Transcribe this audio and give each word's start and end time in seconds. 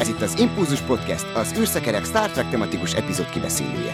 Ez 0.00 0.08
itt 0.08 0.20
az 0.20 0.38
Impulzus 0.38 0.80
Podcast, 0.80 1.26
az 1.34 1.54
űrszekerek 1.58 2.04
Star 2.04 2.30
Trek 2.30 2.50
tematikus 2.50 2.94
epizód 2.94 3.30
kibeszélője. 3.30 3.92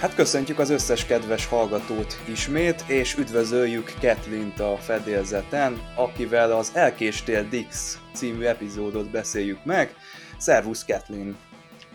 Hát 0.00 0.14
köszöntjük 0.14 0.58
az 0.58 0.70
összes 0.70 1.06
kedves 1.06 1.46
hallgatót 1.46 2.20
ismét, 2.24 2.84
és 2.86 3.16
üdvözöljük 3.16 3.92
Ketlint 4.00 4.60
a 4.60 4.76
fedélzeten, 4.80 5.80
akivel 5.94 6.52
az 6.52 6.70
Elkéstél 6.74 7.48
Dix 7.48 7.98
című 8.12 8.44
epizódot 8.44 9.10
beszéljük 9.10 9.64
meg. 9.64 9.94
Szervusz, 10.38 10.84
Ketlin! 10.84 11.36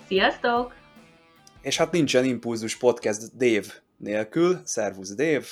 Sziasztok! 0.07 0.75
És 1.61 1.77
hát 1.77 1.91
nincsen 1.91 2.25
Impulzus 2.25 2.77
Podcast 2.77 3.35
Dave 3.37 3.67
nélkül. 3.97 4.61
Szervusz, 4.63 5.15
Dave! 5.15 5.45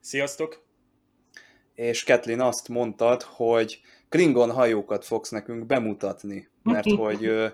Sziasztok! 0.00 0.66
És 1.74 2.04
Ketlin 2.04 2.40
azt 2.40 2.68
mondtad, 2.68 3.22
hogy 3.22 3.80
Klingon 4.08 4.50
hajókat 4.50 5.04
fogsz 5.04 5.30
nekünk 5.30 5.66
bemutatni, 5.66 6.48
mert 6.62 6.90
hogy 7.02 7.24
ö, 7.24 7.46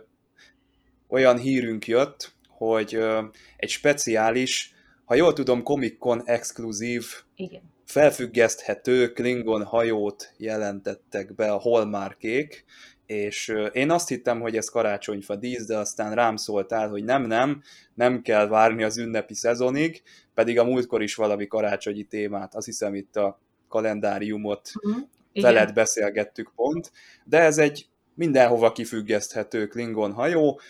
olyan 1.09 1.39
hírünk 1.39 1.87
jött, 1.87 2.33
hogy 2.49 2.95
ö, 2.95 3.25
egy 3.57 3.69
speciális, 3.69 4.75
ha 5.05 5.15
jól 5.15 5.33
tudom, 5.33 5.63
Comic-Con 5.63 6.23
exkluzív, 6.25 7.05
Igen. 7.35 7.63
felfüggeszthető 7.85 9.13
Klingon 9.13 9.65
hajót 9.65 10.35
jelentettek 10.37 11.35
be 11.35 11.53
a 11.53 11.59
Hallmarkék, 11.59 12.65
és 13.11 13.55
én 13.73 13.91
azt 13.91 14.09
hittem, 14.09 14.41
hogy 14.41 14.57
ez 14.57 14.69
karácsonyfa 14.69 15.37
dísz, 15.37 15.67
de 15.67 15.77
aztán 15.77 16.15
rám 16.15 16.37
szóltál, 16.37 16.89
hogy 16.89 17.05
nem, 17.05 17.27
nem, 17.27 17.63
nem 17.95 18.23
kell 18.23 18.47
várni 18.47 18.83
az 18.83 18.99
ünnepi 18.99 19.35
szezonig, 19.35 20.03
pedig 20.35 20.59
a 20.59 20.65
múltkor 20.65 21.03
is 21.03 21.15
valami 21.15 21.47
karácsonyi 21.47 22.03
témát, 22.03 22.55
azt 22.55 22.67
hiszem 22.67 22.95
itt 22.95 23.17
a 23.17 23.41
kalendáriumot 23.69 24.71
Uh-huh. 24.83 25.03
veled 25.43 25.73
beszélgettük 25.73 26.53
pont, 26.55 26.93
de 27.25 27.39
ez 27.39 27.59
egy 27.59 27.87
mindenhova 28.15 28.73
kifüggeszthető 28.73 29.67
Klingon 29.67 30.13
hajó. 30.13 30.61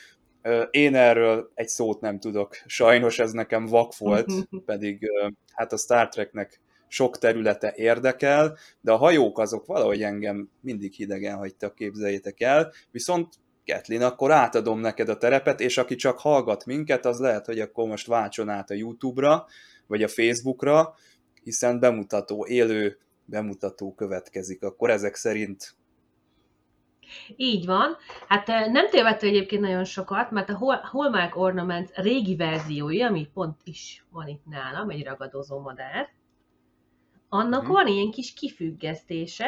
Én 0.70 0.94
erről 0.94 1.50
egy 1.54 1.68
szót 1.68 2.00
nem 2.00 2.18
tudok, 2.18 2.56
sajnos 2.66 3.18
ez 3.18 3.32
nekem 3.32 3.66
vak 3.66 3.96
volt, 3.98 4.32
pedig 4.64 5.02
ö, 5.02 5.28
hát 5.52 5.72
a 5.72 5.76
Star 5.76 6.08
Treknek 6.08 6.60
sok 6.90 7.18
területe 7.18 7.72
érdekel, 7.76 8.58
de 8.80 8.92
a 8.92 8.96
hajók 8.96 9.38
azok 9.38 9.66
valahogy 9.66 10.02
engem 10.02 10.50
mindig 10.60 10.92
hidegen 10.92 11.36
hagytak, 11.36 11.74
képzeljétek 11.74 12.40
el, 12.40 12.72
viszont 12.90 13.34
Ketlin, 13.64 14.02
akkor 14.02 14.30
átadom 14.30 14.80
neked 14.80 15.08
a 15.08 15.16
terepet, 15.16 15.60
és 15.60 15.78
aki 15.78 15.94
csak 15.94 16.18
hallgat 16.18 16.64
minket, 16.64 17.04
az 17.04 17.18
lehet, 17.18 17.46
hogy 17.46 17.60
akkor 17.60 17.88
most 17.88 18.06
váltson 18.06 18.48
át 18.48 18.70
a 18.70 18.74
YouTube-ra, 18.74 19.46
vagy 19.86 20.02
a 20.02 20.08
Facebookra, 20.08 20.94
hiszen 21.42 21.80
bemutató, 21.80 22.46
élő 22.46 22.98
bemutató 23.24 23.94
következik. 23.94 24.62
Akkor 24.62 24.90
ezek 24.90 25.14
szerint 25.14 25.74
Így 27.36 27.66
van. 27.66 27.96
Hát 28.28 28.46
nem 28.46 28.88
tévedte 28.90 29.26
egyébként 29.26 29.62
nagyon 29.62 29.84
sokat, 29.84 30.30
mert 30.30 30.48
a 30.48 30.80
Hallmark 30.82 31.36
Ornament 31.36 31.90
régi 31.94 32.36
verziója, 32.36 33.06
ami 33.06 33.28
pont 33.34 33.60
is 33.64 34.04
van 34.10 34.28
itt 34.28 34.44
nálam, 34.44 34.90
egy 34.90 35.04
ragadozó 35.04 35.60
madár, 35.60 36.08
annak 37.32 37.62
Mhm. 37.62 37.72
van 37.72 37.86
ilyen 37.86 38.10
kis 38.10 38.32
kifüggesztése, 38.34 39.46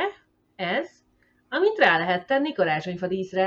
ez, 0.57 0.91
amit 1.49 1.79
rá 1.79 1.99
lehet 1.99 2.27
tenni 2.27 2.53
karácsonyfa 2.53 3.07
díszre. 3.07 3.47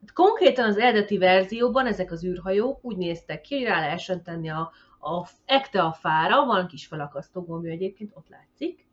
Hát 0.00 0.12
konkrétan 0.12 0.64
az 0.64 0.78
eredeti 0.78 1.18
verzióban 1.18 1.86
ezek 1.86 2.10
az 2.10 2.24
űrhajók 2.24 2.84
úgy 2.84 2.96
néztek 2.96 3.40
ki, 3.40 3.54
hogy 3.56 3.64
rá 3.64 3.80
lehessen 3.80 4.22
tenni 4.22 4.48
a, 4.48 4.72
a 5.00 5.28
ekte 5.44 5.82
a 5.82 5.92
fára, 5.92 6.44
van 6.44 6.66
kis 6.66 6.86
felakasztó 6.86 7.42
gombja 7.42 7.72
egyébként, 7.72 8.10
ott 8.14 8.28
látszik, 8.28 8.86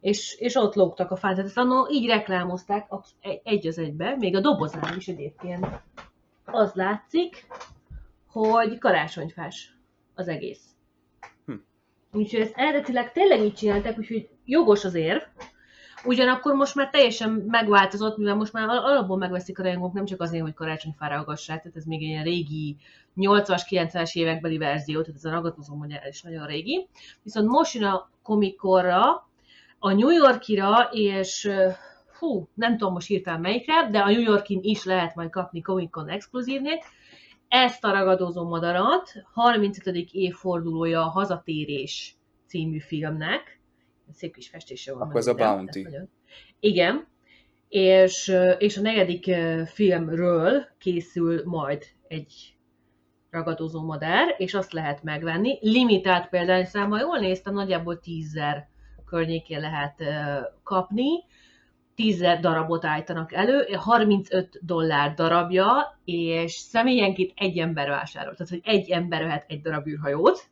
és, 0.00 0.36
és 0.38 0.54
ott 0.54 0.74
lógtak 0.74 1.10
a 1.10 1.16
fán. 1.16 1.30
Tehát 1.30 1.46
ezt 1.46 1.58
annól 1.58 1.88
így 1.90 2.06
reklámozták 2.06 2.88
egy 3.42 3.66
az 3.66 3.78
egybe, 3.78 4.16
még 4.18 4.36
a 4.36 4.40
dobozán 4.40 4.96
is 4.96 5.08
egyébként. 5.08 5.66
Az 6.44 6.72
látszik, 6.72 7.46
hogy 8.26 8.78
karácsonyfás 8.78 9.76
az 10.14 10.28
egész. 10.28 10.75
Úgyhogy 12.16 12.40
ezt 12.40 12.56
eredetileg 12.56 13.12
tényleg 13.12 13.40
így 13.40 13.54
csinálták, 13.54 13.98
úgyhogy 13.98 14.28
jogos 14.44 14.84
az 14.84 14.94
érv. 14.94 15.20
Ugyanakkor 16.04 16.54
most 16.54 16.74
már 16.74 16.90
teljesen 16.90 17.30
megváltozott, 17.30 18.16
mivel 18.16 18.34
most 18.34 18.52
már 18.52 18.68
al- 18.68 18.84
alapból 18.84 19.16
megveszik 19.16 19.58
a 19.58 19.62
rajongók, 19.62 19.92
nem 19.92 20.04
csak 20.04 20.20
azért, 20.20 20.42
hogy 20.42 20.54
karácsonyfára 20.54 21.18
aggassák, 21.18 21.62
tehát 21.62 21.76
ez 21.76 21.84
még 21.84 22.02
egy 22.02 22.08
ilyen 22.08 22.24
régi 22.24 22.76
80-as, 23.16 23.62
90-es 23.70 24.12
évekbeli 24.12 24.58
verzió, 24.58 25.00
tehát 25.00 25.16
ez 25.16 25.24
a 25.24 25.30
ragadozó 25.30 25.86
is 26.08 26.22
nagyon 26.22 26.46
régi. 26.46 26.88
Viszont 27.22 27.48
most 27.48 27.74
jön 27.74 27.84
a 27.84 28.10
komikorra, 28.22 29.28
a 29.78 29.92
New 29.92 30.10
Yorkira, 30.10 30.88
és 30.92 31.50
hú, 32.18 32.48
nem 32.54 32.76
tudom 32.76 32.92
most 32.92 33.06
hirtelen 33.06 33.40
melyikre, 33.40 33.88
de 33.90 33.98
a 33.98 34.10
New 34.10 34.20
Yorkin 34.20 34.60
is 34.62 34.84
lehet 34.84 35.14
majd 35.14 35.30
kapni 35.30 35.60
Comic 35.60 35.90
Con 35.90 36.08
exkluzívnél. 36.08 36.78
Ezt 37.48 37.84
a 37.84 37.90
ragadozó 37.92 38.48
madarat 38.48 39.12
35. 39.32 39.86
évfordulója 40.10 41.00
a 41.02 41.08
Hazatérés 41.08 42.16
című 42.46 42.78
filmnek. 42.78 43.60
Szép 44.12 44.34
kis 44.34 44.48
festése 44.48 44.92
van. 44.92 45.02
Akkor 45.02 45.16
ez 45.16 45.26
a 45.26 45.34
Bounty. 45.34 45.82
nagyon- 45.82 46.10
Igen. 46.60 47.06
És, 47.68 48.32
és 48.58 48.76
a 48.76 48.80
negyedik 48.80 49.30
filmről 49.66 50.66
készül 50.78 51.42
majd 51.44 51.84
egy 52.08 52.56
ragadozó 53.30 53.82
madár, 53.82 54.34
és 54.38 54.54
azt 54.54 54.72
lehet 54.72 55.02
megvenni. 55.02 55.58
Limitált 55.60 56.28
példányszámmal, 56.28 57.00
jól 57.00 57.18
néztem, 57.18 57.54
nagyjából 57.54 57.98
10 57.98 58.40
környékén 59.06 59.60
lehet 59.60 60.02
kapni. 60.62 61.08
10 61.96 62.20
darabot 62.40 62.84
állítanak 62.84 63.32
elő, 63.32 63.72
35 63.72 64.58
dollár 64.62 65.14
darabja, 65.14 65.98
és 66.04 66.52
személyenként 66.52 67.32
egy 67.36 67.58
ember 67.58 67.88
vásárol. 67.88 68.34
Tehát, 68.34 68.52
hogy 68.52 68.60
egy 68.64 68.90
ember 68.90 69.22
vehet 69.22 69.44
egy 69.48 69.60
darab 69.60 69.86
űrhajót. 69.86 70.48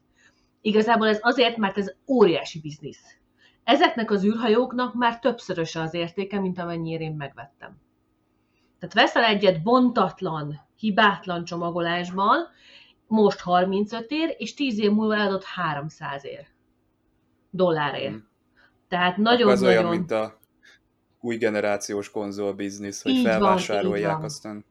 Igazából 0.61 1.09
ez 1.09 1.19
azért, 1.21 1.57
mert 1.57 1.79
ez 1.79 1.95
óriási 2.07 2.61
biznisz. 2.61 3.19
Ezeknek 3.65 4.11
az 4.11 4.25
űrhajóknak 4.25 4.95
már 4.95 5.19
többszöröse 5.19 5.81
az 5.81 5.95
értéke, 5.95 6.41
mint 6.41 6.59
amennyire 6.59 7.05
én 7.05 7.15
megvettem. 7.15 7.77
Tehát 8.79 8.95
veszel 8.95 9.25
egyet 9.25 9.63
bontatlan, 9.63 10.61
hibátlan 10.77 11.45
csomagolásban, 11.45 12.39
most 13.07 13.41
35 13.41 14.11
ér, 14.11 14.35
és 14.39 14.55
10 14.55 14.79
év 14.79 14.91
múlva 14.91 15.15
eladott 15.15 15.45
300 15.45 16.25
ér. 16.25 16.47
Dollárért. 17.51 18.13
Mm. 18.13 18.19
Tehát 18.89 19.17
Nagyon, 19.17 19.51
ez 19.51 19.63
olyan, 19.63 19.75
nagyon-nagyon... 19.75 19.99
mint 19.99 20.11
a 20.11 20.43
új 21.25 21.37
generációs 21.37 22.11
konzol 22.11 22.53
biznisz, 22.53 23.03
hogy 23.03 23.13
Így 23.13 23.25
felvásárolják, 23.25 24.15
van. 24.17 24.25
aztán 24.25 24.65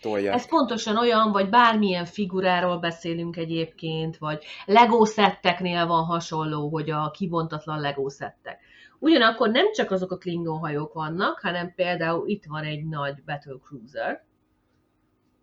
tolják. 0.00 0.34
Ez 0.34 0.48
pontosan 0.48 0.96
olyan, 0.96 1.32
vagy 1.32 1.48
bármilyen 1.48 2.04
figuráról 2.04 2.78
beszélünk 2.78 3.36
egyébként, 3.36 4.16
vagy 4.16 4.44
Lego 4.66 5.04
szetteknél 5.04 5.86
van 5.86 6.04
hasonló, 6.04 6.68
hogy 6.68 6.90
a 6.90 7.10
kibontatlan 7.10 7.80
Lego 7.80 8.08
szettek. 8.08 8.60
Ugyanakkor 8.98 9.50
nem 9.50 9.72
csak 9.72 9.90
azok 9.90 10.10
a 10.12 10.16
Klingon 10.16 10.58
hajók 10.58 10.92
vannak, 10.92 11.40
hanem 11.40 11.74
például 11.74 12.28
itt 12.28 12.44
van 12.44 12.64
egy 12.64 12.84
nagy 12.84 13.22
Battle 13.24 13.56
Cruiser, 13.66 14.26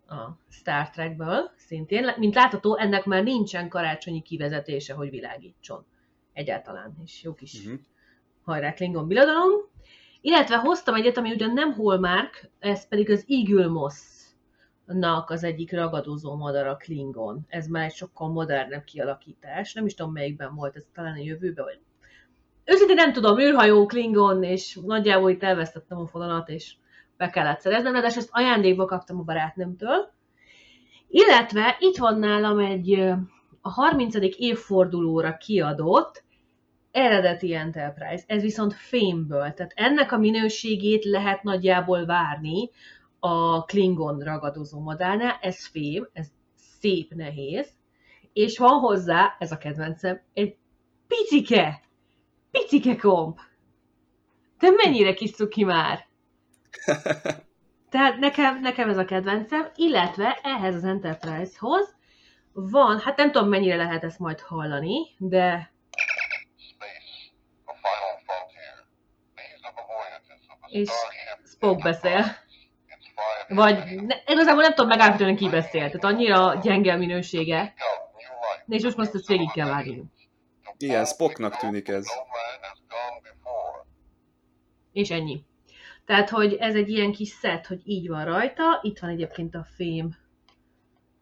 a 0.08 0.38
Star 0.50 0.90
Trekből 0.90 1.50
szintén. 1.56 2.14
Mint 2.16 2.34
látható, 2.34 2.76
ennek 2.78 3.04
már 3.04 3.22
nincsen 3.22 3.68
karácsonyi 3.68 4.22
kivezetése, 4.22 4.94
hogy 4.94 5.10
világítson. 5.10 5.84
Egyáltalán 6.32 6.94
is 7.04 7.22
jó 7.22 7.34
kis 7.34 7.64
Mhm. 7.64 7.74
hajrá 8.44 8.72
Klingon 8.72 9.06
birodalom. 9.06 9.50
Illetve 10.26 10.56
hoztam 10.56 10.94
egyet, 10.94 11.16
ami 11.16 11.32
ugyan 11.32 11.52
nem 11.52 11.72
Hallmark, 11.72 12.50
ez 12.58 12.88
pedig 12.88 13.10
az 13.10 13.24
Eagle 13.28 13.68
az 15.26 15.44
egyik 15.44 15.72
ragadozó 15.72 16.36
madara 16.36 16.76
Klingon. 16.76 17.44
Ez 17.48 17.66
már 17.66 17.84
egy 17.84 17.94
sokkal 17.94 18.28
modernebb 18.28 18.84
kialakítás. 18.84 19.72
Nem 19.72 19.86
is 19.86 19.94
tudom 19.94 20.12
melyikben 20.12 20.54
volt, 20.54 20.76
ez 20.76 20.84
talán 20.94 21.12
a 21.12 21.22
jövőben, 21.22 21.64
vagy... 21.64 21.80
Őszintén 22.64 22.94
nem 22.94 23.12
tudom, 23.12 23.38
űrhajó, 23.38 23.86
Klingon, 23.86 24.42
és 24.42 24.78
nagyjából 24.84 25.30
itt 25.30 25.42
elvesztettem 25.42 25.98
a 25.98 26.06
fonalat, 26.06 26.48
és 26.48 26.74
be 27.16 27.30
kellett 27.30 27.60
szereznem, 27.60 27.92
de 27.92 28.02
ezt 28.02 28.28
ajándékba 28.32 28.84
kaptam 28.84 29.18
a 29.18 29.22
barátnőmtől. 29.22 30.12
Illetve 31.08 31.76
itt 31.78 31.96
van 31.96 32.18
nálam 32.18 32.58
egy 32.58 32.92
a 33.60 33.70
30. 33.70 34.14
évfordulóra 34.36 35.36
kiadott 35.36 36.24
eredeti 36.96 37.54
Enterprise. 37.54 38.24
Ez 38.26 38.42
viszont 38.42 38.74
fémből, 38.74 39.52
tehát 39.52 39.72
ennek 39.74 40.12
a 40.12 40.18
minőségét 40.18 41.04
lehet 41.04 41.42
nagyjából 41.42 42.06
várni 42.06 42.70
a 43.18 43.64
Klingon 43.64 44.18
ragadozó 44.18 44.80
madárnál. 44.80 45.38
Ez 45.40 45.66
fém, 45.66 46.08
ez 46.12 46.26
szép 46.54 47.14
nehéz, 47.14 47.68
és 48.32 48.58
van 48.58 48.78
hozzá, 48.78 49.36
ez 49.38 49.52
a 49.52 49.58
kedvencem, 49.58 50.20
egy 50.34 50.56
picike, 51.06 51.80
picike 52.50 52.96
komp. 52.96 53.38
Te 54.58 54.70
mennyire 54.84 55.14
kis 55.14 55.30
cuki 55.30 55.64
már? 55.64 56.06
Tehát 57.90 58.18
nekem, 58.18 58.60
nekem 58.60 58.88
ez 58.88 58.98
a 58.98 59.04
kedvencem, 59.04 59.70
illetve 59.74 60.38
ehhez 60.42 60.74
az 60.74 60.84
Enterprise-hoz 60.84 61.94
van, 62.52 62.98
hát 62.98 63.16
nem 63.16 63.30
tudom 63.32 63.48
mennyire 63.48 63.76
lehet 63.76 64.04
ezt 64.04 64.18
majd 64.18 64.40
hallani, 64.40 64.98
de 65.18 65.74
és 70.76 70.90
Spock 71.44 71.82
beszél. 71.82 72.24
Vagy 73.48 73.76
ne, 74.02 74.16
igazából 74.26 74.62
nem 74.62 74.74
tudom 74.74 74.88
megállapítani, 74.88 75.34
ki 75.34 75.48
beszél, 75.48 75.90
tehát 75.90 76.04
annyira 76.04 76.58
gyenge 76.62 76.92
a 76.92 76.96
minősége. 76.96 77.74
És 78.66 78.82
most 78.82 78.96
most 78.96 79.14
ezt 79.14 79.26
végig 79.26 79.50
kell 79.50 79.68
várni. 79.68 80.04
Igen, 80.78 81.04
Spocknak 81.04 81.56
tűnik 81.56 81.88
ez. 81.88 82.06
És 84.92 85.10
ennyi. 85.10 85.44
Tehát, 86.04 86.30
hogy 86.30 86.54
ez 86.54 86.74
egy 86.74 86.88
ilyen 86.88 87.12
kis 87.12 87.28
szett, 87.28 87.66
hogy 87.66 87.80
így 87.84 88.08
van 88.08 88.24
rajta, 88.24 88.80
itt 88.82 88.98
van 88.98 89.10
egyébként 89.10 89.54
a 89.54 89.66
fém 89.76 90.16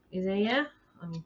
izéje, 0.08 0.72
ami 1.00 1.16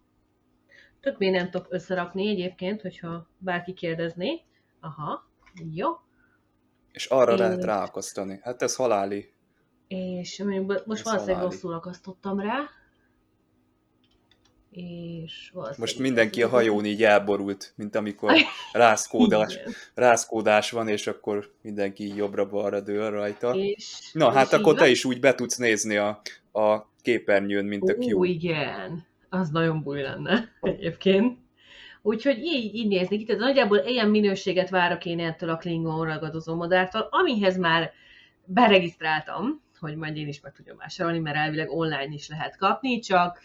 tök 1.00 1.18
még 1.18 1.30
nem 1.30 1.50
tudok 1.50 1.66
összerakni 1.70 2.28
egyébként, 2.28 2.80
hogyha 2.80 3.28
bárki 3.38 3.72
kérdezné. 3.72 4.42
Aha, 4.80 5.30
jó. 5.74 5.88
És 6.98 7.06
arra 7.06 7.32
És- 7.32 7.38
lehet 7.38 7.64
ráakasztani. 7.64 8.38
Hát 8.42 8.62
ez 8.62 8.74
haláli. 8.76 9.32
És 9.88 10.38
mondjuk 10.42 10.66
most 10.86 11.00
Ez 11.00 11.04
valószínűleg 11.06 11.36
haláli. 11.36 11.54
rosszul 11.54 11.72
akasztottam 11.72 12.40
rá. 12.40 12.56
És. 14.70 15.52
Most 15.76 15.98
mindenki 15.98 16.42
a 16.42 16.48
hajón 16.48 16.84
így 16.84 17.02
elborult, 17.04 17.72
mint 17.76 17.94
amikor 17.96 18.32
rászkódás, 18.72 19.58
rászkódás 19.94 20.70
van, 20.70 20.88
és 20.88 21.06
akkor 21.06 21.52
mindenki 21.62 22.16
jobbra-balra 22.16 22.80
dől 22.80 23.10
rajta. 23.10 23.54
És, 23.54 24.10
Na, 24.12 24.30
hát 24.30 24.46
és 24.46 24.52
akkor 24.52 24.72
így 24.72 24.78
te 24.78 24.88
is 24.88 25.04
úgy 25.04 25.20
be 25.20 25.34
tudsz 25.34 25.56
nézni 25.56 25.96
a, 25.96 26.20
a 26.52 26.86
képernyőn, 27.02 27.64
mint 27.64 27.90
a 27.90 27.94
Ó, 27.94 28.20
Q. 28.20 28.24
igen. 28.24 29.06
Az 29.28 29.50
nagyon 29.50 29.82
búj 29.82 30.00
lenne 30.02 30.48
egyébként. 30.60 31.38
Úgyhogy 32.02 32.38
így, 32.38 32.74
így 32.74 32.88
nézni 32.88 33.16
ki, 33.18 33.24
tehát 33.24 33.40
nagyjából 33.40 33.78
ilyen 33.78 34.08
minőséget 34.08 34.70
várok 34.70 35.04
én 35.04 35.20
ettől 35.20 35.50
a 35.50 35.56
Klingon 35.56 36.06
ragadozó 36.06 36.54
modártól, 36.54 37.08
amihez 37.10 37.56
már 37.56 37.92
beregisztráltam, 38.44 39.62
hogy 39.80 39.96
majd 39.96 40.16
én 40.16 40.28
is 40.28 40.40
meg 40.40 40.52
tudjam 40.52 40.76
vásárolni, 40.76 41.18
mert 41.18 41.36
elvileg 41.36 41.70
online 41.70 42.12
is 42.12 42.28
lehet 42.28 42.56
kapni, 42.56 42.98
csak 42.98 43.40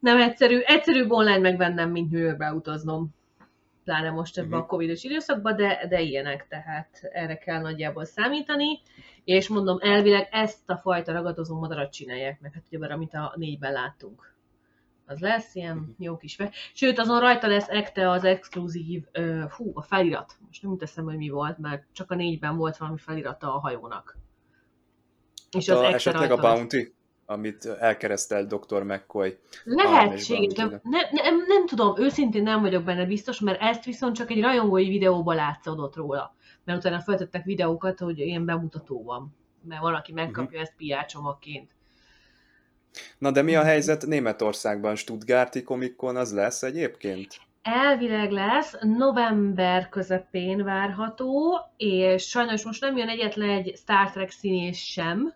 nem 0.00 0.20
egyszerű, 0.20 0.58
egyszerűbb 0.58 1.10
online 1.10 1.38
megvennem, 1.38 1.90
mint 1.90 2.10
New 2.10 2.22
Yorkbe 2.22 2.52
utaznom. 2.52 3.14
Pláne 3.84 4.10
most 4.10 4.38
ebben 4.38 4.50
Mhm. 4.50 4.58
a 4.58 4.66
Covid-os 4.66 5.04
időszakban, 5.04 5.56
de, 5.56 5.86
de 5.88 6.00
ilyenek, 6.00 6.46
tehát 6.48 7.00
erre 7.12 7.36
kell 7.36 7.60
nagyjából 7.60 8.04
számítani. 8.04 8.80
És 9.24 9.48
mondom, 9.48 9.78
elvileg 9.80 10.28
ezt 10.30 10.70
a 10.70 10.76
fajta 10.76 11.12
ragadozó 11.12 11.58
madarat 11.58 11.92
csinálják 11.92 12.40
meg, 12.40 12.52
hát 12.52 12.62
ugyebár, 12.66 12.90
amit 12.90 13.14
a 13.14 13.32
négyben 13.36 13.72
láttunk. 13.72 14.33
Az 15.06 15.18
lesz 15.20 15.54
ilyen 15.54 15.76
Mhm. 15.76 15.90
jó 15.98 16.16
kis 16.16 16.34
fe. 16.34 16.50
Sőt, 16.74 16.98
azon 16.98 17.20
rajta 17.20 17.46
lesz 17.46 17.68
ekte 17.68 18.10
az 18.10 18.24
exkluzív, 18.24 19.04
uh, 19.18 19.42
hú, 19.50 19.70
a 19.74 19.82
felirat. 19.82 20.36
Most 20.46 20.62
nem 20.62 20.70
jut 20.70 20.82
eszembe, 20.82 21.10
hogy 21.10 21.20
mi 21.20 21.28
volt, 21.28 21.58
mert 21.58 21.84
csak 21.92 22.10
a 22.10 22.14
négyben 22.14 22.56
volt 22.56 22.76
valami 22.76 22.98
felirata 22.98 23.54
a 23.54 23.58
hajónak. 23.58 24.16
És 25.56 25.68
Hát 25.68 25.76
az 25.78 25.82
a, 25.82 25.86
esetleg 25.86 26.30
a 26.30 26.34
rajta 26.36 26.48
lesz. 26.48 26.56
Bounty, 26.58 26.94
amit 27.26 27.64
elkeresztelt 27.64 28.48
Dr. 28.54 28.82
McCoy. 28.82 29.38
Lehetséges, 29.64 30.52
de 30.52 30.62
nem, 30.62 30.80
nem, 31.10 31.36
nem 31.46 31.66
tudom, 31.66 31.94
őszintén 31.98 32.42
nem 32.42 32.60
vagyok 32.60 32.84
benne 32.84 33.04
biztos, 33.06 33.40
mert 33.40 33.60
ezt 33.60 33.84
viszont 33.84 34.16
csak 34.16 34.30
egy 34.30 34.40
rajongói 34.40 34.88
videóban 34.88 35.34
látszódott 35.36 35.96
róla. 35.96 36.34
Mert 36.64 36.78
utána 36.78 37.00
feltettek 37.00 37.44
videókat, 37.44 37.98
hogy 37.98 38.18
ilyen 38.18 38.44
bemutató 38.44 39.02
van. 39.02 39.36
Mert 39.62 39.80
valaki 39.80 40.12
megkapja 40.12 40.60
ezt 40.60 40.74
PR 40.76 41.04
csomagként. 41.06 41.70
Na 43.18 43.30
de 43.30 43.42
mi 43.42 43.54
a 43.54 43.62
helyzet 43.62 44.06
Németországban? 44.06 44.96
Stuttgarti 44.96 45.62
Comic-Con 45.62 46.16
az 46.16 46.32
lesz 46.32 46.62
egyébként? 46.62 47.40
Elvileg 47.62 48.30
lesz, 48.30 48.76
november 48.80 49.88
közepén 49.88 50.64
várható, 50.64 51.60
és 51.76 52.28
sajnos 52.28 52.64
most 52.64 52.80
nem 52.80 52.96
jön 52.96 53.08
egyetlen 53.08 53.48
egy 53.48 53.74
Star 53.76 54.10
Trek 54.10 54.30
színész 54.30 54.78
sem. 54.78 55.34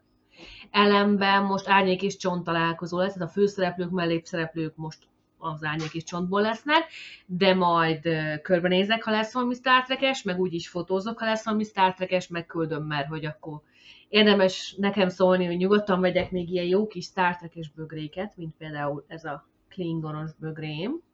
Ellenben 0.71 1.43
most 1.43 1.69
árnyék 1.69 2.03
és 2.03 2.17
csont 2.17 2.45
találkozó 2.45 2.99
lesz, 2.99 3.13
tehát 3.13 3.29
a 3.29 3.33
főszereplők, 3.33 3.91
mellékszereplők 3.91 4.77
most 4.77 4.99
az 5.39 5.65
árnyék 5.65 5.95
és 5.95 6.05
csontból 6.05 6.41
lesznek, 6.41 6.85
de 7.27 7.55
majd 7.55 8.09
körbenézek, 8.43 9.03
ha 9.03 9.11
lesz 9.11 9.33
valami 9.33 9.55
Star 9.55 9.83
Trek-es, 9.83 10.23
meg 10.23 10.39
úgyis 10.39 10.69
fotózok, 10.69 11.19
ha 11.19 11.27
lesz 11.27 11.45
valami 11.45 11.65
Star 11.65 11.95
Trek-es, 11.95 12.29
megküldöm, 12.29 12.83
mert 12.83 13.09
hogy 13.09 13.25
akkor 13.25 13.61
érdemes 14.09 14.75
nekem 14.79 15.09
szólni, 15.09 15.47
hogy 15.47 15.57
nyugodtan 15.57 16.01
vegyek 16.01 16.31
még 16.31 16.51
ilyen 16.51 16.67
jó 16.67 16.87
kis 16.87 17.05
Star 17.05 17.37
Trek-es 17.37 17.71
bögréket, 17.71 18.37
mint 18.37 18.55
például 18.59 19.05
ez 19.09 19.25
a 19.25 19.49
Klingonos 19.69 20.31
bögrém 20.39 21.07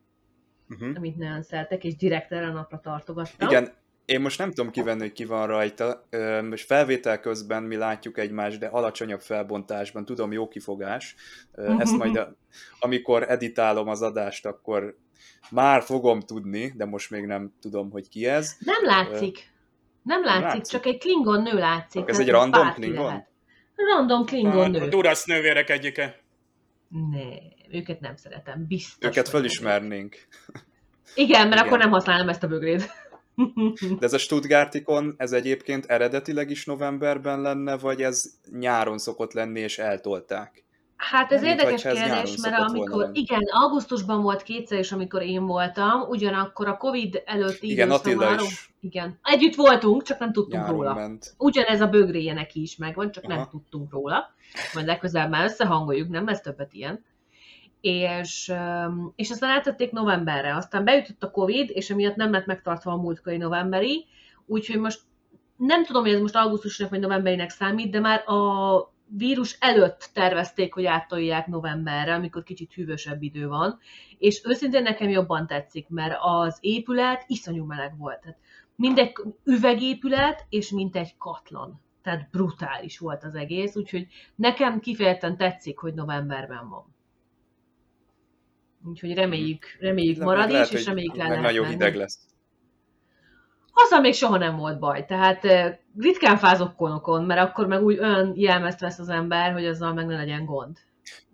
Uh-huh. 0.70 0.96
amit 0.96 1.17
nagyon 1.17 1.43
szeretek, 1.43 1.85
és 1.85 1.96
direkt 1.96 2.32
erre 2.32 2.46
a 2.46 2.52
napra 2.52 2.81
tartogattam. 2.81 3.49
Igen, 3.49 3.73
én 4.05 4.20
most 4.20 4.38
nem 4.38 4.52
tudom 4.52 4.70
kivenni, 4.70 5.00
hogy 5.00 5.12
ki 5.12 5.25
van 5.25 5.46
rajta. 5.46 6.08
Most 6.49 6.67
felvétel 6.67 7.20
közben 7.20 7.62
mi 7.62 7.76
látjuk 7.76 8.19
egymást, 8.19 8.58
de 8.58 8.67
alacsonyabb 8.67 9.20
felbontásban. 9.20 10.05
Tudom, 10.05 10.32
jó 10.32 10.49
kifogás. 10.49 11.14
Ezt 11.79 11.96
majd, 11.96 12.17
a, 12.17 12.37
amikor 12.79 13.31
editálom 13.31 13.88
az 13.88 14.02
adást, 14.02 14.46
akkor 14.46 14.99
már 15.50 15.82
fogom 15.82 16.20
tudni, 16.20 16.73
de 16.76 16.85
most 16.85 17.11
még 17.11 17.25
nem 17.25 17.52
tudom, 17.61 17.91
hogy 17.91 18.08
ki 18.08 18.26
ez. 18.26 18.56
Nem 18.58 18.85
látszik. 18.85 19.52
Nem 20.05 20.25
látszik, 20.25 20.43
látszik. 20.45 20.73
csak 20.73 20.87
egy 20.87 20.99
Klingon 20.99 21.43
nő 21.43 21.59
látszik. 21.59 22.01
Ez 22.01 22.17
tehát 22.17 22.21
egy 22.21 22.29
random 22.29 22.73
Klingon? 22.73 23.05
lehet. 23.05 23.29
Random 23.77 24.25
Klingon 24.25 24.71
nő. 24.71 24.89
Durasz 24.89 25.25
nővérek 25.25 25.71
egyike. 25.71 26.21
Ne, 26.89 27.25
őket 27.71 28.01
nem 28.01 28.17
szeretem, 28.17 28.67
biztos. 28.69 29.09
Őket 29.09 29.29
felismernénk. 29.29 30.17
Igen, 31.15 31.41
mert 31.49 31.55
Igen. 31.55 31.67
akkor 31.67 31.79
nem 31.79 31.91
használom 31.91 32.29
ezt 32.29 32.43
a 32.43 32.47
bögrét. 32.47 32.91
De 33.99 34.06
ez 34.06 34.12
a 34.12 34.19
Stuttgartikon, 34.19 35.15
ez 35.17 35.33
egyébként 35.33 35.87
eredetileg 35.87 36.51
is 36.51 36.65
novemberben 36.65 37.41
lenne, 37.41 37.77
vagy 37.77 38.03
ez 38.03 38.25
nyáron 38.59 38.99
szokott 38.99 39.33
lenni, 39.33 39.61
és 39.61 39.79
eltolták? 39.79 40.63
Hát 40.96 41.32
ez 41.32 41.41
Nem, 41.41 41.50
érdekes 41.50 41.82
kérdés, 41.82 42.37
mert 42.37 42.56
volna 42.56 42.64
amikor, 42.64 43.02
lenni. 43.02 43.19
igen, 43.19 43.41
augusztusban 43.50 44.23
volt 44.23 44.43
kétszer 44.43 44.79
is, 44.79 44.93
amikor 44.93 45.23
én 45.23 45.46
voltam, 45.46 46.00
ugyanakkor 46.00 46.69
a 46.69 46.76
Covid 46.76 47.23
előtti 47.25 47.70
Igen, 47.70 47.91
Attila 47.91 48.26
arról- 48.26 48.46
is 48.46 48.73
Igen, 48.81 49.19
együtt 49.23 49.55
voltunk, 49.55 50.02
csak 50.02 50.19
nem 50.19 50.32
tudtunk 50.32 50.62
nyáron 50.62 50.76
róla. 50.76 50.94
ment. 50.94 51.35
Ugyanez 51.38 51.81
a 51.81 51.86
bögréje 51.86 52.32
neki 52.32 52.63
is 52.63 52.77
megvan, 52.77 53.10
csak 53.10 53.27
nem 53.27 53.39
Aha. 53.39 53.48
tudtunk 53.51 53.93
róla. 53.93 54.34
Majd 54.74 54.86
legközelebb 54.86 55.31
már 55.31 55.44
összehangoljuk, 55.44 56.08
nem 56.08 56.27
lesz 56.27 56.41
többet 56.41 56.72
ilyen. 56.72 57.05
És, 57.81 58.53
és 59.17 59.31
aztán 59.31 59.51
áttették 59.51 59.91
novemberre. 59.93 60.55
Aztán 60.56 60.84
beütött 60.84 61.22
a 61.22 61.31
Covid, 61.31 61.70
és 61.72 61.91
emiatt 61.91 62.17
nem 62.17 62.32
lett 62.32 62.46
megtartva 62.46 62.93
a 62.93 62.96
múltkori 62.96 63.36
novemberi, 63.36 64.06
úgyhogy 64.46 64.79
most 64.81 65.01
nem 65.56 65.84
tudom, 65.84 66.03
hogy 66.03 66.13
ez 66.13 66.20
most 66.20 66.36
augusztusnak 66.36 66.91
vagy 66.91 67.01
novemberinek 67.01 67.51
számít, 67.51 67.91
de 67.91 68.01
már 68.01 68.29
a 68.29 68.93
vírus 69.06 69.56
előtt 69.61 70.11
tervezték, 70.13 70.75
hogy 70.75 70.84
áttolják 70.87 71.46
novemberre, 71.46 72.15
amikor 72.15 72.43
kicsit 72.43 72.73
hűvösebb 72.73 73.23
idő 73.23 73.49
van, 73.49 73.79
és 74.19 74.43
őszintén 74.44 74.82
nekem 74.82 75.08
jobban 75.08 75.46
tetszik, 75.46 75.89
mert 75.89 76.17
az 76.20 76.58
épület 76.61 77.25
iszonyú 77.27 77.65
meleg 77.65 77.99
volt. 77.99 78.20
Tehát 78.20 78.39
mind 78.77 78.99
egy 78.99 79.13
üvegépület, 79.44 80.46
és 80.49 80.70
mint 80.70 80.96
egy 80.96 81.17
katlan. 81.19 81.82
Tehát 82.03 82.29
brutális 82.31 82.99
volt 82.99 83.25
az 83.25 83.34
egész, 83.34 83.77
úgyhogy 83.77 84.06
nekem 84.34 84.81
kifejezetten 84.81 85.37
tetszik, 85.37 85.79
hogy 85.79 85.94
novemberben 85.94 86.69
van. 86.69 86.94
Úgyhogy 88.87 89.15
reméljük, 89.15 89.67
reméljük 89.81 90.19
marad 90.19 90.51
is, 90.51 90.70
és 90.70 90.87
reméljük 90.87 91.15
le 91.15 91.29
lehet 91.29 91.43
nagyon 91.43 91.67
hideg 91.67 91.94
lesz. 91.94 92.33
Azzal 93.74 94.00
még 94.00 94.14
soha 94.14 94.36
nem 94.36 94.56
volt 94.56 94.78
baj, 94.78 95.04
tehát 95.04 95.44
eh, 95.44 95.78
ritkán 95.98 96.36
fázok 96.36 96.76
konokon, 96.76 97.24
mert 97.24 97.40
akkor 97.40 97.66
meg 97.66 97.82
úgy 97.82 97.98
olyan 97.98 98.32
jelmezt 98.36 98.81
vesz 98.81 98.98
az 98.98 99.08
ember, 99.08 99.52
hogy 99.52 99.66
azzal 99.66 99.93
meg 99.93 100.06
ne 100.06 100.16
legyen 100.16 100.44
gond. 100.44 100.78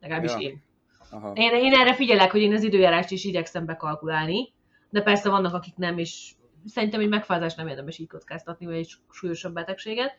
Legalábbis 0.01 0.31
Ja. 0.33 0.39
én. 0.39 0.63
Aha. 1.11 1.33
én. 1.35 1.55
Én 1.55 1.73
erre 1.73 1.95
figyelek, 1.95 2.31
hogy 2.31 2.41
én 2.41 2.53
az 2.55 2.63
időjárást 2.63 3.11
is 3.11 3.25
igyekszem 3.25 3.65
bekalkulálni, 3.65 4.53
de 4.91 5.03
persze 5.03 5.31
vannak, 5.31 5.55
akik 5.55 5.77
nem, 5.77 5.99
és 5.99 6.33
szerintem 6.67 7.01
egy 7.01 7.09
megfázás 7.09 7.55
nem 7.55 7.69
érdemes 7.69 7.99
így 7.99 8.09
kockáztatni, 8.09 8.67
vagy 8.67 8.75
egy 8.75 8.93
súlyosabb 9.11 9.53
betegséget. 9.55 10.17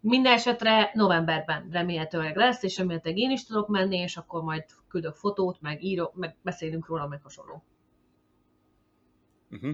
Minden 0.00 0.32
esetre 0.32 0.90
novemberben 0.94 1.68
remélhetőleg 1.70 2.36
lesz, 2.36 2.62
és 2.62 2.78
remélhetőleg 2.78 3.18
én 3.18 3.30
is 3.30 3.44
tudok 3.44 3.68
menni, 3.68 3.96
és 3.96 4.16
akkor 4.16 4.42
majd 4.42 4.64
küldök 4.88 5.14
fotót, 5.14 5.60
meg 5.60 5.82
írok, 5.82 6.14
meg 6.14 6.36
beszélünk 6.42 6.86
róla, 6.86 7.06
meg 7.06 7.22
hasonló. 7.22 7.64
Uh-huh. 9.50 9.72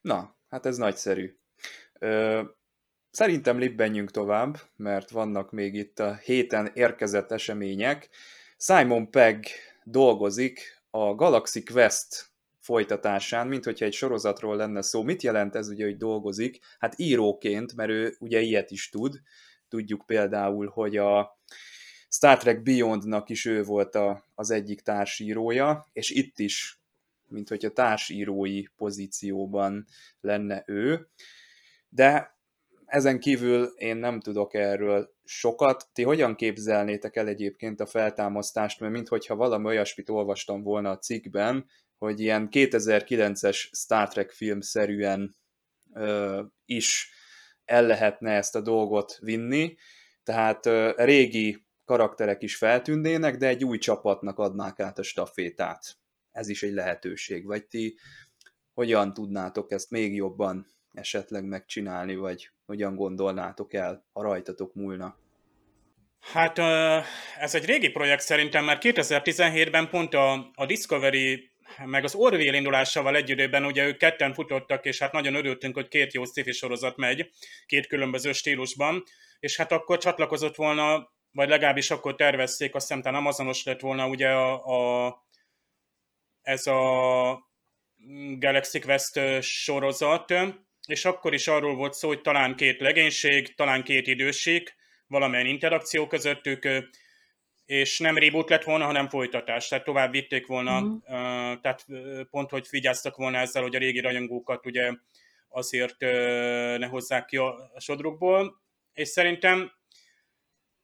Na, 0.00 0.34
hát 0.50 0.66
ez 0.66 0.76
nagyszerű. 0.76 1.36
Ö, 1.98 2.42
szerintem 3.10 3.58
libbenjünk 3.58 4.10
tovább, 4.10 4.60
mert 4.76 5.10
vannak 5.10 5.50
még 5.50 5.74
itt 5.74 5.98
a 5.98 6.14
héten 6.14 6.70
érkezett 6.74 7.32
események. 7.32 8.08
Simon 8.56 9.10
Pegg 9.10 9.44
dolgozik 9.84 10.82
a 10.90 11.14
Galaxy 11.14 11.62
Quest 11.62 12.30
folytatásán, 12.58 13.46
mint 13.46 13.64
hogyha 13.64 13.84
egy 13.84 13.92
sorozatról 13.92 14.56
lenne 14.56 14.82
szó. 14.82 15.02
Mit 15.02 15.22
jelent 15.22 15.54
ez 15.54 15.68
ugye, 15.68 15.84
hogy 15.84 15.96
dolgozik? 15.96 16.58
Hát 16.78 16.94
íróként, 16.96 17.74
mert 17.74 17.90
ő 17.90 18.16
ugye 18.18 18.40
ilyet 18.40 18.70
is 18.70 18.88
tud. 18.88 19.20
Tudjuk 19.68 20.06
például, 20.06 20.66
hogy 20.66 20.96
a 20.96 21.38
Star 22.08 22.38
Trek 22.38 22.62
Beyondnak 22.62 23.28
is 23.28 23.44
ő 23.44 23.62
volt 23.62 23.94
a, 23.94 24.24
az 24.34 24.50
egyik 24.50 24.80
társírója, 24.80 25.86
és 25.92 26.10
itt 26.10 26.38
is, 26.38 26.79
mint 27.30 27.48
hogy 27.48 27.64
a 27.64 27.72
társírói 27.72 28.62
pozícióban 28.76 29.86
lenne 30.20 30.62
ő, 30.66 31.08
de 31.88 32.38
ezen 32.90 33.20
kívül 33.20 33.64
én 33.64 33.96
nem 33.96 34.20
tudok 34.20 34.54
erről 34.54 35.14
sokat. 35.24 35.88
Ti 35.92 36.02
hogyan 36.02 36.34
képzelnétek 36.34 37.16
el 37.16 37.28
egyébként 37.28 37.80
a 37.80 37.86
feltámasztást, 37.86 38.80
mert 38.80 38.92
minthogyha 38.92 39.36
valami 39.36 39.64
olyasmit 39.64 40.08
olvastam 40.08 40.62
volna 40.62 40.90
a 40.90 40.98
cikkben, 40.98 41.66
hogy 41.98 42.20
ilyen 42.20 42.48
2009-es 42.50 43.56
Star 43.56 44.08
Trek 44.08 44.30
film 44.30 44.60
szerűen 44.60 45.34
ö, 45.94 46.42
is 46.64 47.12
el 47.64 47.86
lehetne 47.86 48.32
ezt 48.32 48.56
a 48.56 48.60
dolgot 48.60 49.18
vinni, 49.20 49.76
tehát 50.22 50.66
ö, 50.66 50.92
régi 50.96 51.66
karakterek 51.84 52.42
is 52.42 52.56
feltűnnének, 52.56 53.36
de 53.36 53.46
egy 53.46 53.64
új 53.64 53.78
csapatnak 53.78 54.38
adnák 54.38 54.80
át 54.80 54.98
a 54.98 55.02
stafétát. 55.02 55.99
Ez 56.32 56.48
is 56.48 56.62
egy 56.62 56.72
lehetőség. 56.72 57.44
Vagy 57.46 57.66
ti 57.66 57.96
hogyan 58.74 59.14
tudnátok 59.14 59.72
ezt 59.72 59.90
még 59.90 60.14
jobban 60.14 60.66
esetleg 60.92 61.44
megcsinálni, 61.44 62.14
vagy 62.14 62.50
hogyan 62.66 62.94
gondolnátok 62.94 63.72
el, 63.74 64.06
ha 64.12 64.22
rajtatok 64.22 64.74
múlna? 64.74 65.18
Hát 66.20 66.58
ez 67.38 67.54
egy 67.54 67.64
régi 67.64 67.88
projekt 67.88 68.22
szerintem, 68.22 68.64
mert 68.64 68.82
2017-ben 68.84 69.88
pont 69.88 70.14
a, 70.14 70.50
a 70.54 70.66
Discovery 70.66 71.50
meg 71.84 72.04
az 72.04 72.14
Orville 72.14 72.56
indulásával 72.56 73.16
egy 73.16 73.30
időben 73.30 73.64
ugye 73.64 73.86
ők 73.86 73.96
ketten 73.96 74.34
futottak, 74.34 74.84
és 74.84 74.98
hát 74.98 75.12
nagyon 75.12 75.34
örültünk, 75.34 75.74
hogy 75.74 75.88
két 75.88 76.12
jó 76.12 76.24
sci 76.24 76.52
sorozat 76.52 76.96
megy, 76.96 77.30
két 77.66 77.86
különböző 77.86 78.32
stílusban, 78.32 79.02
és 79.40 79.56
hát 79.56 79.72
akkor 79.72 79.98
csatlakozott 79.98 80.54
volna, 80.54 81.10
vagy 81.32 81.48
legalábbis 81.48 81.90
akkor 81.90 82.14
tervezték, 82.14 82.74
azt 82.74 82.92
hiszem, 82.92 83.14
Amazonos 83.14 83.64
lett 83.64 83.80
volna 83.80 84.08
ugye 84.08 84.28
a, 84.28 85.06
a 85.06 85.16
ez 86.42 86.66
a 86.66 87.48
Galaxy 88.38 88.78
Quest 88.78 89.20
sorozat, 89.42 90.34
és 90.86 91.04
akkor 91.04 91.34
is 91.34 91.48
arról 91.48 91.74
volt 91.74 91.92
szó, 91.92 92.08
hogy 92.08 92.20
talán 92.20 92.56
két 92.56 92.80
legénység, 92.80 93.54
talán 93.54 93.82
két 93.82 94.06
időség, 94.06 94.72
valamilyen 95.06 95.46
interakció 95.46 96.06
közöttük, 96.06 96.68
és 97.66 97.98
nem 97.98 98.18
reboot 98.18 98.50
lett 98.50 98.64
volna, 98.64 98.84
hanem 98.84 99.08
folytatás, 99.08 99.68
tehát 99.68 99.84
tovább 99.84 100.10
vitték 100.10 100.46
volna, 100.46 100.80
mm. 100.80 100.96
tehát 101.60 101.86
pont, 102.30 102.50
hogy 102.50 102.66
vigyáztak 102.70 103.16
volna 103.16 103.38
ezzel, 103.38 103.62
hogy 103.62 103.74
a 103.74 103.78
régi 103.78 104.00
rajongókat 104.00 104.66
ugye 104.66 104.92
azért 105.48 106.00
ne 106.78 106.86
hozzák 106.86 107.24
ki 107.24 107.36
a 107.36 107.72
sodrukból, 107.78 108.60
és 108.92 109.08
szerintem 109.08 109.72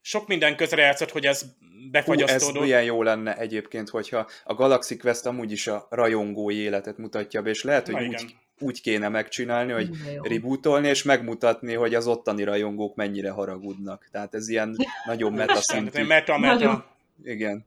sok 0.06 0.26
minden 0.26 0.56
közre 0.56 0.82
játszott, 0.82 1.10
hogy 1.10 1.26
ez 1.26 1.44
befagyasztódott. 1.90 2.56
Hú, 2.56 2.56
ez 2.56 2.62
milyen 2.62 2.84
jó 2.84 3.02
lenne 3.02 3.36
egyébként, 3.36 3.88
hogyha 3.88 4.28
a 4.44 4.54
Galaxy 4.54 4.96
Quest 4.96 5.26
amúgy 5.26 5.52
is 5.52 5.66
a 5.66 5.86
rajongói 5.90 6.56
életet 6.56 6.98
mutatja 6.98 7.42
be, 7.42 7.50
és 7.50 7.62
lehet, 7.62 7.88
hogy 7.88 8.06
úgy, 8.06 8.34
úgy 8.58 8.80
kéne 8.80 9.08
megcsinálni, 9.08 9.72
hogy 9.72 9.88
rebootolni, 10.22 10.88
és 10.88 11.02
megmutatni, 11.02 11.74
hogy 11.74 11.94
az 11.94 12.06
ottani 12.06 12.44
rajongók 12.44 12.94
mennyire 12.94 13.30
haragudnak. 13.30 14.08
Tehát 14.12 14.34
ez 14.34 14.48
ilyen 14.48 14.76
nagyon 15.04 15.32
meta 15.42 15.60
szintű. 15.60 16.02
meta, 16.02 16.38
meta. 16.38 16.96
Igen. 17.24 17.66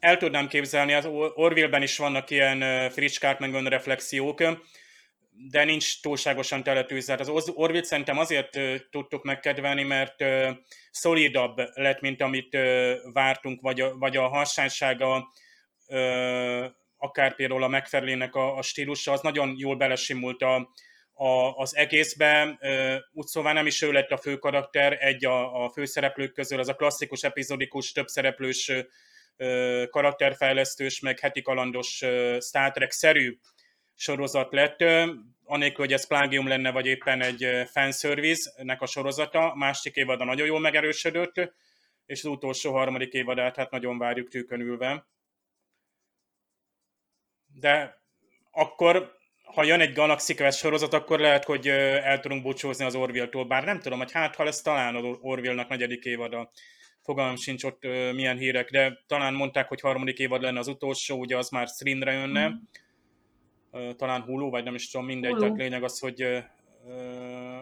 El 0.00 0.16
tudnám 0.16 0.48
képzelni, 0.48 0.92
az 0.92 1.08
Orville-ben 1.34 1.82
is 1.82 1.98
vannak 1.98 2.30
ilyen 2.30 2.90
fricskák, 2.90 3.38
meg 3.38 3.66
reflexiók, 3.66 4.40
de 5.46 5.64
nincs 5.64 6.00
túlságosan 6.00 6.62
teletűzve. 6.62 7.12
Hát 7.12 7.28
az 7.28 7.48
Orville 7.54 7.84
szerintem 7.84 8.18
azért 8.18 8.58
tudtuk 8.90 9.24
megkedvelni, 9.24 9.82
mert 9.82 10.24
szolidabb 10.90 11.56
lett, 11.74 12.00
mint 12.00 12.22
amit 12.22 12.56
vártunk, 13.12 13.60
vagy 13.60 13.80
a, 13.80 13.96
vagy 13.96 14.16
a 14.16 14.28
harsánysága, 14.28 15.32
akár 16.96 17.34
például 17.34 17.62
a 17.62 17.68
megfelelőnek 17.68 18.34
a, 18.34 18.56
a 18.56 18.62
stílusa, 18.62 19.12
az 19.12 19.20
nagyon 19.20 19.54
jól 19.56 19.76
belesimult 19.76 20.42
a, 20.42 20.74
a, 21.12 21.54
az 21.56 21.76
egészbe. 21.76 22.58
Úgy 23.12 23.26
szóval 23.26 23.52
nem 23.52 23.66
is 23.66 23.82
ő 23.82 23.92
lett 23.92 24.10
a 24.10 24.16
fő 24.16 24.36
karakter, 24.36 24.96
egy 25.00 25.24
a, 25.24 25.64
a 25.64 25.70
főszereplők 25.70 26.32
közül, 26.32 26.58
az 26.58 26.68
a 26.68 26.74
klasszikus, 26.74 27.22
epizodikus, 27.22 27.92
többszereplős 27.92 28.72
karakterfejlesztős, 29.90 31.00
meg 31.00 31.18
heti 31.18 31.42
kalandos 31.42 32.04
Star 32.40 32.70
Trek-szerű 32.70 33.38
sorozat 33.98 34.52
lett, 34.52 34.80
anélkül, 35.44 35.84
hogy 35.84 35.92
ez 35.92 36.06
plágium 36.06 36.48
lenne, 36.48 36.70
vagy 36.70 36.86
éppen 36.86 37.22
egy 37.22 37.68
fanservice-nek 37.70 38.82
a 38.82 38.86
sorozata. 38.86 39.52
A 39.52 39.56
másik 39.56 39.96
évada 39.96 40.24
nagyon 40.24 40.46
jól 40.46 40.60
megerősödött, 40.60 41.52
és 42.06 42.24
az 42.24 42.30
utolsó 42.30 42.72
harmadik 42.72 43.12
évadát 43.12 43.56
hát 43.56 43.70
nagyon 43.70 43.98
várjuk 43.98 44.28
tűkön 44.28 44.60
ülve. 44.60 45.06
De 47.46 48.02
akkor, 48.50 49.16
ha 49.44 49.64
jön 49.64 49.80
egy 49.80 49.92
Galaxy 49.92 50.34
Quest 50.34 50.58
sorozat, 50.58 50.92
akkor 50.92 51.20
lehet, 51.20 51.44
hogy 51.44 51.68
el 51.68 52.20
tudunk 52.20 52.42
búcsúzni 52.42 52.84
az 52.84 52.94
Orville-tól, 52.94 53.44
bár 53.44 53.64
nem 53.64 53.80
tudom, 53.80 53.98
hogy 53.98 54.12
hát 54.12 54.36
ha 54.36 54.44
lesz 54.44 54.62
talán 54.62 54.96
az 54.96 55.04
Orville-nak 55.20 55.68
negyedik 55.68 56.04
évada. 56.04 56.50
Fogalmam 57.02 57.36
sincs 57.36 57.64
ott 57.64 57.82
milyen 58.12 58.36
hírek, 58.36 58.70
de 58.70 58.98
talán 59.06 59.34
mondták, 59.34 59.68
hogy 59.68 59.80
harmadik 59.80 60.18
évad 60.18 60.42
lenne 60.42 60.58
az 60.58 60.68
utolsó, 60.68 61.18
ugye 61.18 61.36
az 61.36 61.48
már 61.48 61.66
streamre 61.66 62.12
jönne. 62.12 62.48
Mm 62.48 62.52
talán 63.96 64.22
Hulu, 64.22 64.50
vagy 64.50 64.64
nem 64.64 64.74
is 64.74 64.90
tudom, 64.90 65.06
mindegy, 65.06 65.30
Hulu. 65.30 65.42
tehát 65.42 65.58
lényeg 65.58 65.82
az, 65.82 65.98
hogy 65.98 66.44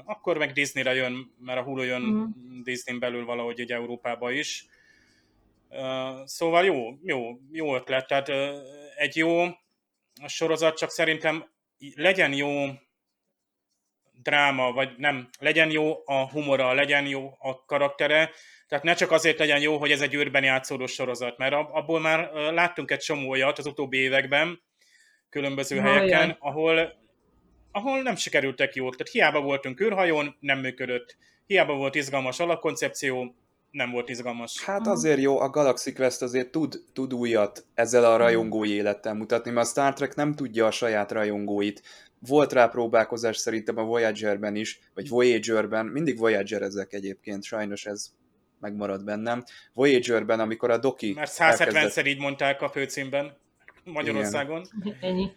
akkor 0.05 0.39
meg 0.39 0.53
Disneyre 0.53 0.95
jön, 0.95 1.35
mert 1.39 1.59
a 1.59 1.63
Hulu 1.63 1.83
jön 1.83 2.03
uh-huh. 2.03 2.29
Disney 2.63 2.99
belül 2.99 3.25
valahogy 3.25 3.61
egy 3.61 3.73
Európába 3.73 4.31
is. 4.31 4.67
Szóval 6.25 6.65
jó, 6.65 6.99
jó, 7.03 7.39
jó 7.53 7.75
ötlet, 7.75 8.07
tehát 8.07 8.29
egy 8.97 9.17
jó 9.17 9.45
sorozat, 10.27 10.77
csak 10.77 10.91
szerintem 10.91 11.45
legyen 11.95 12.33
jó 12.33 12.67
dráma, 14.23 14.73
vagy 14.73 14.91
nem, 14.97 15.29
legyen 15.39 15.71
jó 15.71 16.03
a 16.05 16.29
humora, 16.31 16.73
legyen 16.73 17.07
jó 17.07 17.37
a 17.39 17.65
karaktere, 17.65 18.31
tehát 18.69 18.85
ne 18.85 18.95
csak 18.95 19.11
azért 19.11 19.39
legyen 19.39 19.61
jó, 19.61 19.79
hogy 19.79 19.91
ez 19.91 20.01
egy 20.01 20.15
űrben 20.15 20.45
játszódó 20.45 20.87
sorozat, 20.87 21.39
mert 21.39 21.55
abból 21.55 22.01
már 22.01 22.33
láttunk 22.33 22.91
egy 22.91 22.99
csomó 22.99 23.31
olyat 23.31 23.59
az 23.59 23.67
utóbbi 23.67 23.97
években, 23.97 24.63
különböző 25.31 25.79
Hajjaj. 25.79 25.95
helyeken, 25.95 26.37
ahol, 26.41 26.93
ahol 27.73 28.03
nem 28.03 28.17
sikerültek 28.17 28.75
jók. 28.75 28.97
Tehát 28.97 29.13
hiába 29.13 29.41
voltunk 29.41 29.81
űrhajón, 29.81 30.37
nem 30.41 30.59
működött. 30.59 31.17
Hiába 31.47 31.75
volt 31.75 31.95
izgalmas 31.95 32.41
alapkoncepció, 32.41 33.35
nem 33.71 33.91
volt 33.91 34.09
izgalmas. 34.09 34.65
Hát 34.65 34.87
azért 34.87 35.21
jó, 35.21 35.41
a 35.41 35.51
Galaxy 35.51 35.93
Quest 35.93 36.23
azért 36.23 36.51
tud, 36.51 36.83
tud 36.93 37.15
újat 37.15 37.65
ezzel 37.75 38.05
a 38.05 38.17
rajongói 38.17 38.71
élettel 38.71 39.15
mutatni, 39.15 39.51
mert 39.51 39.67
a 39.67 39.71
Star 39.71 39.93
Trek 39.93 40.15
nem 40.15 40.35
tudja 40.35 40.67
a 40.67 40.71
saját 40.71 41.13
rajongóit. 41.13 41.83
Volt 42.19 42.53
rá 42.53 42.67
próbálkozás 42.67 43.37
szerintem 43.37 43.79
a 43.79 43.83
Voyager-ben 43.83 44.57
is, 44.57 44.81
vagy 44.95 45.09
Voyager-ben, 45.09 45.87
mindig 45.87 46.19
Voyager 46.19 46.63
ezek 46.63 46.93
egyébként, 46.93 47.45
sajnos 47.45 47.87
ez 47.87 48.11
megmarad 48.61 49.05
bennem. 49.05 49.45
Voyager-ben, 49.73 50.41
amikor 50.41 50.71
a 50.71 50.79
Doki 50.79 51.13
Mert 51.13 51.33
170-szer 51.35 51.61
elkezdett... 51.61 52.07
így 52.07 52.19
mondták 52.19 52.63
a 52.63 52.69
főcímben. 52.69 53.37
Magyarországon. 53.93 54.67
Igen. 54.83 54.97
Ennyi. 55.01 55.31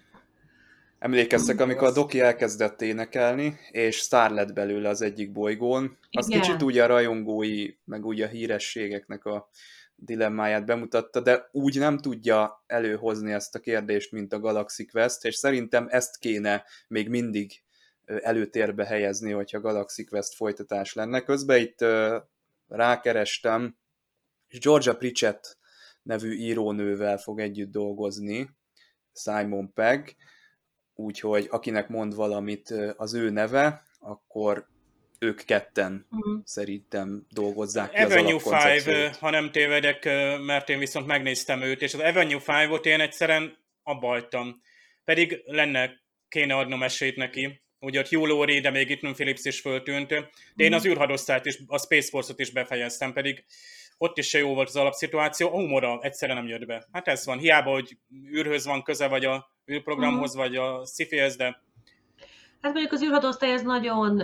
Emlékeztek, 0.99 1.59
amikor 1.59 1.87
a 1.87 1.91
Doki 1.91 2.19
elkezdett 2.19 2.81
énekelni, 2.81 3.59
és 3.71 3.95
sztár 3.95 4.31
lett 4.31 4.53
belőle 4.53 4.89
az 4.89 5.01
egyik 5.01 5.31
bolygón. 5.31 5.97
Az 6.11 6.29
Igen. 6.29 6.41
kicsit 6.41 6.61
úgy 6.61 6.77
a 6.77 6.85
rajongói, 6.85 7.67
meg 7.85 8.05
úgy 8.05 8.21
a 8.21 8.27
hírességeknek 8.27 9.25
a 9.25 9.49
dilemmáját 9.95 10.65
bemutatta, 10.65 11.19
de 11.19 11.49
úgy 11.51 11.77
nem 11.77 11.97
tudja 11.97 12.63
előhozni 12.67 13.31
ezt 13.31 13.55
a 13.55 13.59
kérdést, 13.59 14.11
mint 14.11 14.33
a 14.33 14.39
Galaxy 14.39 14.85
Quest, 14.85 15.25
és 15.25 15.35
szerintem 15.35 15.87
ezt 15.89 16.17
kéne 16.17 16.63
még 16.87 17.09
mindig 17.09 17.63
előtérbe 18.05 18.85
helyezni, 18.85 19.31
hogyha 19.31 19.59
Galaxy 19.59 20.03
Quest 20.03 20.33
folytatás 20.33 20.93
lenne. 20.93 21.21
Közben 21.21 21.59
itt 21.59 21.85
rákerestem, 22.67 23.77
és 24.47 24.59
Georgia 24.59 24.95
Pritchett 24.95 25.57
nevű 26.01 26.33
írónővel 26.33 27.17
fog 27.17 27.39
együtt 27.39 27.71
dolgozni, 27.71 28.49
Simon 29.13 29.73
Pegg, 29.73 30.07
úgyhogy 30.93 31.47
akinek 31.49 31.87
mond 31.87 32.15
valamit 32.15 32.69
az 32.97 33.13
ő 33.13 33.29
neve, 33.29 33.83
akkor 33.99 34.67
ők 35.19 35.43
ketten 35.43 36.07
uh-huh. 36.11 36.41
szerintem 36.43 37.25
dolgozzák 37.29 37.91
ki 37.91 38.01
Avenue 38.01 38.39
az 38.43 38.87
5, 38.87 39.15
ha 39.15 39.29
nem 39.29 39.51
tévedek, 39.51 40.05
mert 40.45 40.69
én 40.69 40.79
viszont 40.79 41.05
megnéztem 41.05 41.61
őt, 41.61 41.81
és 41.81 41.93
az 41.93 41.99
Avenue 41.99 42.41
5-ot 42.45 42.85
én 42.85 42.99
egyszerűen 42.99 43.57
abba 43.83 44.07
hagytam. 44.07 44.61
Pedig 45.03 45.41
lenne, 45.45 45.91
kéne 46.27 46.55
adnom 46.55 46.83
esélyt 46.83 47.15
neki. 47.15 47.61
Ugye 47.79 47.99
ott 47.99 48.07
Hugh 48.07 48.27
Laurie, 48.27 48.61
de 48.61 48.69
még 48.69 48.89
itt 48.89 49.11
Phillips 49.13 49.45
is 49.45 49.59
föltűnt. 49.59 50.07
De 50.07 50.15
én 50.55 50.73
uh-huh. 50.73 50.75
az 50.75 50.85
űrhadosztályt 50.85 51.45
is, 51.45 51.59
a 51.67 51.79
Space 51.79 52.09
Force-ot 52.09 52.39
is 52.39 52.51
befejeztem, 52.51 53.13
pedig 53.13 53.43
ott 54.01 54.17
is 54.17 54.27
se 54.27 54.37
jó 54.37 54.53
volt 54.53 54.67
az 54.67 54.75
alapszituáció, 54.75 55.47
a 55.47 55.51
humora 55.51 55.99
egyszerűen 56.01 56.37
nem 56.37 56.47
jött 56.47 56.65
be. 56.65 56.87
Hát 56.91 57.07
ez 57.07 57.25
van, 57.25 57.37
hiába, 57.37 57.71
hogy 57.71 57.97
űrhöz 58.33 58.65
van 58.65 58.83
köze, 58.83 59.07
vagy 59.07 59.25
a 59.25 59.51
űrprogramhoz, 59.71 60.35
mm. 60.35 60.39
vagy 60.39 60.55
a 60.55 60.85
sci 60.85 61.05
de... 61.37 61.61
Hát 62.61 62.73
mondjuk 62.73 62.91
az 62.91 63.03
űrhatóosztály 63.03 63.51
ez 63.51 63.61
nagyon... 63.61 64.23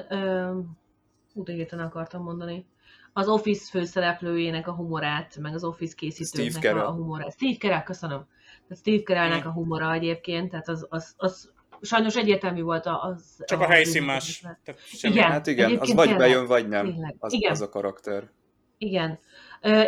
Hú, 1.34 1.44
akartam 1.77 2.24
mondani. 2.24 2.65
az 3.13 3.27
Office 3.27 3.70
főszereplőjének 3.70 4.67
a 4.67 4.74
humorát, 4.74 5.38
meg 5.38 5.53
az 5.53 5.63
Office 5.63 5.94
készítőnek 5.96 6.75
a, 6.75 6.91
humorát. 6.91 7.34
Steve 7.34 7.55
Carell, 7.58 7.84
köszönöm. 7.84 8.27
Tehát 8.67 8.77
Steve 8.77 9.03
Carellnek 9.03 9.46
a 9.46 9.51
humora 9.51 9.94
egyébként, 9.94 10.50
tehát 10.50 10.67
az, 10.67 10.86
az, 10.89 11.13
az 11.17 11.53
sajnos 11.82 12.15
egyértelmű 12.15 12.62
volt 12.62 12.86
az... 12.86 13.44
Csak 13.46 13.60
a, 13.60 13.63
a 13.63 13.67
helyszín 13.67 14.03
más. 14.03 14.44
Igen, 15.01 15.32
hát 15.32 15.48
igen, 15.48 15.77
az 15.77 15.94
vagy 15.94 16.15
bejön, 16.15 16.46
vagy 16.46 16.67
nem, 16.67 17.15
az, 17.20 17.34
igen. 17.34 17.51
az 17.51 17.62
a 17.62 17.70
karakter. 17.70 18.29
Igen. 18.77 19.20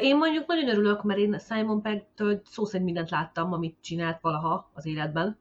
Én 0.02 0.18
mondjuk 0.18 0.48
nagyon 0.48 0.70
örülök, 0.70 1.04
mert 1.04 1.20
én 1.20 1.40
Simon 1.40 1.82
Pegg-től 1.82 2.42
szó 2.46 2.66
szerint 2.66 2.86
mindent 2.86 3.10
láttam, 3.10 3.54
amit 3.54 3.78
csinált 3.82 4.22
valaha 4.22 4.72
az 4.74 4.86
életben, 4.86 5.38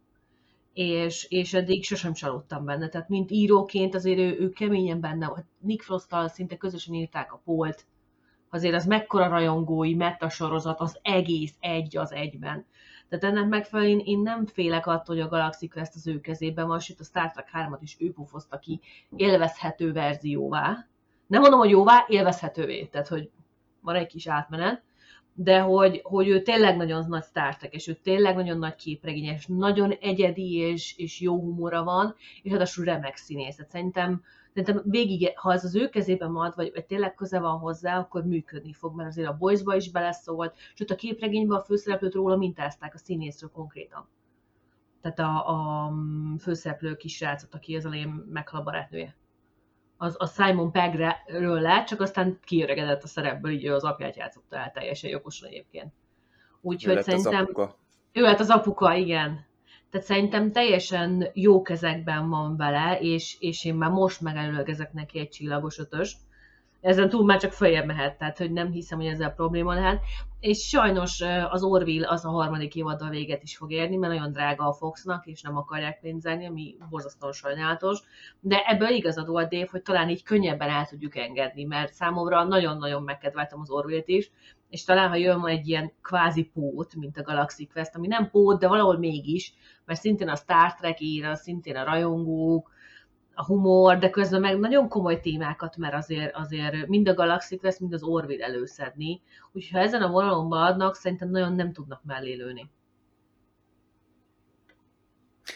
és, 0.72 1.26
és 1.28 1.54
eddig 1.54 1.84
sosem 1.84 2.12
csalódtam 2.12 2.64
benne. 2.64 2.88
Tehát 2.88 3.08
mint 3.08 3.30
íróként 3.30 3.94
azért 3.94 4.18
ő, 4.18 4.36
ő 4.40 4.50
keményen 4.50 5.00
benne 5.00 5.26
volt. 5.26 5.44
Nick 5.58 5.82
frost 5.82 6.06
szinte 6.26 6.56
közösen 6.56 6.94
írták 6.94 7.32
a 7.32 7.40
Polt, 7.44 7.86
azért 8.50 8.74
az 8.74 8.86
mekkora 8.86 9.28
rajongói 9.28 9.94
meta 9.94 10.28
sorozat, 10.28 10.80
az 10.80 10.98
egész 11.02 11.54
egy 11.60 11.96
az 11.96 12.12
egyben. 12.12 12.66
Tehát 13.08 13.24
ennek 13.24 13.48
megfelelően 13.48 13.98
én 13.98 14.18
nem 14.18 14.46
félek 14.46 14.86
attól, 14.86 15.16
hogy 15.16 15.24
a 15.24 15.28
Galaxy 15.28 15.68
Quest 15.68 15.94
az 15.94 16.06
ő 16.06 16.20
kezében 16.20 16.66
van, 16.66 16.78
sőt 16.78 17.00
a 17.00 17.04
Star 17.04 17.30
Trek 17.30 17.50
3-at 17.52 17.78
is 17.80 17.96
ő 17.98 18.12
pufozta 18.12 18.58
ki 18.58 18.80
élvezhető 19.16 19.92
verzióvá. 19.92 20.86
Nem 21.26 21.40
mondom, 21.40 21.58
hogy 21.58 21.70
jóvá, 21.70 22.04
élvezhetővé, 22.08 22.84
tehát 22.84 23.08
hogy 23.08 23.30
van 23.86 23.94
egy 23.94 24.06
kis 24.06 24.28
átmenet, 24.28 24.82
de 25.34 25.60
hogy, 25.60 26.00
hogy 26.04 26.28
ő 26.28 26.42
tényleg 26.42 26.76
nagyon 26.76 27.06
nagy 27.08 27.22
Star 27.22 27.56
Trek, 27.56 27.74
és 27.74 27.88
ő 27.88 27.94
tényleg 27.94 28.34
nagyon 28.34 28.58
nagy 28.58 28.74
képregényes, 28.74 29.46
nagyon 29.46 29.90
egyedi 29.90 30.54
és, 30.54 30.96
és 30.96 31.20
jó 31.20 31.40
humora 31.40 31.84
van, 31.84 32.14
és 32.42 32.50
ráadásul 32.50 32.84
remek 32.84 33.16
színész. 33.16 33.56
Tehát 33.56 33.70
szerintem, 33.70 34.22
szerintem 34.54 34.82
végig, 34.90 35.38
ha 35.38 35.52
ez 35.52 35.64
az 35.64 35.74
ő 35.74 35.88
kezében 35.88 36.30
marad, 36.30 36.54
vagy, 36.56 36.70
vagy 36.74 36.84
tényleg 36.84 37.14
köze 37.14 37.40
van 37.40 37.58
hozzá, 37.58 37.98
akkor 37.98 38.24
működni 38.24 38.72
fog, 38.72 38.96
mert 38.96 39.08
azért 39.08 39.28
a 39.28 39.36
Boysba 39.36 39.76
is 39.76 39.90
beleszólt, 39.90 40.56
sőt 40.74 40.90
a 40.90 40.94
képregényben 40.94 41.58
a 41.58 41.64
főszereplőt 41.64 42.14
róla 42.14 42.36
mintázták 42.36 42.94
a 42.94 42.98
színészről 42.98 43.50
konkrétan. 43.50 44.08
Tehát 45.00 45.18
a, 45.18 45.48
a 45.48 45.92
főszereplő 46.38 46.96
kisrácot, 46.96 47.54
aki 47.54 47.76
az 47.76 47.84
elején 47.84 48.24
meghal 48.28 48.60
a 48.60 48.64
barátnője 48.64 49.16
az, 49.96 50.14
a 50.18 50.26
Simon 50.26 50.72
Peggről 50.72 51.60
lett, 51.60 51.86
csak 51.86 52.00
aztán 52.00 52.38
kiöregedett 52.44 53.02
a 53.02 53.06
szerepből, 53.06 53.52
így 53.52 53.64
ő 53.64 53.74
az 53.74 53.84
apját 53.84 54.16
játszotta 54.16 54.56
el 54.56 54.70
teljesen 54.74 55.10
jogosan 55.10 55.48
egyébként. 55.48 55.92
Úgyhogy 56.60 57.02
szerintem... 57.02 57.34
Az 57.34 57.40
apuka. 57.42 57.76
Ő 58.12 58.22
lett 58.22 58.40
az 58.40 58.50
apuka, 58.50 58.94
igen. 58.94 59.44
Tehát 59.90 60.06
szerintem 60.06 60.52
teljesen 60.52 61.26
jó 61.32 61.62
kezekben 61.62 62.28
van 62.28 62.56
vele, 62.56 62.98
és, 63.00 63.36
és 63.40 63.64
én 63.64 63.74
már 63.74 63.90
most 63.90 64.20
megelőlegezek 64.20 64.92
neki 64.92 65.18
egy 65.18 65.28
csillagos 65.28 65.78
ötöst, 65.78 66.18
ezen 66.80 67.08
túl 67.08 67.24
már 67.24 67.40
csak 67.40 67.52
följebb 67.52 67.86
mehet, 67.86 68.18
tehát 68.18 68.38
hogy 68.38 68.52
nem 68.52 68.70
hiszem, 68.70 68.98
hogy 68.98 69.06
ezzel 69.06 69.34
probléma 69.34 69.74
lehet. 69.74 70.00
És 70.40 70.58
sajnos 70.58 71.20
az 71.50 71.62
Orville 71.62 72.08
az 72.08 72.24
a 72.24 72.30
harmadik 72.30 72.74
évaddal 72.74 73.08
véget 73.08 73.42
is 73.42 73.56
fog 73.56 73.72
érni, 73.72 73.96
mert 73.96 74.12
nagyon 74.12 74.32
drága 74.32 74.66
a 74.66 74.72
Foxnak, 74.72 75.26
és 75.26 75.42
nem 75.42 75.56
akarják 75.56 76.00
pénzelni, 76.00 76.46
ami 76.46 76.76
borzasztóan 76.90 77.32
sajnálatos. 77.32 78.00
De 78.40 78.62
ebből 78.66 78.88
igazad 78.88 79.28
volt, 79.28 79.48
Dave, 79.48 79.68
hogy 79.70 79.82
talán 79.82 80.08
így 80.08 80.22
könnyebben 80.22 80.68
el 80.68 80.86
tudjuk 80.86 81.16
engedni, 81.16 81.64
mert 81.64 81.92
számomra 81.92 82.44
nagyon-nagyon 82.44 83.02
megkedveltem 83.02 83.60
az 83.60 83.70
Orville-t 83.70 84.08
is, 84.08 84.30
és 84.68 84.84
talán, 84.84 85.08
ha 85.08 85.14
jön 85.14 85.46
egy 85.46 85.68
ilyen 85.68 85.92
kvázi 86.02 86.44
pót, 86.44 86.94
mint 86.94 87.18
a 87.18 87.22
Galaxy 87.22 87.66
Quest, 87.66 87.94
ami 87.94 88.06
nem 88.06 88.30
pót, 88.30 88.58
de 88.58 88.68
valahol 88.68 88.98
mégis, 88.98 89.54
mert 89.84 90.00
szintén 90.00 90.28
a 90.28 90.36
Star 90.36 90.74
Trek 90.74 91.00
ír, 91.00 91.36
szintén 91.36 91.76
a 91.76 91.84
rajongók, 91.84 92.74
a 93.38 93.44
humor, 93.44 93.98
de 93.98 94.10
közben 94.10 94.40
meg 94.40 94.58
nagyon 94.58 94.88
komoly 94.88 95.20
témákat, 95.20 95.76
mert 95.76 95.94
azért, 95.94 96.34
azért 96.34 96.86
mind 96.86 97.08
a 97.08 97.14
Galaxy 97.14 97.56
Quest, 97.56 97.80
mind 97.80 97.92
az 97.92 98.02
Orville 98.02 98.44
előszedni. 98.44 99.22
Úgyhogy 99.52 99.78
ha 99.78 99.86
ezen 99.86 100.02
a 100.02 100.10
vonalon 100.10 100.52
adnak, 100.52 100.94
szerintem 100.94 101.30
nagyon 101.30 101.52
nem 101.52 101.72
tudnak 101.72 102.04
mellé 102.04 102.32
lőni. 102.32 102.70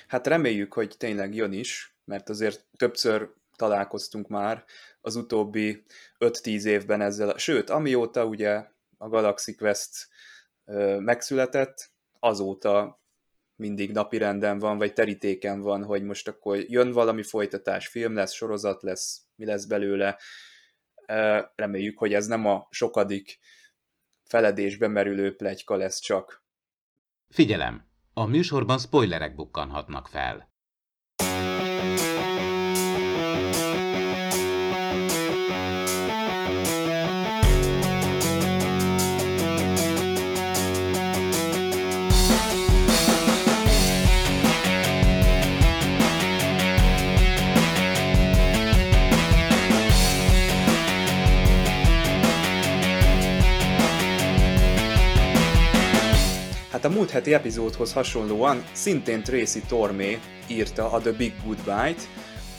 Hát 0.06 0.26
reméljük, 0.26 0.72
hogy 0.72 0.94
tényleg 0.98 1.34
jön 1.34 1.52
is, 1.52 1.96
mert 2.04 2.28
azért 2.28 2.64
többször 2.76 3.30
találkoztunk 3.56 4.28
már 4.28 4.64
az 5.00 5.16
utóbbi 5.16 5.84
5-10 6.18 6.64
évben 6.64 7.00
ezzel, 7.00 7.36
sőt, 7.36 7.70
amióta 7.70 8.24
ugye 8.24 8.64
a 8.98 9.08
Galaxy 9.08 9.54
Quest 9.54 10.08
megszületett, 10.98 11.90
azóta 12.18 12.99
mindig 13.60 13.92
napirenden 13.92 14.58
van, 14.58 14.78
vagy 14.78 14.92
terítéken 14.92 15.60
van, 15.60 15.84
hogy 15.84 16.02
most 16.02 16.28
akkor 16.28 16.58
jön 16.58 16.92
valami 16.92 17.22
folytatás, 17.22 17.88
film 17.88 18.14
lesz, 18.14 18.32
sorozat 18.32 18.82
lesz, 18.82 19.22
mi 19.34 19.44
lesz 19.44 19.64
belőle. 19.64 20.18
Reméljük, 21.54 21.98
hogy 21.98 22.14
ez 22.14 22.26
nem 22.26 22.46
a 22.46 22.66
sokadik 22.70 23.38
feledésbe 24.24 24.88
merülő 24.88 25.36
plegyka 25.36 25.76
lesz 25.76 25.98
csak. 25.98 26.44
Figyelem! 27.28 27.88
A 28.12 28.26
műsorban 28.26 28.78
spoilerek 28.78 29.34
bukkanhatnak 29.34 30.08
fel. 30.08 30.49
Hát 56.80 56.90
a 56.90 56.94
múlt 56.94 57.10
heti 57.10 57.34
epizódhoz 57.34 57.92
hasonlóan 57.92 58.64
szintén 58.72 59.22
Tracy 59.22 59.60
Tormé 59.68 60.18
írta 60.48 60.92
a 60.92 61.00
The 61.00 61.12
Big 61.12 61.32
Goodbye-t, 61.44 62.08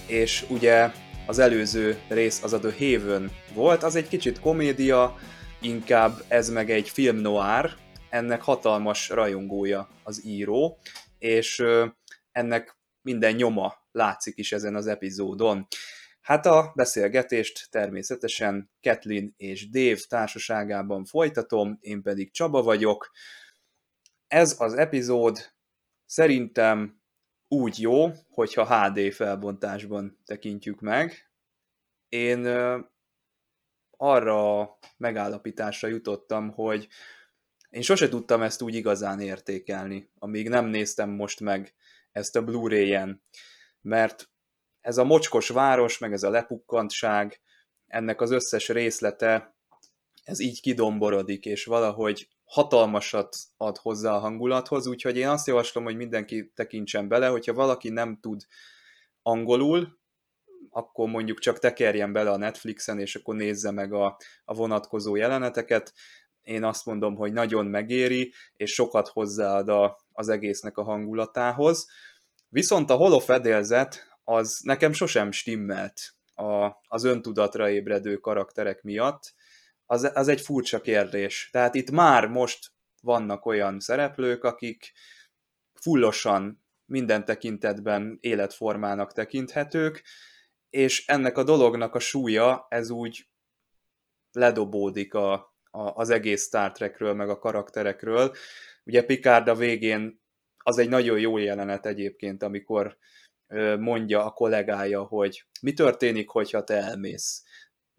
és 0.08 0.46
ugye 0.50 0.92
az 1.26 1.40
előző 1.40 2.00
rész 2.08 2.44
az 2.44 2.54
a 2.54 2.60
The 2.60 2.72
Haven 2.72 3.32
volt, 3.54 3.84
az 3.84 3.96
egy 3.96 4.08
kicsit 4.08 4.40
komédia, 4.40 5.16
inkább 5.62 6.24
ez 6.28 6.50
meg 6.50 6.72
egy 6.72 6.90
film 6.90 7.18
noir, 7.18 7.76
ennek 8.10 8.42
hatalmas 8.42 9.10
rajongója 9.10 9.90
az 10.04 10.26
író, 10.26 10.80
és 11.18 11.64
ennek 12.32 12.78
minden 13.02 13.34
nyoma 13.34 13.74
látszik 13.92 14.38
is 14.38 14.52
ezen 14.52 14.76
az 14.76 14.88
epizódon. 14.88 15.68
Hát 16.22 16.46
a 16.46 16.72
beszélgetést 16.76 17.68
természetesen 17.72 18.72
Kathleen 18.82 19.34
és 19.38 19.70
Dave 19.70 20.00
társaságában 20.08 21.06
folytatom, 21.06 21.78
én 21.80 22.02
pedig 22.02 22.32
Csaba 22.32 22.62
vagyok, 22.62 23.12
ez 24.32 24.56
az 24.60 24.74
epizód 24.74 25.54
szerintem 26.06 27.02
úgy 27.48 27.80
jó, 27.80 28.12
hogyha 28.30 28.90
HD 28.90 29.14
felbontásban 29.14 30.22
tekintjük 30.26 30.80
meg. 30.80 31.32
Én 32.10 32.46
arra 33.98 34.70
megállapításra 34.98 35.88
jutottam, 35.88 36.52
hogy 36.52 36.88
én 37.70 37.82
sose 37.82 38.10
tudtam 38.10 38.42
ezt 38.42 38.62
úgy 38.62 38.76
igazán 38.76 39.20
értékelni, 39.20 40.12
amíg 40.20 40.50
nem 40.50 40.66
néztem 40.66 41.10
most 41.10 41.40
meg 41.40 41.74
ezt 42.12 42.36
a 42.36 42.44
Blu-ray-en, 42.44 43.24
mert 43.82 44.30
ez 44.82 44.98
a 44.98 45.04
mocskos 45.04 45.50
város, 45.50 45.98
meg 45.98 46.14
ez 46.14 46.24
a 46.24 46.30
lepukkantság, 46.30 47.42
ennek 47.88 48.22
az 48.22 48.32
összes 48.32 48.70
részlete, 48.70 49.56
ez 50.24 50.40
így 50.40 50.62
kidomborodik, 50.62 51.46
és 51.46 51.66
valahogy 51.66 52.30
hatalmasat 52.52 53.38
ad 53.58 53.78
hozzá 53.78 54.14
a 54.14 54.20
hangulathoz, 54.20 54.88
úgyhogy 54.88 55.18
én 55.18 55.28
azt 55.28 55.48
javaslom, 55.48 55.84
hogy 55.84 55.96
mindenki 55.96 56.52
tekintsen 56.56 57.08
bele, 57.08 57.28
hogyha 57.28 57.54
valaki 57.54 57.90
nem 57.90 58.20
tud 58.22 58.46
angolul, 59.22 60.00
akkor 60.70 61.10
mondjuk 61.10 61.40
csak 61.40 61.60
tekerjen 61.60 62.14
bele 62.14 62.32
a 62.32 62.38
Netflixen, 62.38 63.00
és 63.00 63.16
akkor 63.16 63.36
nézze 63.36 63.72
meg 63.72 63.94
a, 63.94 64.18
a 64.46 64.54
vonatkozó 64.54 65.16
jeleneteket. 65.16 65.94
Én 66.42 66.64
azt 66.64 66.86
mondom, 66.86 67.16
hogy 67.16 67.34
nagyon 67.34 67.66
megéri, 67.66 68.34
és 68.56 68.74
sokat 68.74 69.08
hozzáad 69.08 69.70
a, 69.70 69.98
az 70.12 70.30
egésznek 70.30 70.78
a 70.78 70.84
hangulatához. 70.84 71.88
Viszont 72.50 72.90
a 72.90 72.96
holofedélzet 72.96 74.18
az 74.24 74.60
nekem 74.64 74.94
sosem 74.94 75.32
stimmelt 75.32 76.00
a, 76.36 76.72
az 76.88 77.04
öntudatra 77.04 77.70
ébredő 77.70 78.16
karakterek 78.16 78.82
miatt, 78.82 79.34
az, 79.92 80.12
az 80.14 80.28
egy 80.28 80.42
furcsa 80.42 80.82
kérdés. 80.82 81.50
Tehát 81.52 81.76
itt 81.76 81.92
már 81.92 82.28
most 82.28 82.72
vannak 83.02 83.46
olyan 83.46 83.80
szereplők, 83.80 84.44
akik 84.44 84.92
fullosan 85.74 86.64
minden 86.86 87.26
tekintetben 87.26 88.18
életformának 88.22 89.14
tekinthetők, 89.14 90.04
és 90.70 91.08
ennek 91.08 91.38
a 91.38 91.44
dolognak 91.44 91.96
a 91.96 92.00
súlya, 92.00 92.66
ez 92.70 92.90
úgy 92.90 93.30
ledobódik 94.32 95.14
a, 95.14 95.34
a, 95.72 95.82
az 95.82 96.10
egész 96.10 96.46
Star 96.46 96.72
Trekről, 96.72 97.14
meg 97.14 97.30
a 97.30 97.40
karakterekről. 97.40 98.36
Ugye 98.84 99.04
Picard 99.04 99.48
a 99.48 99.56
végén 99.56 100.22
az 100.58 100.78
egy 100.78 100.90
nagyon 100.90 101.20
jó 101.20 101.38
jelenet 101.38 101.86
egyébként, 101.86 102.44
amikor 102.44 102.98
mondja 103.80 104.26
a 104.26 104.32
kollégája, 104.32 105.04
hogy 105.04 105.46
mi 105.62 105.74
történik, 105.74 106.30
hogyha 106.30 106.64
te 106.64 106.76
elmész 106.76 107.44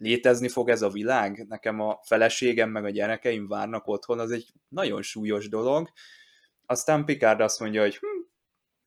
létezni 0.03 0.49
fog 0.49 0.69
ez 0.69 0.83
a 0.83 0.89
világ, 0.89 1.45
nekem 1.49 1.81
a 1.81 2.01
feleségem 2.03 2.71
meg 2.71 2.85
a 2.85 2.91
gyerekeim 2.91 3.49
várnak 3.49 3.87
otthon, 3.87 4.19
az 4.19 4.31
egy 4.31 4.53
nagyon 4.69 5.03
súlyos 5.03 5.49
dolog. 5.49 5.91
Aztán 6.67 7.05
Picard 7.05 7.41
azt 7.41 7.61
mondja, 7.61 7.81
hogy 7.83 7.97
hm, 7.97 8.07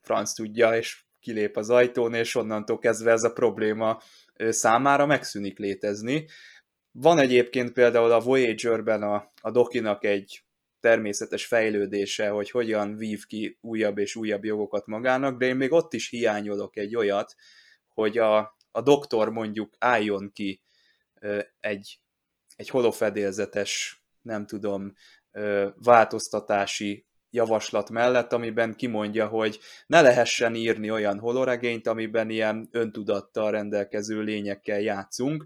franc 0.02 0.34
tudja, 0.34 0.76
és 0.76 1.04
kilép 1.20 1.58
az 1.58 1.70
ajtón, 1.70 2.14
és 2.14 2.36
onnantól 2.36 2.80
kezdve 2.80 3.12
ez 3.12 3.24
a 3.24 3.34
probléma 3.34 4.02
számára 4.50 5.06
megszűnik 5.06 5.60
létezni. 5.60 6.28
Van 6.92 7.20
egyébként 7.20 7.74
például 7.74 8.12
a 8.12 8.20
Voyager-ben 8.20 9.04
a, 9.04 9.32
a 9.42 9.52
Dokinak 9.52 10.04
egy 10.04 10.44
természetes 10.80 11.46
fejlődése, 11.46 12.30
hogy 12.30 12.52
hogyan 12.52 12.96
vív 12.96 13.26
ki 13.26 13.58
újabb 13.62 13.98
és 13.98 14.16
újabb 14.16 14.44
jogokat 14.44 14.86
magának, 14.86 15.38
de 15.38 15.46
én 15.46 15.56
még 15.56 15.72
ott 15.72 15.94
is 15.94 16.10
hiányolok 16.10 16.78
egy 16.78 16.96
olyat, 16.96 17.36
hogy 17.88 18.18
a, 18.18 18.58
a 18.72 18.82
doktor 18.82 19.30
mondjuk 19.30 19.76
álljon 19.80 20.32
ki 20.34 20.65
egy, 21.60 22.00
egy 22.56 22.70
holofedélzetes, 22.70 24.04
nem 24.22 24.46
tudom, 24.46 24.94
változtatási 25.76 27.06
javaslat 27.30 27.90
mellett, 27.90 28.34
amiben 28.34 28.76
kimondja, 28.76 29.28
hogy 29.28 29.60
ne 29.88 30.02
lehessen 30.02 30.56
írni 30.56 30.92
olyan 30.92 31.20
holoregényt, 31.20 31.88
amiben 31.88 32.30
ilyen 32.30 32.68
öntudattal 32.72 33.52
rendelkező 33.52 34.22
lényekkel 34.22 34.80
játszunk. 34.80 35.46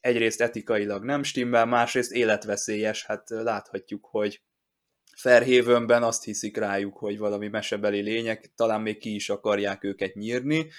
Egyrészt 0.00 0.40
etikailag 0.40 1.04
nem 1.04 1.22
stimmel, 1.22 1.66
másrészt 1.66 2.12
életveszélyes, 2.12 3.04
hát 3.04 3.28
láthatjuk, 3.28 4.06
hogy 4.10 4.42
Ferhévönben 5.16 6.02
azt 6.02 6.24
hiszik 6.24 6.56
rájuk, 6.56 6.96
hogy 6.96 7.18
valami 7.18 7.48
mesebeli 7.48 8.00
lények, 8.00 8.52
talán 8.54 8.80
még 8.80 8.98
ki 8.98 9.14
is 9.14 9.28
akarják 9.28 9.84
őket 9.84 10.14
nyírni, 10.14 10.70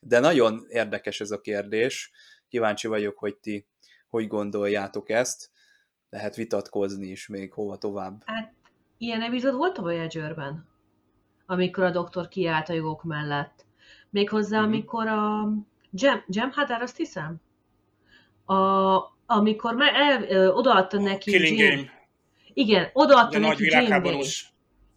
de 0.00 0.18
nagyon 0.18 0.66
érdekes 0.68 1.20
ez 1.20 1.30
a 1.30 1.40
kérdés. 1.40 2.10
Kíváncsi 2.48 2.86
vagyok, 2.86 3.18
hogy 3.18 3.36
ti 3.36 3.68
hogy 4.10 4.26
gondoljátok 4.26 5.10
ezt. 5.10 5.50
Lehet 6.10 6.36
vitatkozni 6.36 7.06
is 7.06 7.26
még 7.26 7.52
hova 7.52 7.76
tovább. 7.76 8.22
Hát, 8.24 8.52
ilyen 8.98 9.22
epizód 9.22 9.54
volt 9.54 9.78
a 9.78 9.82
Voyager-ben, 9.82 10.68
amikor 11.46 11.84
a 11.84 11.90
doktor 11.90 12.28
kiállt 12.28 12.68
a 12.68 12.72
jogok 12.72 13.04
mellett. 13.04 13.66
Méghozzá, 14.10 14.58
mm-hmm. 14.58 14.66
amikor 14.66 15.06
a 15.06 15.48
Jam, 15.90 16.24
Jam 16.26 16.50
Hadar, 16.50 16.82
azt 16.82 16.96
hiszem? 16.96 17.36
A, 18.44 18.54
amikor 19.26 19.74
már 19.74 19.94
el, 19.94 20.50
odaadta 20.50 21.00
neki 21.00 21.30
Killing 21.30 21.58
Jane. 21.58 21.74
Game. 21.74 21.90
Igen, 22.52 22.90
odaadta 22.92 23.38
neki 23.38 23.64
Jane 23.64 24.24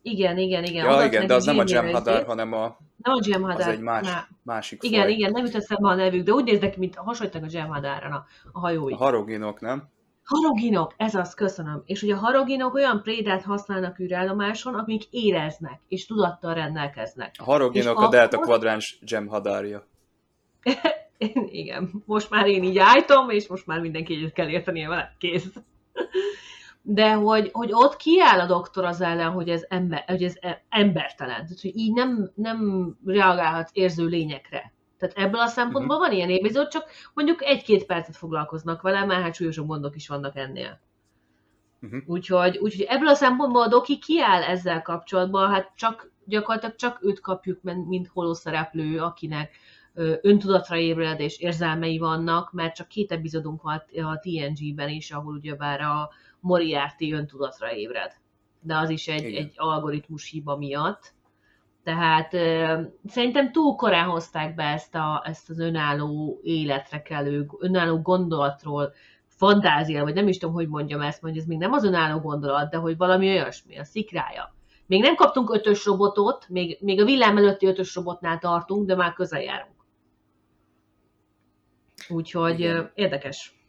Igen, 0.02 0.38
igen, 0.38 0.64
igen. 0.64 0.86
Ja, 0.86 1.06
igen, 1.06 1.28
de 1.28 1.34
az 1.34 1.46
nem 1.46 1.58
a 1.58 1.64
Jam 1.66 1.92
Hadar, 1.92 2.26
hanem 2.26 2.54
a... 2.54 2.78
Nem 3.02 3.14
a 3.14 3.20
Jam 3.24 3.42
Hadar. 3.42 3.60
Az 3.60 3.68
egy 3.68 3.80
más, 3.80 4.08
Má... 4.08 4.28
másik 4.44 4.84
Igen, 4.84 5.02
faj. 5.02 5.12
igen, 5.12 5.32
nem 5.32 5.46
jut 5.46 5.56
eszembe 5.56 5.90
a 5.90 5.96
nevük, 5.96 6.26
de 6.26 6.32
úgy 6.32 6.44
néznek, 6.44 6.78
mint 6.78 6.96
hasonlítanak 6.96 7.50
a 7.50 7.58
Jam 7.58 7.70
Hadarra 7.70 8.16
a, 8.16 8.26
a 8.52 8.60
hajóik. 8.60 8.96
A 8.96 8.98
haroginok, 8.98 9.60
nem? 9.60 9.90
Haroginok, 10.24 10.94
ez 10.98 11.16
az, 11.16 11.34
köszönöm. 11.34 11.82
És 11.86 12.02
ugye 12.02 12.14
a 12.14 12.18
haroginok 12.18 12.74
olyan 12.74 13.02
prédát 13.02 13.44
használnak 13.44 14.00
űrállomáson, 14.00 14.74
amik 14.74 15.04
éreznek, 15.10 15.80
és 15.88 16.06
tudattal 16.06 16.54
rendelkeznek. 16.54 17.36
A 17.40 17.44
haroginok 17.44 17.98
és 17.98 18.06
a 18.06 18.10
Delta 18.10 18.36
akkor... 18.36 18.48
Quadráns 18.48 19.00
Jam 19.02 19.28
Hadarja. 19.28 19.88
igen, 21.62 22.04
most 22.06 22.30
már 22.30 22.48
én 22.48 22.64
így 22.64 22.78
állítom, 22.78 23.30
és 23.30 23.48
most 23.48 23.66
már 23.66 23.80
mindenki 23.80 24.14
együtt 24.14 24.34
kell 24.34 24.50
értenie 24.50 24.88
vele, 24.88 25.16
kész 25.20 25.54
de 26.82 27.14
hogy, 27.14 27.50
hogy 27.52 27.70
ott 27.72 27.96
kiáll 27.96 28.40
a 28.40 28.46
doktor 28.46 28.86
az 28.86 29.02
ellen, 29.02 29.32
hogy 29.32 29.50
ez, 29.50 29.66
ember, 29.70 30.04
hogy 30.08 30.24
ez 30.24 30.36
embertelen. 30.70 31.36
Tehát, 31.36 31.62
hogy 31.62 31.78
így 31.78 31.94
nem, 31.94 32.32
nem 32.36 32.90
reagálhat 33.06 33.70
érző 33.74 34.06
lényekre. 34.06 34.74
Tehát 34.98 35.18
ebből 35.18 35.42
a 35.42 35.48
szempontból 35.48 35.96
uh-huh. 35.96 36.10
van 36.10 36.18
ilyen 36.18 36.30
épizód, 36.30 36.68
csak 36.68 36.90
mondjuk 37.14 37.44
egy-két 37.44 37.86
percet 37.86 38.18
foglalkoznak 38.18 38.82
vele, 38.82 39.06
mert 39.06 39.22
hát 39.22 39.34
súlyosabb 39.34 39.68
gondok 39.68 39.96
is 39.96 40.08
vannak 40.08 40.36
ennél. 40.36 40.80
Uh-huh. 41.82 42.02
Úgyhogy, 42.06 42.58
úgyhogy 42.58 42.86
ebből 42.90 43.08
a 43.08 43.14
szempontból 43.14 43.62
a 43.62 43.68
Doki 43.68 43.98
kiáll 44.00 44.44
ezzel 44.44 44.82
kapcsolatban, 44.82 45.50
hát 45.50 45.72
csak 45.76 46.12
gyakorlatilag 46.26 46.76
csak 46.76 47.00
őt 47.04 47.20
kapjuk, 47.20 47.60
mint 47.62 48.08
holoszereplő, 48.08 49.00
akinek 49.00 49.56
öntudatra 50.22 50.78
ébred 50.78 51.20
és 51.20 51.40
érzelmei 51.40 51.98
vannak, 51.98 52.52
mert 52.52 52.76
csak 52.76 52.88
két 52.88 53.12
epizódunk 53.12 53.62
van 53.62 53.84
a 54.04 54.20
TNG-ben 54.20 54.90
is, 54.90 55.12
ahol 55.12 55.34
ugyebár 55.34 55.82
a, 55.82 56.10
Moriarty 56.42 57.14
öntudatra 57.14 57.76
ébred. 57.76 58.12
De 58.62 58.78
az 58.78 58.90
is 58.90 59.08
egy, 59.08 59.36
egy 59.36 59.54
algoritmus 59.56 60.30
hiba 60.30 60.58
miatt. 60.58 61.14
Tehát 61.84 62.32
szerintem 63.06 63.52
túl 63.52 63.76
korán 63.76 64.10
hozták 64.10 64.56
be 64.56 64.64
ezt, 64.64 64.96
a, 64.96 65.24
ezt 65.26 65.50
az 65.50 65.60
önálló 65.60 66.40
életre 66.44 67.02
kelő, 67.02 67.50
önálló 67.60 68.02
gondolatról, 68.02 68.94
fantázia, 69.26 70.04
vagy 70.04 70.14
nem 70.14 70.28
is 70.28 70.38
tudom, 70.38 70.56
hogy 70.56 70.68
mondjam 70.68 71.02
ezt, 71.02 71.22
hogy 71.22 71.38
ez 71.38 71.46
még 71.46 71.58
nem 71.58 71.72
az 71.72 71.84
önálló 71.84 72.20
gondolat, 72.20 72.70
de 72.70 72.78
hogy 72.78 72.98
valami 72.98 73.28
olyasmi, 73.28 73.78
a 73.78 73.84
szikrája. 73.84 74.56
Még 74.86 75.02
nem 75.02 75.16
kaptunk 75.16 75.54
ötös 75.54 75.86
robotot, 75.86 76.46
még, 76.50 76.78
még 76.82 77.02
a 77.02 77.06
villám 77.06 77.38
előtti 77.38 77.66
ötös 77.66 77.96
robotnál 77.96 78.38
tartunk, 78.38 78.86
de 78.88 78.96
már 78.96 79.14
közel 79.14 79.42
járunk. 79.42 79.76
Úgyhogy 82.10 82.60
Igen. 82.60 82.92
érdekes 82.96 83.61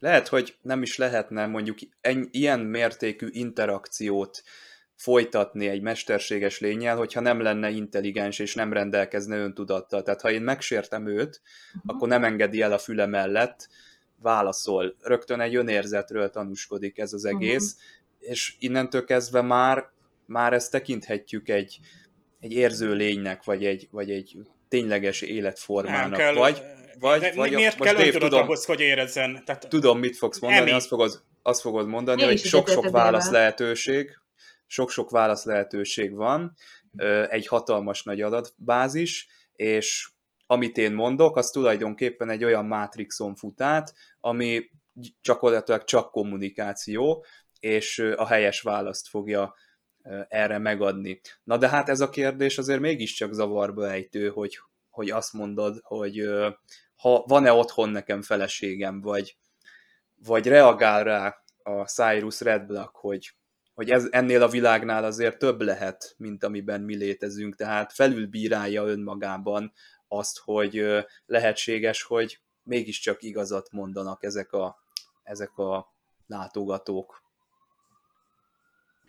lehet, 0.00 0.28
hogy 0.28 0.56
nem 0.62 0.82
is 0.82 0.96
lehetne 0.96 1.46
mondjuk 1.46 1.78
en, 2.00 2.28
ilyen 2.30 2.60
mértékű 2.60 3.28
interakciót 3.30 4.42
folytatni 4.96 5.68
egy 5.68 5.80
mesterséges 5.80 6.60
lényel, 6.60 6.96
hogyha 6.96 7.20
nem 7.20 7.40
lenne 7.40 7.70
intelligens 7.70 8.38
és 8.38 8.54
nem 8.54 8.72
rendelkezne 8.72 9.36
öntudattal. 9.36 10.02
Tehát 10.02 10.20
ha 10.20 10.30
én 10.30 10.42
megsértem 10.42 11.06
őt, 11.06 11.40
uh-huh. 11.74 11.94
akkor 11.94 12.08
nem 12.08 12.24
engedi 12.24 12.60
el 12.60 12.72
a 12.72 12.78
füle 12.78 13.06
mellett, 13.06 13.68
válaszol. 14.22 14.96
Rögtön 15.02 15.40
egy 15.40 15.56
önérzetről 15.56 16.30
tanúskodik 16.30 16.98
ez 16.98 17.12
az 17.12 17.24
egész, 17.24 17.74
uh-huh. 17.74 18.30
és 18.30 18.54
innentől 18.58 19.04
kezdve 19.04 19.42
már, 19.42 19.90
már 20.26 20.52
ezt 20.52 20.70
tekinthetjük 20.70 21.48
egy, 21.48 21.80
egy 22.40 22.52
érző 22.52 22.94
lénynek, 22.94 23.44
vagy 23.44 23.64
egy, 23.64 23.88
vagy 23.90 24.10
egy 24.10 24.36
tényleges 24.68 25.20
életformának. 25.20 26.18
kell, 26.18 26.34
vagy, 26.34 26.62
vagy, 27.00 27.20
de 27.20 27.32
vagy 27.34 27.52
miért 27.52 27.80
kell 27.80 27.94
Dave, 27.94 28.18
tudom, 28.18 28.42
ahhoz, 28.42 28.64
hogy 28.64 28.80
érezzen? 28.80 29.42
Tehát, 29.44 29.68
tudom, 29.68 29.98
mit 29.98 30.16
fogsz 30.16 30.38
mondani, 30.38 30.70
azt 30.70 30.86
fogod, 30.86 31.22
azt 31.42 31.60
fogod 31.60 31.86
mondani, 31.86 32.22
hogy 32.22 32.38
sok-sok 32.38 32.90
válasz 32.90 33.30
lehetőség, 33.30 34.18
sok-sok 34.66 35.10
válasz 35.10 35.44
lehetőség 35.44 36.14
van, 36.14 36.54
egy 37.28 37.46
hatalmas 37.46 38.02
nagy 38.02 38.20
adatbázis, 38.20 39.28
és 39.52 40.08
amit 40.46 40.76
én 40.76 40.92
mondok, 40.92 41.36
az 41.36 41.50
tulajdonképpen 41.50 42.30
egy 42.30 42.44
olyan 42.44 42.64
mátrixon 42.64 43.34
fut 43.34 43.60
át, 43.60 43.94
ami 44.20 44.70
gyakorlatilag 45.22 45.84
csak 45.84 46.10
kommunikáció, 46.10 47.24
és 47.60 47.98
a 48.16 48.26
helyes 48.26 48.60
választ 48.60 49.08
fogja 49.08 49.54
erre 50.28 50.58
megadni. 50.58 51.20
Na 51.44 51.56
de 51.56 51.68
hát 51.68 51.88
ez 51.88 52.00
a 52.00 52.10
kérdés 52.10 52.58
azért 52.58 52.80
mégiscsak 52.80 53.32
zavarba 53.32 53.90
ejtő, 53.90 54.28
hogy, 54.28 54.58
hogy 54.90 55.10
azt 55.10 55.32
mondod, 55.32 55.80
hogy 55.82 56.28
ha 57.00 57.24
van-e 57.26 57.52
otthon 57.52 57.88
nekem 57.88 58.22
feleségem, 58.22 59.00
vagy, 59.00 59.36
vagy 60.24 60.46
reagál 60.46 61.04
rá 61.04 61.42
a 61.62 61.84
Cyrus 61.84 62.40
Red 62.40 62.66
Black, 62.66 62.96
hogy, 62.96 63.34
hogy 63.74 63.90
ez, 63.90 64.08
ennél 64.10 64.42
a 64.42 64.48
világnál 64.48 65.04
azért 65.04 65.38
több 65.38 65.60
lehet, 65.60 66.14
mint 66.16 66.44
amiben 66.44 66.80
mi 66.80 66.96
létezünk, 66.96 67.56
tehát 67.56 67.92
felülbírálja 67.92 68.84
önmagában 68.84 69.72
azt, 70.08 70.38
hogy 70.38 70.86
lehetséges, 71.26 72.02
hogy 72.02 72.40
mégiscsak 72.62 73.22
igazat 73.22 73.70
mondanak 73.72 74.24
ezek 74.24 74.52
a, 74.52 74.76
ezek 75.22 75.58
a 75.58 75.94
látogatók. 76.26 77.22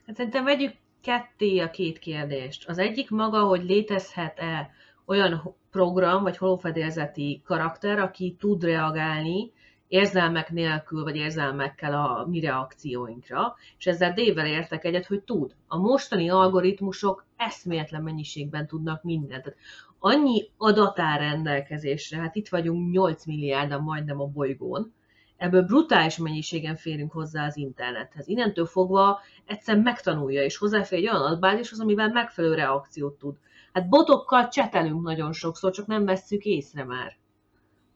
Hát 0.05 0.15
szerintem 0.15 0.43
vegyük 0.43 0.73
ketté 1.01 1.59
a 1.59 1.69
két 1.69 1.99
kérdést. 1.99 2.67
Az 2.67 2.77
egyik 2.77 3.09
maga, 3.09 3.43
hogy 3.43 3.63
létezhet-e 3.63 4.69
olyan 5.05 5.55
program, 5.71 6.23
vagy 6.23 6.37
holófedélzeti 6.37 7.41
karakter, 7.45 7.99
aki 7.99 8.35
tud 8.39 8.63
reagálni 8.63 9.51
érzelmek 9.91 10.51
nélkül, 10.51 11.03
vagy 11.03 11.15
érzelmekkel 11.15 11.93
a 11.93 12.25
mi 12.29 12.39
reakcióinkra, 12.39 13.55
és 13.77 13.87
ezzel 13.87 14.13
Dével 14.13 14.45
értek 14.45 14.83
egyet, 14.83 15.05
hogy 15.05 15.21
tud. 15.21 15.55
A 15.67 15.77
mostani 15.77 16.29
algoritmusok 16.29 17.25
eszméletlen 17.37 18.03
mennyiségben 18.03 18.67
tudnak 18.67 19.03
mindent. 19.03 19.43
Tehát 19.43 19.59
annyi 19.99 20.49
adat 20.57 20.99
áll 20.99 21.17
rendelkezésre, 21.17 22.17
hát 22.17 22.35
itt 22.35 22.49
vagyunk 22.49 22.91
8 22.91 23.25
milliárdan 23.25 23.81
majdnem 23.81 24.21
a 24.21 24.25
bolygón, 24.25 24.93
ebből 25.37 25.63
brutális 25.63 26.17
mennyiségen 26.17 26.75
férünk 26.75 27.11
hozzá 27.11 27.45
az 27.45 27.57
internethez. 27.57 28.27
Innentől 28.27 28.65
fogva 28.65 29.19
egyszer 29.45 29.77
megtanulja, 29.77 30.43
és 30.43 30.57
hozzáfér 30.57 30.99
egy 30.99 31.07
olyan 31.07 31.21
adatbázishoz, 31.21 31.79
amivel 31.79 32.09
megfelelő 32.09 32.53
reakciót 32.53 33.17
tud 33.17 33.35
Hát 33.73 33.89
botokkal 33.89 34.47
csetelünk 34.47 35.01
nagyon 35.01 35.33
sokszor, 35.33 35.71
csak 35.71 35.87
nem 35.87 36.05
vesszük 36.05 36.43
észre 36.43 36.83
már. 36.83 37.17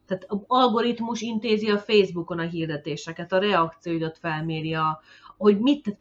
Tehát 0.05 0.25
az 0.27 0.39
algoritmus 0.47 1.21
intézi 1.21 1.69
a 1.69 1.77
Facebookon 1.77 2.39
a 2.39 2.47
hirdetéseket, 2.47 3.31
a 3.31 3.37
reakcióidat 3.39 4.17
felméri, 4.17 4.73
a, 4.73 5.01
hogy 5.37 5.59
mit, 5.59 5.97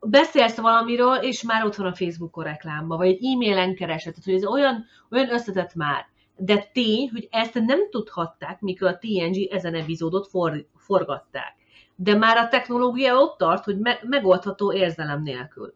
beszélsz 0.00 0.56
valamiről, 0.56 1.14
és 1.14 1.42
már 1.42 1.64
ott 1.64 1.74
van 1.74 1.86
a 1.86 1.94
Facebookon 1.94 2.44
reklámba, 2.44 2.96
vagy 2.96 3.08
egy 3.08 3.24
e-mailen 3.24 3.74
keresed, 3.74 4.14
tehát 4.14 4.24
hogy 4.24 4.34
ez 4.34 4.46
olyan, 4.46 4.84
olyan 5.10 5.32
összetett 5.32 5.74
már. 5.74 6.12
de 6.36 6.70
tény, 6.72 7.10
hogy 7.10 7.28
ezt 7.30 7.54
nem 7.54 7.90
tudhatták, 7.90 8.60
mikor 8.60 8.88
a 8.88 8.98
TNG 8.98 9.52
ezen 9.52 9.74
epizódot 9.74 10.26
for, 10.26 10.66
forgatták. 10.76 11.54
De 11.96 12.16
már 12.16 12.36
a 12.36 12.48
technológia 12.48 13.16
ott 13.16 13.38
tart, 13.38 13.64
hogy 13.64 13.78
me- 13.78 14.02
megoldható 14.02 14.72
érzelem 14.72 15.22
nélkül. 15.22 15.74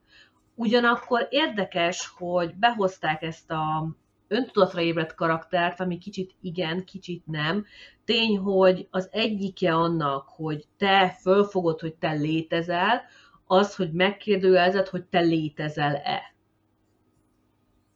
Ugyanakkor 0.58 1.26
érdekes, 1.30 2.12
hogy 2.16 2.54
behozták 2.54 3.22
ezt 3.22 3.50
a 3.50 3.88
öntudatra 4.28 4.80
ébredt 4.80 5.14
karaktert, 5.14 5.80
ami 5.80 5.98
kicsit 5.98 6.34
igen, 6.40 6.84
kicsit 6.84 7.26
nem. 7.26 7.64
Tény, 8.04 8.38
hogy 8.38 8.88
az 8.90 9.08
egyike 9.12 9.74
annak, 9.74 10.28
hogy 10.28 10.64
te 10.76 11.16
fölfogod, 11.20 11.80
hogy 11.80 11.94
te 11.94 12.12
létezel, 12.12 13.02
az, 13.46 13.76
hogy 13.76 13.92
megkérdőjelezed, 13.92 14.88
hogy 14.88 15.04
te 15.04 15.20
létezel-e. 15.20 16.34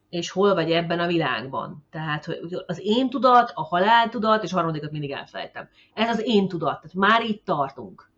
És 0.08 0.30
hol 0.30 0.54
vagy 0.54 0.70
ebben 0.70 0.98
a 1.00 1.06
világban. 1.06 1.84
Tehát 1.90 2.24
hogy 2.24 2.62
az 2.66 2.80
én 2.82 3.10
tudat, 3.10 3.52
a 3.54 3.62
halál 3.62 4.08
tudat, 4.08 4.42
és 4.42 4.52
a 4.52 4.56
harmadikat 4.56 4.90
mindig 4.90 5.10
elfelejtem. 5.10 5.68
Ez 5.94 6.08
az 6.08 6.22
én 6.24 6.48
tudat, 6.48 6.80
tehát 6.80 6.94
már 6.94 7.22
itt 7.22 7.44
tartunk. 7.44 8.10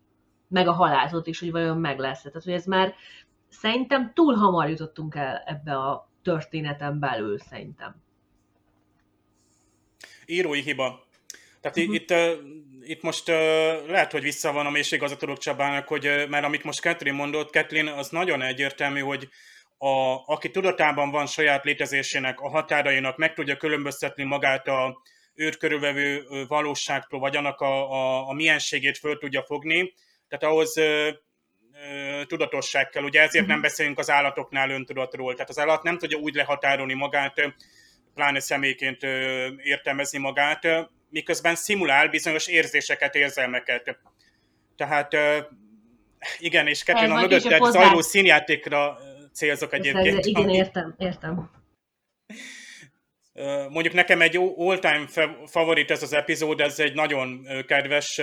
Meg 0.47 0.67
a 0.67 0.73
haláltudat 0.73 1.27
is, 1.27 1.39
hogy 1.39 1.51
vajon 1.51 1.77
meg 1.77 1.99
lesz. 1.99 2.21
Tehát, 2.21 2.43
hogy 2.43 2.53
ez 2.53 2.65
már 2.65 2.93
szerintem 3.49 4.11
túl 4.13 4.33
hamar 4.33 4.69
jutottunk 4.69 5.15
el 5.15 5.43
ebbe 5.45 5.77
a 5.77 6.09
történeten 6.23 6.99
belül, 6.99 7.39
szerintem. 7.39 7.95
Írói 10.25 10.61
hiba. 10.61 11.03
Tehát 11.61 11.77
uh-huh. 11.77 11.95
itt, 11.95 12.13
itt 12.81 13.01
most 13.01 13.29
uh, 13.29 13.35
lehet, 13.87 14.11
hogy 14.11 14.21
visszavonom, 14.21 14.75
és 14.75 14.91
igazat 14.91 15.19
tudok 15.19 15.37
Csabának, 15.37 15.87
hogy 15.87 16.07
uh, 16.07 16.27
mert 16.27 16.45
amit 16.45 16.63
most 16.63 16.81
Kathleen 16.81 17.15
mondott, 17.15 17.51
Kathleen 17.51 17.87
az 17.87 18.09
nagyon 18.09 18.41
egyértelmű, 18.41 18.99
hogy 18.99 19.29
a, 19.77 20.23
aki 20.25 20.51
tudatában 20.51 21.11
van 21.11 21.25
saját 21.25 21.63
létezésének, 21.63 22.39
a 22.39 22.49
határainak, 22.49 23.17
meg 23.17 23.33
tudja 23.33 23.57
különböztetni 23.57 24.23
magát 24.23 24.67
a 24.67 25.01
őt 25.33 25.57
körülvevő 25.57 26.23
valóságtól, 26.47 27.19
vagy 27.19 27.35
annak 27.35 27.61
a, 27.61 27.91
a, 27.91 28.27
a 28.29 28.33
mienségét 28.33 28.97
föl 28.97 29.17
tudja 29.17 29.43
fogni, 29.43 29.93
tehát 30.27 30.55
ahhoz 30.55 30.73
tudatosság 32.27 32.89
kell. 32.89 33.03
Ugye 33.03 33.21
ezért 33.21 33.45
nem 33.45 33.55
mhm. 33.55 33.65
beszélünk 33.65 33.99
az 33.99 34.09
állatoknál 34.09 34.69
öntudatról. 34.69 35.33
Tehát 35.33 35.49
az 35.49 35.59
állat 35.59 35.83
nem 35.83 35.97
tudja 35.97 36.17
úgy 36.17 36.33
lehatárolni 36.33 36.93
magát, 36.93 37.55
pláne 38.13 38.39
személyként 38.39 39.03
értelmezni 39.57 40.19
magát, 40.19 40.67
miközben 41.09 41.55
szimulál 41.55 42.07
bizonyos 42.07 42.47
érzéseket, 42.47 43.15
érzelmeket. 43.15 43.97
Tehát 44.75 45.17
igen, 46.39 46.67
és 46.67 46.83
kettőn 46.83 47.11
a 47.11 47.19
mögötted 47.21 47.63
zajló 47.63 48.01
színjátékra 48.01 48.97
célzok 49.33 49.73
egyébként. 49.73 50.17
Ez, 50.17 50.25
igen, 50.25 50.49
értem, 50.49 50.95
értem. 50.97 51.49
Mondjuk 53.69 53.93
nekem 53.93 54.21
egy 54.21 54.37
all-time 54.57 55.07
favorit 55.45 55.91
ez 55.91 56.03
az 56.03 56.13
epizód, 56.13 56.61
ez 56.61 56.79
egy 56.79 56.93
nagyon 56.93 57.47
kedves, 57.67 58.21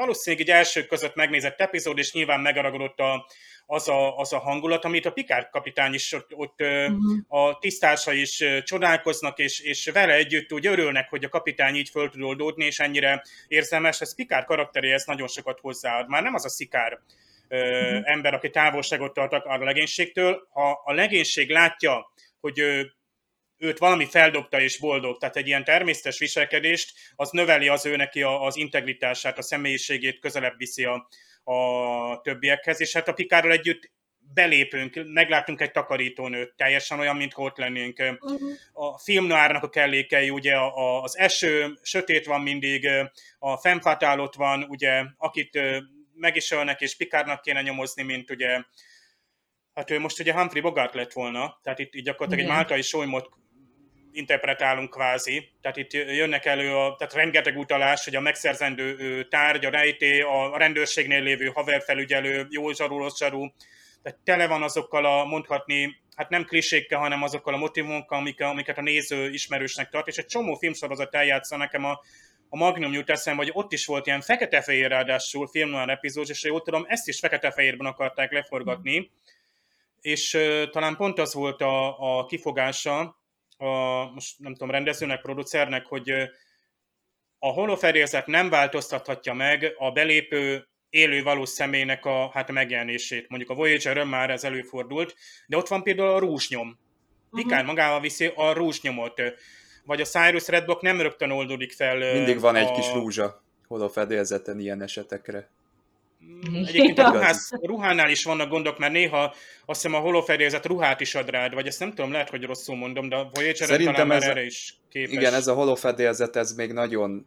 valószínűleg 0.00 0.46
egy 0.46 0.54
elsők 0.54 0.86
között 0.86 1.14
megnézett 1.14 1.60
epizód, 1.60 1.98
és 1.98 2.12
nyilván 2.12 2.40
megaragadott 2.40 2.98
a, 2.98 3.26
az 3.66 3.88
a, 3.88 4.16
az 4.18 4.32
a 4.32 4.38
hangulat, 4.38 4.84
amit 4.84 5.06
a 5.06 5.12
Picard 5.12 5.48
kapitány 5.50 5.94
is 5.94 6.12
ott, 6.12 6.34
ott 6.34 6.60
uh-huh. 6.60 7.18
a 7.28 7.58
tisztársa 7.58 8.12
is 8.12 8.44
csodálkoznak, 8.64 9.38
és, 9.38 9.60
és 9.60 9.90
vele 9.92 10.14
együtt 10.14 10.52
úgy 10.52 10.66
örülnek, 10.66 11.08
hogy 11.08 11.24
a 11.24 11.28
kapitány 11.28 11.74
így 11.74 11.88
föl 11.88 12.10
tud 12.10 12.22
oldódni, 12.22 12.64
és 12.64 12.78
ennyire 12.78 13.22
érzelmes. 13.48 14.00
Ez 14.00 14.14
Picard 14.14 14.44
karakteréhez 14.44 15.04
nagyon 15.04 15.28
sokat 15.28 15.60
hozzáad. 15.60 16.08
Már 16.08 16.22
nem 16.22 16.34
az 16.34 16.44
a 16.44 16.48
szikár 16.48 17.00
uh-huh. 17.48 18.00
ember, 18.04 18.34
aki 18.34 18.50
távolságot 18.50 19.12
tart 19.12 19.32
a 19.32 19.64
legénységtől. 19.64 20.48
Ha 20.50 20.82
a 20.84 20.92
legénység 20.92 21.50
látja, 21.50 22.12
hogy 22.40 22.62
őt 23.60 23.78
valami 23.78 24.06
feldobta 24.06 24.60
és 24.60 24.78
boldog, 24.78 25.18
tehát 25.18 25.36
egy 25.36 25.46
ilyen 25.46 25.64
természetes 25.64 26.18
viselkedést, 26.18 26.92
az 27.16 27.30
növeli 27.30 27.68
az 27.68 27.86
ő 27.86 27.96
neki 27.96 28.22
az 28.22 28.56
integritását, 28.56 29.38
a 29.38 29.42
személyiségét, 29.42 30.18
közelebb 30.18 30.56
viszi 30.56 30.84
a, 30.84 31.08
a 31.52 32.20
többiekhez, 32.20 32.80
és 32.80 32.92
hát 32.92 33.08
a 33.08 33.12
Pikárral 33.12 33.52
együtt 33.52 33.90
belépünk, 34.34 35.00
meglátunk 35.06 35.60
egy 35.60 35.70
takarítónőt, 35.70 36.54
teljesen 36.56 36.98
olyan, 36.98 37.16
mint 37.16 37.32
ott 37.36 37.56
lennénk. 37.56 37.98
Uh-huh. 37.98 38.40
A 38.72 38.98
filmnoárnak 38.98 39.62
a 39.62 39.68
kellékei, 39.68 40.30
ugye 40.30 40.56
az 41.02 41.18
eső, 41.18 41.78
sötét 41.82 42.26
van 42.26 42.40
mindig, 42.40 42.88
a 43.38 43.56
fennfatál 43.56 44.30
van, 44.36 44.62
ugye, 44.62 45.04
akit 45.16 45.60
meg 46.14 46.36
is 46.36 46.50
ölnek, 46.50 46.80
és 46.80 46.96
Pikárnak 46.96 47.42
kéne 47.42 47.62
nyomozni, 47.62 48.02
mint 48.02 48.30
ugye, 48.30 48.62
hát 49.74 49.90
ő 49.90 49.98
most 49.98 50.20
ugye 50.20 50.32
Humphrey 50.32 50.62
Bogart 50.62 50.94
lett 50.94 51.12
volna, 51.12 51.58
tehát 51.62 51.78
itt, 51.78 51.94
itt 51.94 52.04
gyakorlatilag 52.04 52.44
Igen. 52.44 52.50
egy 52.50 52.56
máltai 52.56 52.82
solymot 52.82 53.39
interpretálunk 54.12 54.90
kvázi, 54.90 55.50
tehát 55.60 55.76
itt 55.76 55.92
jönnek 55.92 56.44
elő, 56.44 56.76
a, 56.76 56.94
tehát 56.98 57.14
rengeteg 57.14 57.58
utalás, 57.58 58.04
hogy 58.04 58.14
a 58.14 58.20
megszerzendő 58.20 59.24
tárgy, 59.28 59.64
a 59.64 59.70
rejté, 59.70 60.20
a 60.20 60.56
rendőrségnél 60.56 61.22
lévő 61.22 61.46
haverfelügyelő, 61.46 62.46
jó 62.50 62.72
zsarú, 62.72 62.98
rossz 62.98 63.18
zsarú, 63.18 63.52
tehát 64.02 64.18
tele 64.24 64.46
van 64.46 64.62
azokkal 64.62 65.04
a 65.04 65.24
mondhatni, 65.24 66.00
hát 66.14 66.28
nem 66.28 66.44
klisékkel, 66.44 66.98
hanem 66.98 67.22
azokkal 67.22 67.54
a 67.54 67.56
motivumokkal, 67.56 68.18
amik, 68.18 68.40
amiket 68.40 68.78
a 68.78 68.82
néző 68.82 69.30
ismerősnek 69.30 69.88
tart, 69.88 70.08
és 70.08 70.16
egy 70.16 70.26
csomó 70.26 70.54
filmsorozat 70.54 71.14
eljátsza 71.14 71.56
nekem 71.56 71.84
a, 71.84 72.00
a 72.48 72.56
Magnum 72.56 72.92
jut 72.92 73.10
eszembe, 73.10 73.42
hogy 73.42 73.52
ott 73.54 73.72
is 73.72 73.86
volt 73.86 74.06
ilyen 74.06 74.20
fekete-fehér 74.20 74.88
ráadásul 74.88 75.46
filmnoir 75.46 75.88
epizód, 75.88 76.28
és 76.28 76.42
jól 76.42 76.62
tudom, 76.62 76.84
ezt 76.88 77.08
is 77.08 77.18
fekete-fehérben 77.18 77.86
akarták 77.86 78.32
leforgatni, 78.32 78.98
mm. 78.98 79.04
és 80.00 80.34
uh, 80.34 80.70
talán 80.70 80.96
pont 80.96 81.18
az 81.18 81.34
volt 81.34 81.60
a, 81.60 82.18
a 82.18 82.26
kifogása, 82.26 83.19
a, 83.60 84.04
most 84.14 84.38
nem 84.38 84.52
tudom, 84.52 84.70
rendezőnek, 84.70 85.20
producernek, 85.20 85.86
hogy 85.86 86.10
a 87.38 87.48
holofedélzet 87.48 88.26
nem 88.26 88.48
változtathatja 88.48 89.32
meg 89.32 89.74
a 89.78 89.90
belépő 89.90 90.68
élő 90.90 91.22
valós 91.22 91.48
személynek 91.48 92.04
a, 92.04 92.30
hát 92.32 92.48
a 92.48 92.52
megjelenését. 92.52 93.28
Mondjuk 93.28 93.50
a 93.50 93.54
voyager 93.54 94.04
már 94.04 94.30
ez 94.30 94.44
előfordult, 94.44 95.14
de 95.46 95.56
ott 95.56 95.68
van 95.68 95.82
például 95.82 96.08
a 96.08 96.18
rúzsnyom. 96.18 96.78
Pikár 97.30 97.60
uh-huh. 97.60 97.66
magával 97.66 98.00
viszi 98.00 98.32
a 98.34 98.52
rúzsnyomot. 98.52 99.22
Vagy 99.84 100.00
a 100.00 100.04
Cyrus 100.04 100.48
Redbook 100.48 100.80
nem 100.80 101.00
rögtön 101.00 101.30
oldódik 101.30 101.72
fel. 101.72 102.12
Mindig 102.12 102.40
van 102.40 102.54
a... 102.54 102.58
egy 102.58 102.72
kis 102.72 102.92
rúzsa 102.92 103.42
holofedélzeten 103.68 104.60
ilyen 104.60 104.82
esetekre. 104.82 105.48
Mm, 106.24 106.64
egyébként 106.64 106.98
a 106.98 107.10
ruhász, 107.10 107.50
ruhánál 107.62 108.10
is 108.10 108.24
vannak 108.24 108.48
gondok, 108.48 108.78
mert 108.78 108.92
néha 108.92 109.34
azt 109.66 109.82
hiszem 109.82 109.96
a 109.96 110.00
holofedélzet 110.00 110.66
ruhát 110.66 111.00
is 111.00 111.14
ad 111.14 111.30
rád, 111.30 111.54
vagy 111.54 111.66
ezt 111.66 111.80
nem 111.80 111.88
tudom, 111.88 112.12
lehet, 112.12 112.30
hogy 112.30 112.44
rosszul 112.44 112.76
mondom, 112.76 113.08
de 113.08 113.16
a 113.16 113.30
Voyager 113.32 113.68
Szerintem 113.68 114.10
ez, 114.10 114.22
erre 114.22 114.44
is 114.44 114.74
képes. 114.88 115.12
Igen, 115.12 115.34
ez 115.34 115.46
a 115.46 115.54
holofedélzet, 115.54 116.36
ez 116.36 116.52
még 116.52 116.72
nagyon 116.72 117.26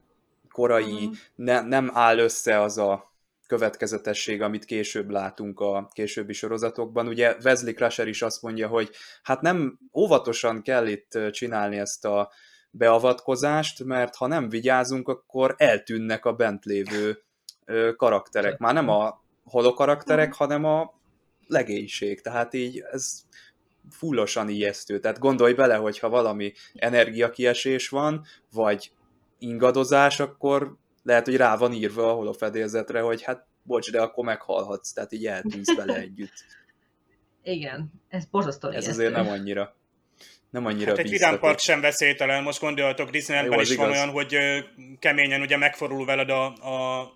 korai, 0.52 0.84
uh-huh. 0.84 1.16
ne, 1.36 1.62
nem 1.62 1.92
áll 1.94 2.18
össze 2.18 2.62
az 2.62 2.78
a 2.78 3.14
következetesség, 3.48 4.42
amit 4.42 4.66
később 4.66 5.10
látunk 5.10 5.60
a 5.60 5.90
későbbi 5.94 6.34
sorozatokban. 6.34 7.08
Ugye 7.08 7.36
Wesley 7.44 7.74
Crusher 7.74 8.08
is 8.08 8.22
azt 8.22 8.42
mondja, 8.42 8.68
hogy 8.68 8.90
hát 9.24 9.42
nem 9.42 9.80
óvatosan 9.94 10.62
kell 10.62 10.88
itt 10.88 11.18
csinálni 11.32 11.78
ezt 11.78 12.06
a 12.06 12.32
beavatkozást, 12.72 13.84
mert 13.84 14.16
ha 14.16 14.28
nem 14.28 14.50
vigyázunk, 14.50 15.08
akkor 15.08 15.56
eltűnnek 15.58 16.26
a 16.26 16.34
bent 16.34 16.66
lévő 16.66 17.24
karakterek. 17.96 18.58
Már 18.58 18.74
nem 18.74 18.90
a 18.90 19.22
holokarakterek, 19.46 20.30
mhm. 20.30 20.38
hanem 20.38 20.66
a 20.66 20.94
legénység. 21.48 22.22
Tehát 22.22 22.54
így 22.54 22.84
ez 22.92 23.26
fullosan 23.90 24.50
ijesztő. 24.50 25.00
Tehát 25.00 25.20
gondolj 25.20 25.54
bele, 25.54 25.76
hogyha 25.76 26.10
valami 26.10 26.54
energiakiesés 26.74 27.90
van, 27.90 28.26
vagy 28.52 28.92
ingadozás, 29.40 30.20
akkor 30.20 30.76
lehet, 31.04 31.26
hogy 31.26 31.36
rá 31.36 31.58
van 31.58 31.74
írva 31.74 32.10
a 32.10 32.14
holofedélzetre, 32.14 33.02
hogy 33.02 33.24
hát 33.24 33.46
bocs, 33.64 33.92
de 33.92 34.02
akkor 34.02 34.26
meghalhatsz, 34.26 34.92
tehát 34.92 35.12
így 35.12 35.26
eltűnsz 35.26 35.76
vele 35.76 35.96
együtt. 36.08 36.46
Igen, 37.44 37.92
ez 38.10 38.26
borzasztó 38.26 38.70
Ez 38.70 38.88
azért 38.88 39.14
nem 39.14 39.28
annyira 39.28 39.76
nem 40.54 40.66
annyira 40.66 40.90
hát 40.90 40.98
egy 40.98 41.10
vidám 41.10 41.40
park 41.40 41.60
sem 41.60 41.82
veszélytelen, 41.82 42.44
most 42.44 42.60
gondoljatok, 42.60 43.10
Disneylandben 43.10 43.60
is 43.60 43.70
igaz. 43.70 43.86
van 43.86 43.96
olyan, 43.96 44.10
hogy 44.10 44.38
keményen 45.00 45.42
ugye 45.42 45.58
megforul 45.58 46.06
veled 46.06 46.30
a, 46.30 46.46
a 46.46 47.12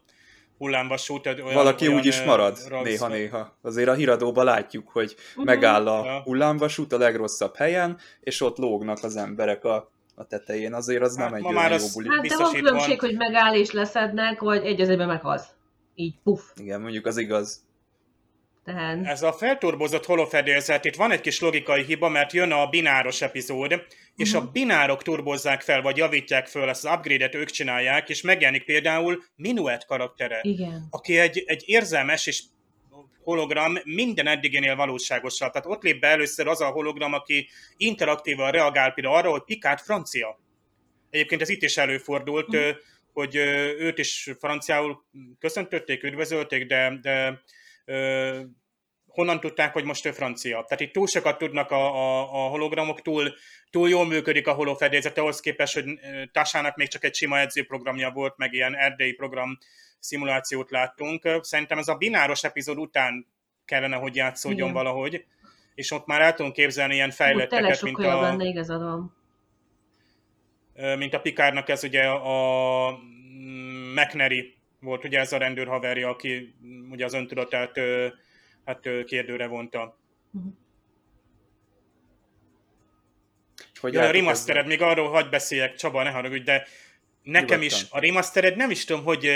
hullámvasút. 0.58 1.26
Olyan, 1.26 1.54
Valaki 1.54 1.88
olyan, 1.88 2.00
úgy 2.00 2.06
is 2.06 2.24
marad 2.24 2.58
néha-néha. 2.84 3.58
Azért 3.62 3.90
a 3.90 3.94
híradóban 3.94 4.46
látjuk, 4.46 4.90
hogy 4.90 5.16
uh-huh. 5.30 5.46
megáll 5.46 5.88
a 5.88 6.06
ja. 6.06 6.22
hullámvasút 6.22 6.94
a 6.94 6.98
legrosszabb 6.98 7.56
helyen, 7.56 7.98
és 8.20 8.42
ott 8.42 8.58
lógnak 8.58 8.98
az 9.04 9.16
emberek 9.16 9.64
a, 9.64 9.92
a 10.16 10.24
tetején. 10.24 10.74
Azért 10.74 11.02
az 11.02 11.18
hát, 11.18 11.30
nem 11.30 11.46
egy 11.46 11.54
már 11.54 11.72
jó 11.72 11.86
buli. 11.94 12.08
Hát 12.10 12.28
de 12.28 12.38
van 12.38 12.54
különbség, 12.54 13.02
van. 13.02 13.10
hogy 13.10 13.18
megáll 13.18 13.56
és 13.56 13.72
leszednek, 13.72 14.40
vagy 14.40 14.66
egy 14.66 14.82
az 14.82 14.90
egyben 14.90 15.08
meghalsz. 15.08 15.48
Így, 15.96 16.16
puff. 16.24 16.42
Igen, 16.56 16.82
mondjuk 16.82 17.06
az 17.06 17.18
igaz. 17.18 17.66
Tehát... 18.68 19.06
Ez 19.06 19.22
a 19.22 19.34
felturbozott 19.34 20.06
holofedélzet, 20.06 20.86
itt 20.86 20.96
van 20.96 21.12
egy 21.12 21.22
kis 21.22 21.40
logikai 21.40 21.84
hiba, 21.84 22.10
mert 22.10 22.34
jön 22.34 22.52
a 22.52 22.68
bináros 22.68 23.22
epizód, 23.22 23.86
és 24.16 24.32
uh-huh. 24.32 24.48
a 24.48 24.52
binárok 24.52 25.04
turbozzák 25.04 25.62
fel, 25.62 25.82
vagy 25.82 25.98
javítják 25.98 26.48
fel, 26.48 26.70
ezt 26.70 26.86
az 26.86 26.98
upgrade-et 26.98 27.36
ők 27.36 27.50
csinálják, 27.50 28.10
és 28.10 28.22
megjelenik 28.22 28.66
például 28.66 29.24
Minuet 29.36 29.86
karaktere, 29.86 30.40
Igen. 30.42 30.88
aki 30.90 31.18
egy, 31.18 31.44
egy 31.46 31.64
érzelmes 31.66 32.28
és 32.28 32.44
hologram 33.24 33.78
minden 33.84 34.28
eddiginél 34.28 34.76
valóságosabb. 34.76 35.52
Tehát 35.52 35.68
ott 35.68 35.84
lép 35.84 36.00
be 36.00 36.08
először 36.08 36.48
az 36.48 36.62
a 36.62 36.70
hologram, 36.70 37.14
aki 37.14 37.50
interaktívan 37.78 38.52
reagál 38.52 38.92
például 38.92 39.16
arra, 39.16 39.30
hogy 39.30 39.44
Pikát 39.44 39.82
francia. 39.82 40.40
Egyébként 41.10 41.42
ez 41.42 41.50
itt 41.50 41.64
is 41.64 41.78
előfordult, 41.78 42.48
uh-huh. 42.48 42.76
hogy 43.14 43.36
őt 43.80 43.98
is 43.98 44.30
franciául 44.40 45.04
köszöntötték, 45.40 46.04
üdvözölték, 46.04 46.66
de, 46.66 47.00
de 47.02 47.42
honnan 49.08 49.40
tudták, 49.40 49.74
hogy 49.74 49.84
most 49.84 50.06
ő 50.06 50.12
francia. 50.12 50.64
Tehát 50.68 50.80
itt 50.80 50.94
túl 50.94 51.08
sokat 51.08 51.38
tudnak 51.38 51.72
a, 51.72 51.96
a, 51.96 52.22
a 52.22 52.50
hologramok, 52.50 53.02
túl, 53.02 53.34
túl 53.70 53.90
jól 53.90 54.06
működik 54.06 54.48
a 54.48 54.54
holofedélzete, 54.54 55.22
ahhoz 55.22 55.40
képest, 55.40 55.74
hogy 55.74 55.86
Tasának 56.32 56.76
még 56.76 56.88
csak 56.88 57.04
egy 57.04 57.16
sima 57.16 57.40
edzőprogramja 57.40 58.12
volt, 58.12 58.38
meg 58.38 58.54
ilyen 58.54 58.76
erdélyi 58.76 59.14
program 59.14 59.58
szimulációt 60.00 60.72
láttunk. 60.72 61.30
Szerintem 61.42 61.78
ez 61.78 61.88
a 61.88 61.96
bináros 61.96 62.44
epizód 62.44 62.78
után 62.78 63.28
kellene, 63.66 63.96
hogy 63.96 64.16
játszódjon 64.16 64.70
Igen. 64.70 64.84
valahogy, 64.84 65.26
és 65.76 65.92
ott 65.92 66.06
már 66.06 66.22
el 66.22 66.34
tudunk 66.34 66.56
képzelni 66.56 66.94
ilyen 66.94 67.12
fejletteket, 67.12 67.82
mint 67.82 67.98
a... 67.98 68.20
benne, 68.20 68.46
igazad 68.46 68.82
van. 68.82 69.16
Mint 70.98 71.14
a 71.14 71.20
Pikárnak 71.20 71.70
ez 71.70 71.84
ugye 71.84 72.04
a 72.08 72.92
mm, 72.92 73.94
McNary 73.94 74.57
volt 74.88 75.04
ugye 75.04 75.20
ez 75.20 75.34
a 75.34 75.38
rendőr 75.38 75.68
haverja, 75.68 76.10
aki 76.10 76.56
ugye 76.90 77.06
az 77.06 77.14
öntudatát 77.14 77.80
hát 78.66 78.90
kérdőre 79.06 79.48
vonta. 79.48 79.98
Uh-huh. 80.34 80.52
Hogy 83.80 83.94
ja, 83.94 84.02
a 84.02 84.12
remastered, 84.12 84.68
még 84.68 84.82
arról 84.82 85.10
hagy 85.10 85.30
beszéljek, 85.30 85.76
Csaba, 85.76 86.04
ne 86.04 86.10
haragudj, 86.10 86.44
de 86.44 86.68
nekem 87.24 87.60
Nyugodtan. 87.60 87.80
is 87.80 87.86
a 87.90 88.00
remastered 88.00 88.56
nem 88.56 88.70
is 88.70 88.86
tudom, 88.86 89.04
hogy 89.04 89.32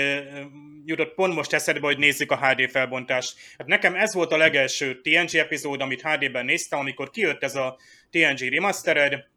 jutott 0.86 1.14
pont 1.14 1.34
most 1.34 1.54
eszedbe, 1.54 1.86
hogy 1.86 1.98
nézzük 1.98 2.32
a 2.32 2.48
HD 2.48 2.70
felbontást. 2.70 3.36
Hát 3.58 3.68
nekem 3.68 3.96
ez 3.96 4.14
volt 4.14 4.32
a 4.32 4.38
legelső 4.38 5.02
TNG 5.02 5.36
epizód, 5.36 5.82
amit 5.82 6.02
HD-ben 6.02 6.46
néztem, 6.46 6.80
amikor 6.80 7.10
kijött 7.10 7.44
ez 7.44 7.56
a 7.56 7.78
TNG 8.10 8.40
remastered, 8.40 9.30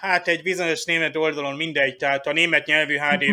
Hát 0.00 0.28
egy 0.28 0.42
bizonyos 0.42 0.84
német 0.84 1.16
oldalon 1.16 1.56
mindegy, 1.56 1.96
tehát 1.96 2.26
a 2.26 2.32
német 2.32 2.66
nyelvű 2.66 2.96
HD, 2.96 3.24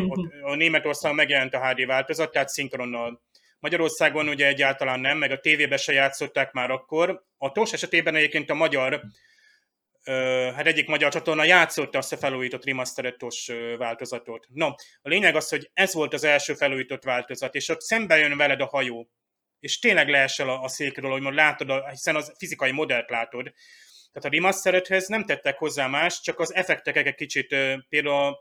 a 0.41 0.55
Németország 0.55 1.13
megjelent 1.13 1.53
a 1.53 1.67
HD 1.67 1.85
változat, 1.85 2.31
tehát 2.31 2.49
szinkronnal. 2.49 3.21
Magyarországon 3.59 4.27
ugye 4.27 4.47
egyáltalán 4.47 4.99
nem, 4.99 5.17
meg 5.17 5.31
a 5.31 5.39
tévébe 5.39 5.77
se 5.77 5.93
játszották 5.93 6.51
már 6.51 6.71
akkor. 6.71 7.23
A 7.37 7.51
TOS 7.51 7.73
esetében 7.73 8.15
egyébként 8.15 8.49
a 8.49 8.53
magyar, 8.53 9.01
hát 10.55 10.67
egyik 10.67 10.87
magyar 10.87 11.11
csatorna 11.11 11.43
játszotta 11.43 11.97
azt 11.97 12.13
a 12.13 12.17
felújított 12.17 12.65
remastered 12.65 13.15
TOS 13.15 13.51
változatot. 13.77 14.47
No, 14.53 14.67
a 15.01 15.09
lényeg 15.09 15.35
az, 15.35 15.49
hogy 15.49 15.69
ez 15.73 15.93
volt 15.93 16.13
az 16.13 16.23
első 16.23 16.53
felújított 16.53 17.03
változat, 17.03 17.55
és 17.55 17.69
ott 17.69 17.81
szembe 17.81 18.17
jön 18.17 18.37
veled 18.37 18.61
a 18.61 18.65
hajó, 18.65 19.09
és 19.59 19.79
tényleg 19.79 20.09
leesel 20.09 20.49
a, 20.49 20.61
a 20.61 20.67
székről, 20.67 21.11
hogy 21.11 21.33
látod, 21.33 21.89
hiszen 21.89 22.15
az 22.15 22.33
fizikai 22.37 22.71
modellt 22.71 23.09
látod. 23.09 23.53
Tehát 24.11 24.29
a 24.29 24.35
remasteredhez 24.35 25.07
nem 25.07 25.25
tettek 25.25 25.57
hozzá 25.57 25.87
más, 25.87 26.21
csak 26.21 26.39
az 26.39 26.53
effekteket 26.53 27.05
egy 27.05 27.15
kicsit, 27.15 27.55
például 27.89 28.37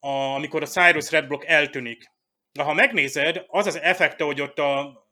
a, 0.00 0.08
amikor 0.08 0.62
a 0.62 0.66
Cyrus 0.66 1.10
Redblock 1.10 1.44
eltűnik, 1.44 2.04
de 2.52 2.62
ha 2.62 2.72
megnézed, 2.72 3.44
az 3.46 3.66
az 3.66 3.78
effekte, 3.78 4.24
hogy 4.24 4.40
ott 4.40 4.58
a 4.58 5.04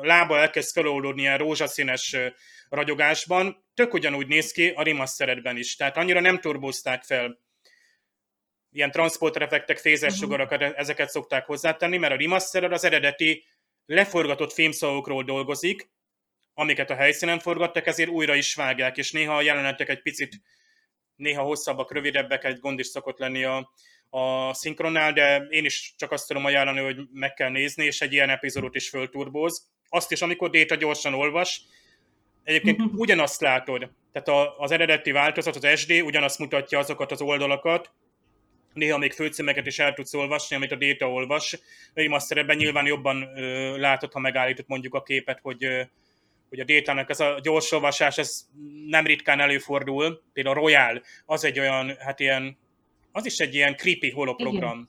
lába 0.00 0.38
elkezd 0.38 0.72
feloldódni 0.72 1.20
ilyen 1.20 1.38
rózsaszínes 1.38 2.16
ragyogásban, 2.68 3.64
tök 3.74 3.94
ugyanúgy 3.94 4.26
néz 4.26 4.52
ki 4.52 4.68
a 4.68 4.82
remasteredben 4.82 5.56
is. 5.56 5.76
Tehát 5.76 5.96
annyira 5.96 6.20
nem 6.20 6.40
turbózták 6.40 7.02
fel. 7.04 7.38
Ilyen 8.70 8.90
transporter 8.90 9.42
effektek, 9.42 9.78
fézes 9.78 10.12
uh-huh. 10.12 10.24
sugarakat, 10.24 10.62
ezeket 10.62 11.08
szokták 11.08 11.46
hozzátenni, 11.46 11.96
mert 11.96 12.12
a 12.12 12.16
remastered 12.16 12.72
az 12.72 12.84
eredeti 12.84 13.44
leforgatott 13.86 14.52
filmszavokról 14.52 15.22
dolgozik, 15.22 15.90
amiket 16.58 16.90
a 16.90 16.94
helyszínen 16.94 17.38
forgattak, 17.38 17.86
ezért 17.86 18.10
újra 18.10 18.34
is 18.34 18.54
vágják, 18.54 18.96
és 18.96 19.12
néha 19.12 19.36
a 19.36 19.42
jelenetek 19.42 19.88
egy 19.88 20.02
picit, 20.02 20.40
néha 21.16 21.42
hosszabbak, 21.42 21.92
rövidebbek, 21.92 22.44
egy 22.44 22.58
gond 22.58 22.78
is 22.78 22.86
szokott 22.86 23.18
lenni 23.18 23.44
a, 23.44 23.72
a 24.10 24.54
szinkronnál, 24.54 25.12
de 25.12 25.46
én 25.50 25.64
is 25.64 25.94
csak 25.96 26.12
azt 26.12 26.26
tudom 26.26 26.44
ajánlani, 26.44 26.80
hogy 26.80 26.96
meg 27.12 27.34
kell 27.34 27.50
nézni, 27.50 27.84
és 27.84 28.00
egy 28.00 28.12
ilyen 28.12 28.30
epizódot 28.30 28.74
is 28.74 28.88
fölturbóz. 28.88 29.70
Azt 29.88 30.12
is, 30.12 30.22
amikor 30.22 30.50
Déta 30.50 30.74
gyorsan 30.74 31.14
olvas, 31.14 31.62
egyébként 32.44 32.80
ugyanazt 33.04 33.40
látod. 33.40 33.90
Tehát 34.12 34.54
az 34.58 34.70
eredeti 34.70 35.10
változat, 35.10 35.56
az 35.56 35.78
SD 35.80 35.90
ugyanazt 35.90 36.38
mutatja 36.38 36.78
azokat 36.78 37.12
az 37.12 37.20
oldalakat, 37.20 37.90
néha 38.72 38.98
még 38.98 39.12
főcímeket 39.12 39.66
is 39.66 39.78
el 39.78 39.92
tudsz 39.92 40.14
olvasni, 40.14 40.56
amit 40.56 40.72
a 40.72 40.76
Déta 40.76 41.10
olvas. 41.10 41.58
Remasteredben 41.94 42.56
nyilván 42.56 42.86
jobban 42.86 43.22
ö, 43.22 43.76
látod, 43.76 44.12
ha 44.12 44.18
megállítod 44.18 44.64
mondjuk 44.68 44.94
a 44.94 45.02
képet, 45.02 45.38
hogy 45.42 45.64
ö, 45.64 45.82
hogy 46.48 46.60
a 46.60 46.64
détának 46.64 47.10
ez 47.10 47.20
a 47.20 47.38
gyors 47.42 47.72
olvasás, 47.72 48.18
ez 48.18 48.46
nem 48.86 49.06
ritkán 49.06 49.40
előfordul. 49.40 50.22
Például 50.32 50.56
a 50.56 50.60
Royal, 50.60 51.02
az 51.26 51.44
egy 51.44 51.58
olyan, 51.58 51.96
hát 51.98 52.20
ilyen 52.20 52.58
az 53.12 53.26
is 53.26 53.36
egy 53.36 53.54
ilyen 53.54 53.76
creepy 53.76 54.10
holoprogram. 54.10 54.72
Igen. 54.72 54.88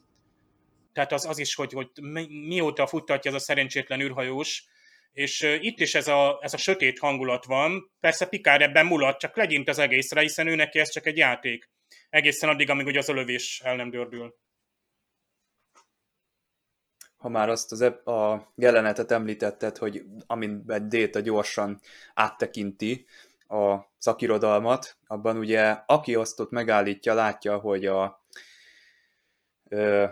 Tehát 0.94 1.12
az, 1.12 1.26
az 1.26 1.40
is, 1.40 1.56
hogy, 1.56 1.74
hogy 1.74 1.90
mióta 2.30 2.88
futtatja 2.88 3.32
ez 3.32 3.38
a 3.38 3.40
szerencsétlen 3.40 4.02
űrhajós, 4.02 4.64
és 5.14 5.42
uh, 5.42 5.64
itt 5.64 5.80
is 5.80 5.96
ez 5.96 6.08
a, 6.08 6.40
ez 6.42 6.54
a 6.54 6.58
sötét 6.58 7.00
hangulat 7.00 7.46
van. 7.46 7.92
Persze 8.00 8.26
Pikár 8.28 8.62
ebben 8.62 8.86
mulat, 8.86 9.20
csak 9.20 9.38
legyint 9.38 9.70
az 9.70 9.80
egészre, 9.80 10.22
hiszen 10.22 10.48
ő 10.48 10.56
neki 10.56 10.80
ez 10.80 10.92
csak 10.92 11.06
egy 11.06 11.18
játék. 11.18 11.70
Egészen 12.10 12.50
addig, 12.50 12.70
amíg 12.70 12.86
ugye 12.86 13.00
az 13.00 13.10
a 13.10 13.14
lövés 13.14 13.62
el 13.64 13.76
nem 13.76 13.90
dördül. 13.90 14.36
Ha 17.20 17.30
már 17.30 17.50
azt 17.50 17.72
az 17.72 17.82
ep- 17.82 18.08
a 18.08 18.52
jelenetet 18.56 19.12
említetted, 19.12 19.78
hogy 19.78 20.06
amiben 20.28 20.90
Déta 20.90 21.20
gyorsan 21.20 21.80
áttekinti 22.14 23.06
a 23.48 23.78
szakirodalmat, 23.98 24.98
abban 25.08 25.38
ugye 25.38 25.78
aki 25.86 26.16
azt 26.16 26.40
ott 26.40 26.52
megállítja, 26.52 27.14
látja, 27.14 27.58
hogy 27.58 27.86
a 27.86 28.24
ö, 29.70 30.06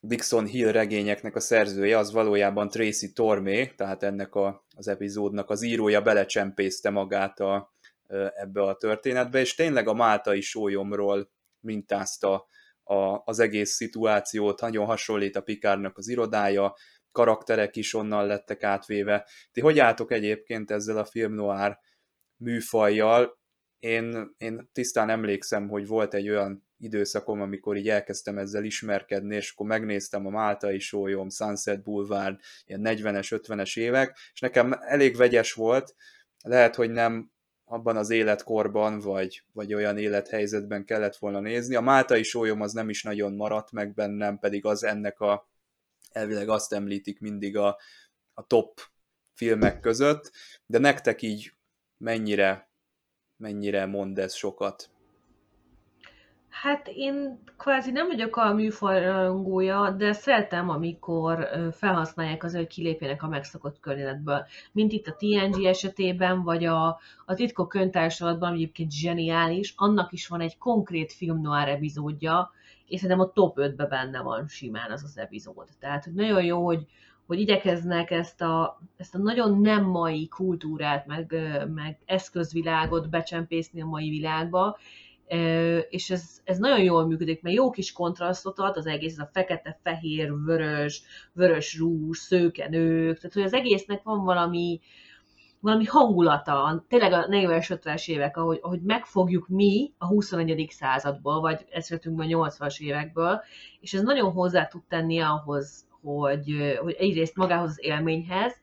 Dixon 0.00 0.46
Hill 0.46 0.72
regényeknek 0.72 1.36
a 1.36 1.40
szerzője 1.40 1.98
az 1.98 2.12
valójában 2.12 2.68
Tracy 2.68 3.12
Tormé, 3.12 3.66
tehát 3.66 4.02
ennek 4.02 4.34
a, 4.34 4.64
az 4.76 4.88
epizódnak 4.88 5.50
az 5.50 5.62
írója 5.62 6.02
belecsempészte 6.02 6.90
magát 6.90 7.40
a, 7.40 7.72
ebbe 8.34 8.62
a 8.62 8.76
történetbe, 8.76 9.40
és 9.40 9.54
tényleg 9.54 9.88
a 9.88 9.94
máltai 9.94 10.40
sólyomról 10.40 11.30
mintázta 11.60 12.46
a, 12.86 13.22
az 13.24 13.38
egész 13.38 13.70
szituációt, 13.70 14.60
nagyon 14.60 14.86
hasonlít 14.86 15.36
a 15.36 15.40
Pikárnak 15.40 15.98
az 15.98 16.08
irodája, 16.08 16.74
karakterek 17.12 17.76
is 17.76 17.94
onnan 17.94 18.26
lettek 18.26 18.62
átvéve. 18.62 19.28
Ti 19.52 19.60
hogy 19.60 19.78
álltok 19.78 20.12
egyébként 20.12 20.70
ezzel 20.70 20.98
a 20.98 21.04
film 21.04 21.34
noir 21.34 21.78
műfajjal. 22.36 23.38
Én, 23.78 24.34
én 24.38 24.70
tisztán 24.72 25.10
emlékszem, 25.10 25.68
hogy 25.68 25.86
volt 25.86 26.14
egy 26.14 26.28
olyan 26.28 26.68
időszakom, 26.78 27.40
amikor 27.40 27.76
így 27.76 27.88
elkezdtem 27.88 28.38
ezzel 28.38 28.64
ismerkedni, 28.64 29.36
és 29.36 29.50
akkor 29.50 29.66
megnéztem 29.66 30.26
a 30.26 30.30
Máltai 30.30 30.78
sólyom, 30.78 31.28
Sunset 31.28 31.82
Boulevard, 31.82 32.40
ilyen 32.64 32.82
40-es, 32.84 33.40
50-es 33.42 33.78
évek, 33.78 34.16
és 34.32 34.40
nekem 34.40 34.76
elég 34.80 35.16
vegyes 35.16 35.52
volt, 35.52 35.94
lehet, 36.42 36.74
hogy 36.74 36.90
nem 36.90 37.30
abban 37.68 37.96
az 37.96 38.10
életkorban, 38.10 39.00
vagy, 39.00 39.42
vagy 39.52 39.74
olyan 39.74 39.98
élethelyzetben 39.98 40.84
kellett 40.84 41.16
volna 41.16 41.40
nézni. 41.40 41.74
A 41.74 41.80
Máltai 41.80 42.22
sólyom 42.22 42.60
az 42.60 42.72
nem 42.72 42.88
is 42.88 43.02
nagyon 43.02 43.32
maradt 43.32 43.72
meg 43.72 43.94
bennem, 43.94 44.38
pedig 44.38 44.64
az 44.64 44.84
ennek 44.84 45.20
a, 45.20 45.48
elvileg 46.12 46.48
azt 46.48 46.72
említik 46.72 47.20
mindig 47.20 47.56
a, 47.56 47.78
a 48.34 48.46
top 48.46 48.80
filmek 49.34 49.80
között, 49.80 50.32
de 50.66 50.78
nektek 50.78 51.22
így 51.22 51.52
mennyire, 51.96 52.70
mennyire 53.36 53.86
mond 53.86 54.18
ez 54.18 54.34
sokat? 54.34 54.90
Hát 56.62 56.88
én 56.88 57.38
kvázi 57.56 57.90
nem 57.90 58.06
vagyok 58.06 58.36
a 58.36 58.52
műfaj 58.52 59.04
rajongója, 59.04 59.90
de 59.90 60.12
szeretem, 60.12 60.68
amikor 60.68 61.48
felhasználják 61.72 62.44
az, 62.44 62.54
hogy 62.54 62.66
kilépjenek 62.66 63.22
a 63.22 63.28
megszokott 63.28 63.80
környezetből. 63.80 64.46
Mint 64.72 64.92
itt 64.92 65.06
a 65.06 65.16
TNG 65.18 65.64
esetében, 65.64 66.42
vagy 66.42 66.64
a, 66.64 66.86
a 67.26 67.34
titkok 67.34 67.68
könyvtársalatban, 67.68 68.48
ami 68.48 68.58
egyébként 68.58 68.92
zseniális, 68.92 69.74
annak 69.76 70.12
is 70.12 70.26
van 70.26 70.40
egy 70.40 70.58
konkrét 70.58 71.12
film 71.12 71.40
noir 71.40 71.68
epizódja, 71.68 72.50
és 72.86 73.00
szerintem 73.00 73.26
a 73.26 73.32
top 73.32 73.56
5-ben 73.60 73.88
benne 73.88 74.22
van 74.22 74.48
simán 74.48 74.90
az 74.90 75.02
az 75.02 75.18
epizód. 75.18 75.68
Tehát 75.80 76.04
hogy 76.04 76.14
nagyon 76.14 76.44
jó, 76.44 76.64
hogy, 76.64 76.86
hogy 77.26 77.40
igyekeznek 77.40 78.10
ezt 78.10 78.40
a, 78.40 78.80
ezt 78.96 79.14
a 79.14 79.18
nagyon 79.18 79.60
nem 79.60 79.84
mai 79.84 80.28
kultúrát, 80.28 81.06
meg, 81.06 81.34
meg 81.74 81.98
eszközvilágot 82.04 83.08
becsempészni 83.08 83.80
a 83.80 83.86
mai 83.86 84.08
világba, 84.08 84.78
és 85.88 86.10
ez, 86.10 86.40
ez 86.44 86.58
nagyon 86.58 86.82
jól 86.82 87.06
működik, 87.06 87.42
mert 87.42 87.56
jó 87.56 87.70
kis 87.70 87.92
kontrasztot 87.92 88.58
ad 88.58 88.76
az 88.76 88.86
egész, 88.86 89.18
a 89.18 89.30
fekete, 89.32 89.78
fehér, 89.82 90.32
vörös, 90.44 91.02
vörös 91.32 91.78
rúzs, 91.78 92.18
szőkenők, 92.18 93.16
tehát 93.16 93.34
hogy 93.34 93.42
az 93.42 93.52
egésznek 93.52 94.02
van 94.02 94.24
valami, 94.24 94.80
valami 95.60 95.84
hangulata, 95.84 96.84
tényleg 96.88 97.12
a 97.12 97.26
40-es, 97.26 97.78
50-es 97.82 98.08
évek, 98.08 98.36
ahogy, 98.36 98.58
ahogy 98.62 98.80
megfogjuk 98.80 99.48
mi 99.48 99.92
a 99.98 100.06
21. 100.06 100.66
századból, 100.70 101.40
vagy 101.40 101.66
esetünkben 101.70 102.32
a 102.32 102.48
80-as 102.48 102.80
évekből, 102.80 103.40
és 103.80 103.94
ez 103.94 104.02
nagyon 104.02 104.32
hozzá 104.32 104.66
tud 104.66 104.82
tenni 104.88 105.20
ahhoz, 105.20 105.86
hogy, 106.02 106.78
hogy 106.82 106.94
egyrészt 106.98 107.36
magához 107.36 107.70
az 107.70 107.78
élményhez, 107.80 108.54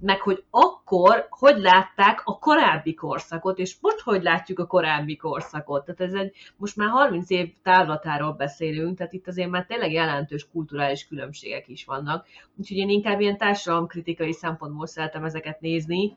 meg 0.00 0.20
hogy 0.20 0.44
akkor 0.50 1.26
hogy 1.28 1.58
látták 1.58 2.20
a 2.24 2.38
korábbi 2.38 2.94
korszakot, 2.94 3.58
és 3.58 3.76
most 3.80 4.00
hogy 4.00 4.22
látjuk 4.22 4.58
a 4.58 4.66
korábbi 4.66 5.16
korszakot. 5.16 5.84
Tehát 5.84 6.00
ez 6.00 6.20
egy, 6.20 6.34
most 6.56 6.76
már 6.76 6.88
30 6.88 7.30
év 7.30 7.52
távlatáról 7.62 8.32
beszélünk, 8.32 8.96
tehát 8.96 9.12
itt 9.12 9.26
azért 9.26 9.50
már 9.50 9.64
tényleg 9.64 9.92
jelentős 9.92 10.48
kulturális 10.52 11.06
különbségek 11.06 11.68
is 11.68 11.84
vannak. 11.84 12.26
Úgyhogy 12.56 12.76
én 12.76 12.88
inkább 12.88 13.20
ilyen 13.20 13.38
társadalomkritikai 13.38 14.32
szempontból 14.32 14.86
szeretem 14.86 15.24
ezeket 15.24 15.60
nézni, 15.60 16.16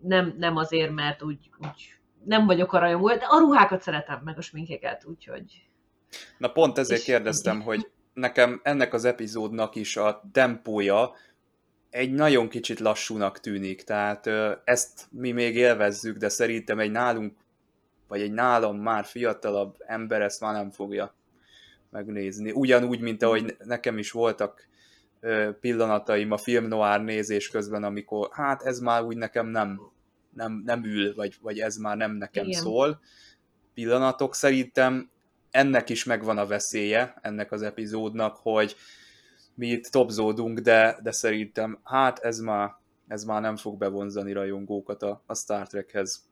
nem, 0.00 0.34
nem 0.38 0.56
azért, 0.56 0.92
mert 0.92 1.22
úgy, 1.22 1.38
úgy 1.58 2.00
nem 2.24 2.46
vagyok 2.46 2.72
a 2.72 2.78
rajongó, 2.78 3.08
de 3.08 3.26
a 3.28 3.38
ruhákat 3.38 3.82
szeretem, 3.82 4.20
meg 4.24 4.38
a 4.38 4.40
sminkeket, 4.40 5.04
úgyhogy... 5.04 5.64
Na 6.38 6.48
pont 6.48 6.78
ezért 6.78 7.02
kérdeztem, 7.02 7.60
hogy 7.60 7.90
nekem 8.12 8.60
ennek 8.62 8.92
az 8.92 9.04
epizódnak 9.04 9.74
is 9.74 9.96
a 9.96 10.22
tempója 10.32 11.12
egy 11.90 12.12
nagyon 12.12 12.48
kicsit 12.48 12.80
lassúnak 12.80 13.40
tűnik, 13.40 13.82
tehát 13.82 14.26
ezt 14.64 15.06
mi 15.10 15.32
még 15.32 15.56
élvezzük, 15.56 16.16
de 16.16 16.28
szerintem 16.28 16.78
egy 16.78 16.90
nálunk, 16.90 17.36
vagy 18.08 18.20
egy 18.20 18.32
nálam 18.32 18.76
már 18.76 19.04
fiatalabb 19.04 19.76
ember 19.78 20.22
ezt 20.22 20.40
már 20.40 20.52
nem 20.52 20.70
fogja 20.70 21.14
megnézni. 21.90 22.50
Ugyanúgy, 22.50 23.00
mint 23.00 23.22
ahogy 23.22 23.56
nekem 23.64 23.98
is 23.98 24.10
voltak 24.10 24.68
pillanataim 25.60 26.30
a 26.30 26.36
film 26.36 26.64
noir 26.64 27.00
nézés 27.00 27.48
közben, 27.48 27.84
amikor 27.84 28.28
hát 28.32 28.62
ez 28.62 28.78
már 28.78 29.02
úgy 29.02 29.16
nekem 29.16 29.46
nem, 29.46 29.80
nem, 30.34 30.62
nem 30.64 30.84
ül, 30.84 31.14
vagy, 31.14 31.36
vagy 31.40 31.58
ez 31.58 31.76
már 31.76 31.96
nem 31.96 32.12
nekem 32.12 32.46
Igen. 32.46 32.60
szól. 32.60 33.00
Pillanatok 33.74 34.34
szerintem 34.34 35.10
ennek 35.50 35.88
is 35.88 36.04
megvan 36.04 36.38
a 36.38 36.46
veszélye, 36.46 37.14
ennek 37.22 37.52
az 37.52 37.62
epizódnak, 37.62 38.36
hogy 38.36 38.76
mi 39.54 39.66
itt 39.66 39.84
topzódunk, 39.84 40.58
de, 40.58 40.98
de 41.02 41.12
szerintem 41.12 41.80
hát 41.84 42.18
ez 42.18 42.38
már, 42.38 42.70
ez 43.08 43.24
már 43.24 43.40
nem 43.40 43.56
fog 43.56 43.78
bevonzani 43.78 44.32
rajongókat 44.32 45.02
a, 45.02 45.22
a 45.26 45.34
Star 45.34 45.66
Trekhez. 45.66 46.28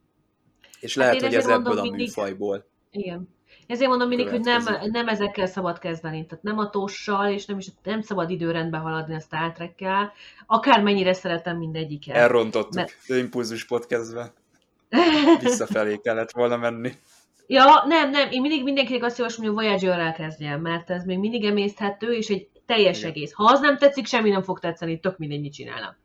És 0.81 0.99
hát 0.99 1.07
lehet, 1.07 1.23
hogy 1.23 1.35
ez 1.35 1.47
ebből 1.47 1.79
a 1.79 1.83
mindig... 1.83 2.01
műfajból. 2.01 2.67
Igen. 2.91 3.37
Ezért 3.67 3.89
mondom 3.89 4.09
mindig, 4.09 4.29
hogy 4.29 4.41
nem, 4.41 4.65
nem 4.91 5.09
ezekkel 5.09 5.47
szabad 5.47 5.79
kezdeni. 5.79 6.27
Tehát 6.27 6.45
nem 6.45 6.59
a 6.59 6.71
tossal, 6.71 7.31
és 7.31 7.47
nem, 7.47 7.59
is, 7.59 7.69
nem 7.83 8.01
szabad 8.01 8.31
időrendbe 8.31 8.77
haladni 8.77 9.15
a 9.15 9.21
Star 9.21 9.53
Trekkel. 9.53 10.13
Akármennyire 10.47 11.13
szeretem 11.13 11.57
mindegyiket. 11.57 12.17
Elrontottuk 12.17 12.75
Mert... 12.75 12.93
Impulzus 13.07 13.67
podcastbe. 13.67 14.33
Visszafelé 15.41 15.97
kellett 15.97 16.31
volna 16.31 16.57
menni. 16.57 16.93
Ja, 17.51 17.85
nem, 17.87 18.11
nem, 18.11 18.31
én 18.31 18.41
mindig 18.41 18.65
mindenkinek 18.65 19.03
azt 19.03 19.19
javaslom, 19.19 19.47
hogy 19.47 19.55
a 19.55 19.61
Voyager-rel 19.61 20.13
kezdjen, 20.13 20.61
mert 20.61 20.91
ez 20.91 21.05
még 21.05 21.19
mindig 21.19 21.45
emészthető, 21.45 22.13
és 22.13 22.29
egy 22.29 22.49
teljes 22.67 22.99
Igen. 22.99 23.11
egész. 23.11 23.33
Ha 23.33 23.45
az 23.45 23.61
nem 23.61 23.77
tetszik, 23.77 24.07
semmi 24.07 24.31
nem 24.31 24.43
fog 24.43 24.59
tetszeni, 24.59 25.01
tök 25.01 25.19
mindegy, 25.19 25.41
mit 25.41 25.53
csinálnak. 25.53 25.99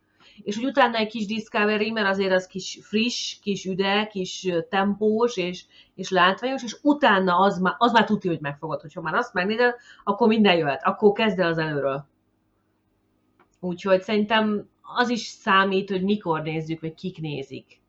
És 0.43 0.55
hogy 0.55 0.65
utána 0.65 0.97
egy 0.97 1.07
kis 1.07 1.25
Discovery, 1.25 1.91
mert 1.91 2.07
azért 2.07 2.31
az 2.31 2.47
kis 2.47 2.79
friss, 2.81 3.39
kis 3.41 3.65
üde, 3.65 4.07
kis 4.07 4.47
tempós 4.69 5.37
és, 5.37 5.65
és 5.95 6.09
látványos, 6.09 6.63
és 6.63 6.77
utána 6.81 7.37
az 7.37 7.59
már, 7.59 7.75
az 7.77 7.91
már 7.91 8.05
tudja, 8.05 8.31
hogy 8.31 8.41
megfogod. 8.41 8.81
Hogyha 8.81 9.01
már 9.01 9.13
azt 9.13 9.33
megnézed, 9.33 9.75
akkor 10.03 10.27
minden 10.27 10.57
jöhet, 10.57 10.83
akkor 10.83 11.11
kezd 11.11 11.39
el 11.39 11.47
az 11.47 11.57
előről. 11.57 12.05
Úgyhogy 13.59 14.01
szerintem 14.01 14.69
az 14.81 15.09
is 15.09 15.21
számít, 15.21 15.89
hogy 15.89 16.03
mikor 16.03 16.41
nézzük, 16.41 16.81
vagy 16.81 16.93
kik 16.93 17.17
nézik. 17.17 17.81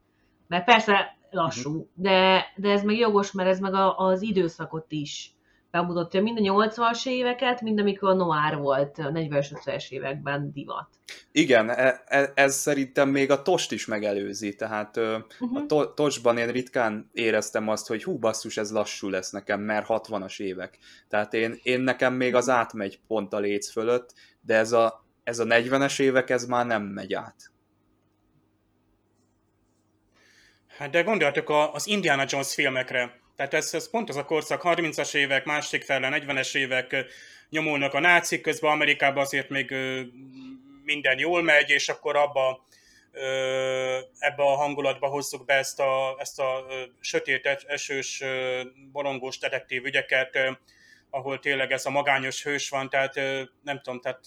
Mert 0.49 0.65
persze 0.65 1.17
lassú, 1.35 1.71
uh-huh. 1.71 1.87
de, 1.95 2.45
de 2.57 2.71
ez 2.71 2.83
meg 2.83 2.97
jogos, 2.97 3.33
mert 3.33 3.49
ez 3.49 3.59
meg 3.59 3.75
a, 3.75 3.99
az 3.99 4.23
időszakot 4.23 4.87
is 4.89 5.35
bemutatja, 5.75 6.23
mind 6.23 6.39
a 6.39 6.43
80-as 6.43 7.07
éveket, 7.07 7.61
mind 7.61 7.79
amikor 7.79 8.09
a 8.09 8.15
noir 8.15 8.57
volt 8.59 8.99
a 8.99 9.13
40-50-es 9.13 9.89
években 9.89 10.51
divat. 10.53 10.89
Igen, 11.33 11.71
e, 11.71 12.03
e, 12.07 12.33
ez 12.35 12.55
szerintem 12.55 13.09
még 13.09 13.31
a 13.31 13.43
tost 13.43 13.73
is 13.73 13.87
megelőzi, 13.87 14.55
tehát 14.55 14.97
uh-huh. 14.97 15.57
a 15.57 15.67
to- 15.67 15.95
tosban 15.95 16.39
én 16.39 16.47
ritkán 16.47 17.11
éreztem 17.13 17.69
azt, 17.69 17.87
hogy 17.87 18.05
hú 18.05 18.19
basszus, 18.19 18.57
ez 18.57 18.73
lassú 18.73 19.09
lesz 19.09 19.31
nekem, 19.31 19.61
mert 19.61 19.87
60-as 19.89 20.41
évek. 20.41 20.79
Tehát 21.09 21.35
én, 21.35 21.59
én 21.63 21.81
nekem 21.81 22.15
még 22.15 22.35
az 22.35 22.49
átmegy 22.49 23.01
pont 23.07 23.33
a 23.33 23.39
léc 23.39 23.71
fölött, 23.71 24.15
de 24.41 24.57
ez 24.57 24.73
a, 24.73 25.05
ez 25.25 25.39
a 25.39 25.45
40-es 25.45 26.01
évek, 26.01 26.31
ez 26.31 26.47
már 26.47 26.67
nem 26.67 26.83
megy 26.83 27.15
át. 27.15 27.53
Hát 30.77 30.91
de 30.91 31.03
gondoljatok 31.03 31.51
az 31.73 31.87
Indiana 31.87 32.25
Jones 32.29 32.55
filmekre. 32.55 33.21
Tehát 33.37 33.55
ez, 33.55 33.75
ez 33.75 33.91
pont 33.91 34.09
az 34.09 34.17
a 34.17 34.25
korszak, 34.25 34.63
30-as 34.65 35.15
évek, 35.15 35.45
másik 35.45 35.83
fele, 35.83 36.09
40-es 36.13 36.57
évek 36.57 37.07
nyomulnak 37.51 37.95
a 37.95 38.01
nácik, 38.01 38.41
közben 38.41 38.71
Amerikában 38.71 39.23
azért 39.23 39.49
még 39.49 39.75
minden 40.85 41.19
jól 41.19 41.43
megy, 41.43 41.71
és 41.71 41.89
akkor 41.89 42.17
abba 42.17 42.67
ebbe 44.19 44.43
a 44.43 44.57
hangulatba 44.57 45.07
hozzuk 45.07 45.45
be 45.45 45.55
ezt 45.55 45.81
a, 45.81 46.17
ezt 46.19 46.41
a 46.41 46.67
sötét, 47.01 47.47
esős, 47.67 48.23
borongós 48.93 49.39
detektív 49.39 49.85
ügyeket, 49.85 50.39
ahol 51.11 51.39
tényleg 51.39 51.73
ez 51.73 51.87
a 51.87 51.91
magányos 51.91 52.43
hős 52.43 52.69
van, 52.69 52.89
tehát 52.89 53.15
nem 53.63 53.81
tudom, 53.83 54.01
tehát 54.01 54.21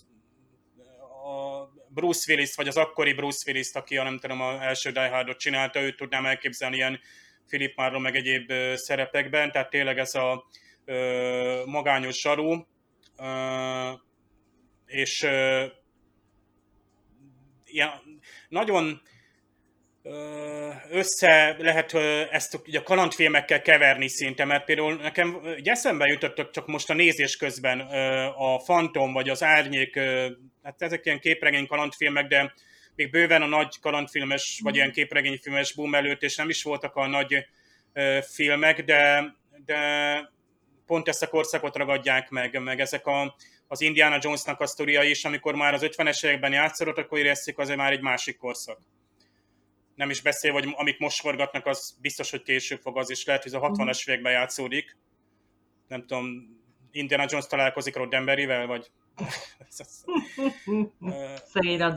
a 1.24 1.70
Bruce 1.98 2.32
Willis, 2.34 2.56
vagy 2.56 2.68
az 2.68 2.78
akkori 2.78 3.14
Bruce 3.14 3.52
Willis, 3.52 3.70
aki 3.74 3.98
a 3.98 4.04
nem 4.04 4.18
tudom, 4.20 4.42
az 4.42 4.60
első 4.62 4.92
Die 4.92 5.08
Hardot 5.08 5.38
csinálta, 5.38 5.82
őt 5.82 5.96
tudnám 5.96 6.26
elképzelni 6.26 6.76
ilyen 6.76 7.00
Philip 7.48 7.78
Marlowe 7.78 8.02
meg 8.02 8.16
egyéb 8.16 8.54
szerepekben, 8.76 9.52
tehát 9.52 9.70
tényleg 9.70 9.98
ez 9.98 10.16
a 10.16 10.46
ö, 10.86 11.62
magányos 11.66 12.22
zsarú, 12.22 12.68
ö, 13.18 13.92
és 14.86 15.24
ö, 15.24 15.66
ja, 17.66 18.02
nagyon 18.50 19.02
össze 20.90 21.56
lehet 21.60 21.94
ezt 22.32 22.60
ugye 22.66 22.80
a 22.80 22.84
kalandfilmekkel 22.84 23.62
keverni 23.62 24.10
szinte, 24.10 24.46
mert 24.46 24.66
például 24.66 24.96
nekem 24.96 25.36
ugye 25.58 25.72
eszembe 25.72 26.06
jutottak 26.06 26.52
csak 26.52 26.68
most 26.68 26.90
a 26.90 26.94
nézés 26.94 27.38
közben 27.38 27.80
a 28.36 28.60
Fantom 28.60 29.14
vagy 29.14 29.30
az 29.30 29.44
Árnyék, 29.44 30.00
hát 30.68 30.82
ezek 30.82 31.06
ilyen 31.06 31.20
képregény 31.20 31.68
kalandfilmek, 31.68 32.28
de 32.28 32.54
még 32.96 33.10
bőven 33.10 33.42
a 33.42 33.46
nagy 33.46 33.80
kalandfilmes, 33.80 34.60
vagy 34.64 34.76
ilyen 34.76 34.92
képregényfilmes 34.92 35.74
boom 35.74 35.96
előtt, 35.96 36.24
és 36.24 36.36
nem 36.36 36.50
is 36.50 36.64
voltak 36.64 36.96
a 36.96 37.08
nagy 37.08 37.48
filmek, 38.22 38.84
de, 38.84 39.34
de 39.66 39.80
pont 40.86 41.08
ezt 41.08 41.24
a 41.24 41.28
korszakot 41.28 41.76
ragadják 41.76 42.30
meg, 42.30 42.62
meg 42.62 42.80
ezek 42.80 43.08
a, 43.08 43.36
az 43.68 43.82
Indiana 43.82 44.18
Jonesnak 44.22 44.60
a 44.60 44.68
sztoria 44.68 45.04
is, 45.04 45.26
amikor 45.26 45.56
már 45.56 45.74
az 45.74 45.82
50-es 45.84 46.26
években 46.26 46.52
játszott, 46.52 46.98
akkor 46.98 47.18
érezzük, 47.18 47.60
az 47.60 47.70
már 47.70 47.92
egy 47.92 48.02
másik 48.02 48.38
korszak 48.38 48.80
nem 49.96 50.10
is 50.10 50.22
beszél, 50.22 50.52
hogy 50.52 50.74
amik 50.76 51.00
most 51.00 51.20
forgatnak, 51.20 51.66
az 51.66 51.98
biztos, 52.02 52.32
hogy 52.32 52.44
később 52.44 52.80
fog 52.82 52.98
az 52.98 53.10
is 53.10 53.26
lehet, 53.26 53.44
hogy 53.44 53.54
a 53.54 53.60
60-as 53.60 53.76
mhm. 53.76 54.12
években 54.12 54.32
játszódik. 54.32 54.98
Nem 55.88 56.06
tudom, 56.06 56.26
Indiana 56.92 57.26
Jones 57.28 57.48
találkozik 57.48 57.96
Roddenberryvel, 57.96 58.66
vagy... 58.68 58.92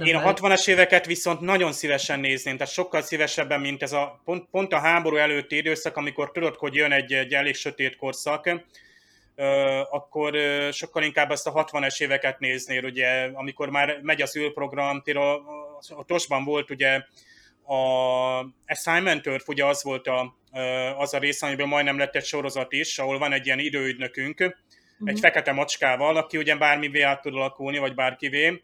Én 0.05 0.16
a 0.16 0.35
60-as 0.35 0.68
éveket 0.68 1.07
viszont 1.07 1.41
nagyon 1.41 1.73
szívesen 1.73 2.21
nézném, 2.21 2.57
tehát 2.57 2.73
sokkal 2.73 3.03
szívesebben, 3.03 3.61
mint 3.61 3.83
ez 3.83 3.93
a 3.93 4.21
pont, 4.25 4.49
pont 4.51 4.73
a 4.73 4.79
háború 4.79 5.16
előtti 5.16 5.57
időszak, 5.57 5.97
amikor 5.97 6.31
tudod, 6.31 6.57
hogy 6.57 6.75
jön 6.75 6.93
egy, 6.93 7.12
egy 7.12 7.35
elég 7.35 7.55
sötét 7.55 7.97
korszak, 7.97 8.51
akkor 9.91 10.37
sokkal 10.73 11.03
inkább 11.03 11.31
ezt 11.31 11.47
a 11.47 11.64
60-es 11.64 12.03
éveket 12.03 12.39
néznél, 12.39 12.85
ugye, 12.85 13.31
amikor 13.33 13.71
már 13.71 13.99
megy 14.03 14.23
az 14.23 14.37
űrprogram, 14.37 15.03
a 15.89 16.05
Tosban 16.07 16.45
volt 16.45 16.71
ugye 16.71 17.01
a 17.64 17.75
Assignment 18.66 19.27
Earth 19.27 19.49
ugye 19.49 19.64
az 19.64 19.83
volt 19.83 20.07
a, 20.07 20.37
az 20.99 21.14
a 21.14 21.18
rész, 21.18 21.43
amiben 21.43 21.68
majdnem 21.68 21.99
lett 21.99 22.14
egy 22.14 22.25
sorozat 22.25 22.73
is, 22.73 22.99
ahol 22.99 23.18
van 23.18 23.33
egy 23.33 23.47
ilyen 23.47 23.59
időügynökünk, 23.59 24.57
uh-huh. 25.01 25.09
egy 25.09 25.20
fekete 25.20 25.53
macskával, 25.53 26.16
aki 26.16 26.36
ugye 26.36 26.57
bármivé 26.57 27.01
át 27.01 27.22
tud 27.22 27.34
alakulni, 27.34 27.78
vagy 27.78 27.94
bárkivé, 27.94 28.62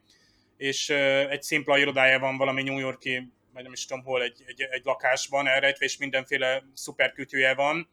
és 0.56 0.88
egy 1.30 1.42
szimpla 1.42 1.78
irodája 1.78 2.18
van 2.18 2.36
valami 2.36 2.62
New 2.62 2.78
Yorki, 2.78 3.32
vagy 3.52 3.62
nem 3.62 3.72
is 3.72 3.86
tudom 3.86 4.04
hol, 4.04 4.22
egy, 4.22 4.42
egy, 4.46 4.62
egy 4.70 4.84
lakásban 4.84 5.46
elrejtve, 5.46 5.84
és 5.84 5.96
mindenféle 5.96 6.62
szuperkütyője 6.74 7.54
van. 7.54 7.88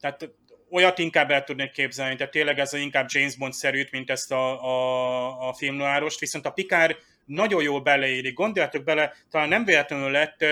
Tehát 0.00 0.30
olyat 0.70 0.98
inkább 0.98 1.30
el 1.30 1.44
tudnék 1.44 1.70
képzelni, 1.70 2.16
tehát 2.16 2.32
tényleg 2.32 2.58
ez 2.58 2.72
a 2.72 2.76
inkább 2.76 3.06
James 3.10 3.36
Bond-szerűt, 3.36 3.90
mint 3.90 4.10
ezt 4.10 4.32
a, 4.32 4.64
a, 4.64 5.48
a 5.48 5.52
filmnoárost, 5.52 6.20
viszont 6.20 6.46
a 6.46 6.50
Picard 6.50 6.96
nagyon 7.24 7.62
jól 7.62 7.80
beleérik. 7.80 8.34
Gondoljatok 8.34 8.84
bele, 8.84 9.12
talán 9.30 9.48
nem 9.48 9.64
véletlenül 9.64 10.10
lett 10.10 10.42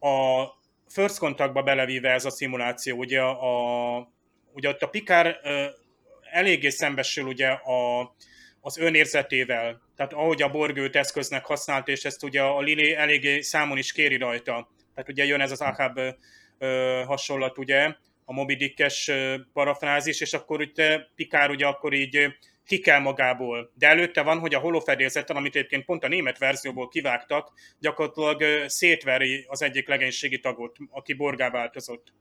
a 0.00 0.44
First 0.88 1.18
Contactba 1.18 1.62
belevíve 1.62 2.10
ez 2.10 2.24
a 2.24 2.30
szimuláció, 2.30 2.96
ugye, 2.96 3.20
a, 3.20 4.12
ugye 4.52 4.68
ott 4.68 4.82
a 4.82 4.88
Picard 4.88 5.36
eléggé 6.30 6.68
szembesül 6.68 7.24
ugye 7.24 7.48
a, 7.48 8.00
az 8.60 8.78
önérzetével, 8.78 9.80
tehát 9.96 10.12
ahogy 10.12 10.42
a 10.42 10.50
borgőt 10.50 10.96
eszköznek 10.96 11.44
használt, 11.44 11.88
és 11.88 12.04
ezt 12.04 12.22
ugye 12.22 12.42
a 12.42 12.60
Lili 12.60 12.94
eléggé 12.94 13.40
számon 13.40 13.78
is 13.78 13.92
kéri 13.92 14.16
rajta. 14.16 14.68
Tehát 14.94 15.08
ugye 15.10 15.24
jön 15.24 15.40
ez 15.40 15.50
az 15.50 15.60
Ahab 15.60 16.00
hasonlat, 17.06 17.58
ugye, 17.58 17.94
a 18.24 18.32
Moby 18.32 18.54
Dick-es 18.54 19.10
parafrázis, 19.52 20.20
és 20.20 20.32
akkor 20.32 20.60
ugye 20.60 20.98
Pikár 21.14 21.50
ugye 21.50 21.66
akkor 21.66 21.92
így 21.92 22.36
ki 22.66 22.78
kell 22.78 23.00
magából. 23.00 23.72
De 23.74 23.88
előtte 23.88 24.22
van, 24.22 24.38
hogy 24.38 24.54
a 24.54 24.58
holofedélzeten, 24.58 25.36
amit 25.36 25.56
egyébként 25.56 25.84
pont 25.84 26.04
a 26.04 26.08
német 26.08 26.38
verzióból 26.38 26.88
kivágtak, 26.88 27.52
gyakorlatilag 27.78 28.68
szétveri 28.68 29.44
az 29.48 29.62
egyik 29.62 29.88
legénységi 29.88 30.40
tagot, 30.40 30.76
aki 30.90 31.12
borgá 31.12 31.50
változott. 31.50 32.12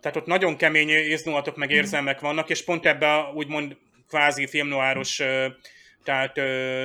Tehát 0.00 0.16
ott 0.16 0.26
nagyon 0.26 0.56
kemény 0.56 0.88
éznóatok 0.88 1.56
meg 1.56 1.68
mhm. 1.68 1.76
érzelmek 1.76 2.20
vannak, 2.20 2.50
és 2.50 2.64
pont 2.64 2.86
ebben 2.86 3.34
úgymond 3.34 3.76
kvázi 4.08 4.46
filmnoáros 4.46 5.22
tehát 6.08 6.40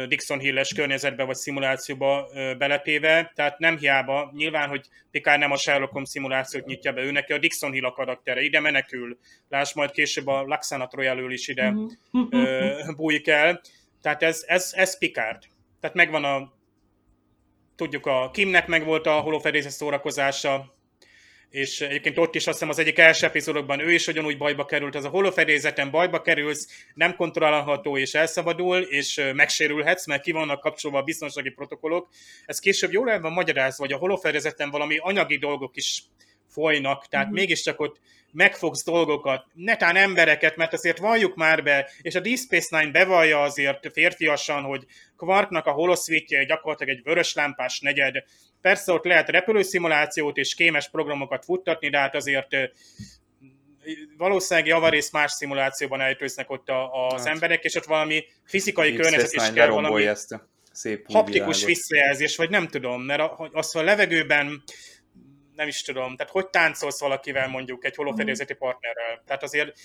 Dixon 0.07 0.39
Hilles 0.39 0.73
környezetbe 0.73 1.23
vagy 1.23 1.35
szimulációba 1.35 2.27
beletéve, 2.57 3.31
tehát 3.35 3.59
nem 3.59 3.77
hiába, 3.77 4.31
nyilván, 4.35 4.69
hogy 4.69 4.87
Picard 5.11 5.39
nem 5.39 5.51
a 5.51 5.57
Sherlock 5.57 5.91
Holmes 5.91 6.09
szimulációt 6.09 6.65
nyitja 6.65 6.91
be, 6.93 7.01
ő 7.01 7.11
neki 7.11 7.33
a 7.33 7.37
Dixon 7.37 7.71
Hill 7.71 7.85
a 7.85 7.91
karaktere, 7.91 8.41
ide 8.41 8.59
menekül, 8.59 9.17
láss 9.49 9.73
majd 9.73 9.91
később 9.91 10.27
a 10.27 10.41
Laxana 10.41 10.87
Troyal 10.87 11.31
is 11.31 11.47
ide 11.47 11.73
uh, 12.11 12.95
bújik 12.95 13.27
el, 13.27 13.61
tehát 14.01 14.23
ez, 14.23 14.43
ez, 14.47 14.71
ez 14.75 14.97
Picard. 14.97 15.43
Tehát 15.79 15.95
megvan 15.95 16.23
a 16.23 16.53
tudjuk 17.75 18.05
a 18.05 18.29
Kimnek 18.33 18.67
meg 18.67 18.85
volt 18.85 19.07
a 19.07 19.19
holofedészes 19.19 19.73
szórakozása, 19.73 20.73
és 21.53 21.81
egyébként 21.81 22.17
ott 22.17 22.35
is 22.35 22.47
azt 22.47 22.57
hiszem 22.57 22.69
az 22.69 22.79
egyik 22.79 22.99
első 22.99 23.25
epizódokban 23.25 23.79
ő 23.79 23.91
is 23.91 24.07
ugyanúgy 24.07 24.37
bajba 24.37 24.65
került, 24.65 24.95
az 24.95 25.05
a 25.05 25.09
holofedélzeten 25.09 25.91
bajba 25.91 26.21
kerülsz, 26.21 26.85
nem 26.93 27.15
kontrollálható 27.15 27.97
és 27.97 28.13
elszabadul, 28.13 28.81
és 28.81 29.21
megsérülhetsz, 29.33 30.07
mert 30.07 30.21
ki 30.21 30.31
vannak 30.31 30.59
kapcsolva 30.59 30.97
a 30.97 31.03
biztonsági 31.03 31.49
protokollok. 31.49 32.09
Ez 32.45 32.59
később 32.59 32.91
jól 32.91 33.09
el 33.09 33.21
van 33.21 33.31
magyarázva, 33.31 33.83
hogy 33.83 33.93
a 33.93 33.97
holofedélzeten 33.97 34.69
valami 34.69 34.97
anyagi 34.97 35.37
dolgok 35.37 35.75
is 35.75 36.03
folynak, 36.47 37.07
tehát 37.07 37.25
mm-hmm. 37.25 37.35
mégiscsak 37.35 37.79
ott 37.79 37.99
megfogsz 38.31 38.83
dolgokat, 38.83 39.45
netán 39.53 39.95
embereket, 39.95 40.55
mert 40.55 40.73
azért 40.73 40.97
valljuk 40.97 41.35
már 41.35 41.63
be, 41.63 41.89
és 42.01 42.15
a 42.15 42.19
Deep 42.19 42.37
Space 42.37 42.79
Nine 42.79 42.91
bevallja 42.91 43.41
azért 43.41 43.91
férfiasan, 43.91 44.63
hogy 44.63 44.85
Quarknak 45.17 45.65
a 45.65 45.71
holoszvítje 45.71 46.43
gyakorlatilag 46.43 46.95
egy 46.95 47.03
vörös 47.03 47.33
lámpás 47.33 47.79
negyed. 47.79 48.23
Persze 48.63 48.91
ott 48.91 49.03
lehet 49.03 49.29
repülőszimulációt 49.29 50.37
és 50.37 50.55
kémes 50.55 50.89
programokat 50.89 51.45
futtatni, 51.45 51.89
de 51.89 51.97
hát 51.97 52.15
azért 52.15 52.47
valószínűleg 54.17 54.69
javarész 54.69 55.11
más 55.11 55.31
szimulációban 55.31 56.01
eltőznek 56.01 56.49
ott 56.49 56.69
a, 56.69 57.07
az 57.07 57.23
hát. 57.23 57.33
emberek, 57.33 57.63
és 57.63 57.75
ott 57.75 57.85
valami 57.85 58.23
fizikai 58.45 58.89
Deep 58.89 59.01
környezet 59.01 59.33
is 59.33 59.51
kell, 59.53 59.67
valami 59.69 60.07
ezt 60.07 60.31
a 60.31 60.49
szép 60.71 61.11
haptikus 61.11 61.65
visszajelzés, 61.65 62.35
vagy 62.35 62.49
nem 62.49 62.67
tudom, 62.67 63.01
mert 63.01 63.21
az 63.51 63.75
a 63.75 63.81
levegőben 63.81 64.63
nem 65.55 65.67
is 65.67 65.81
tudom, 65.81 66.15
tehát 66.15 66.31
hogy 66.31 66.47
táncolsz 66.47 66.99
valakivel 66.99 67.47
mondjuk 67.47 67.85
egy 67.85 67.95
holofedélzeti 67.95 68.53
partnerrel? 68.53 69.23
Tehát 69.25 69.43
azért... 69.43 69.77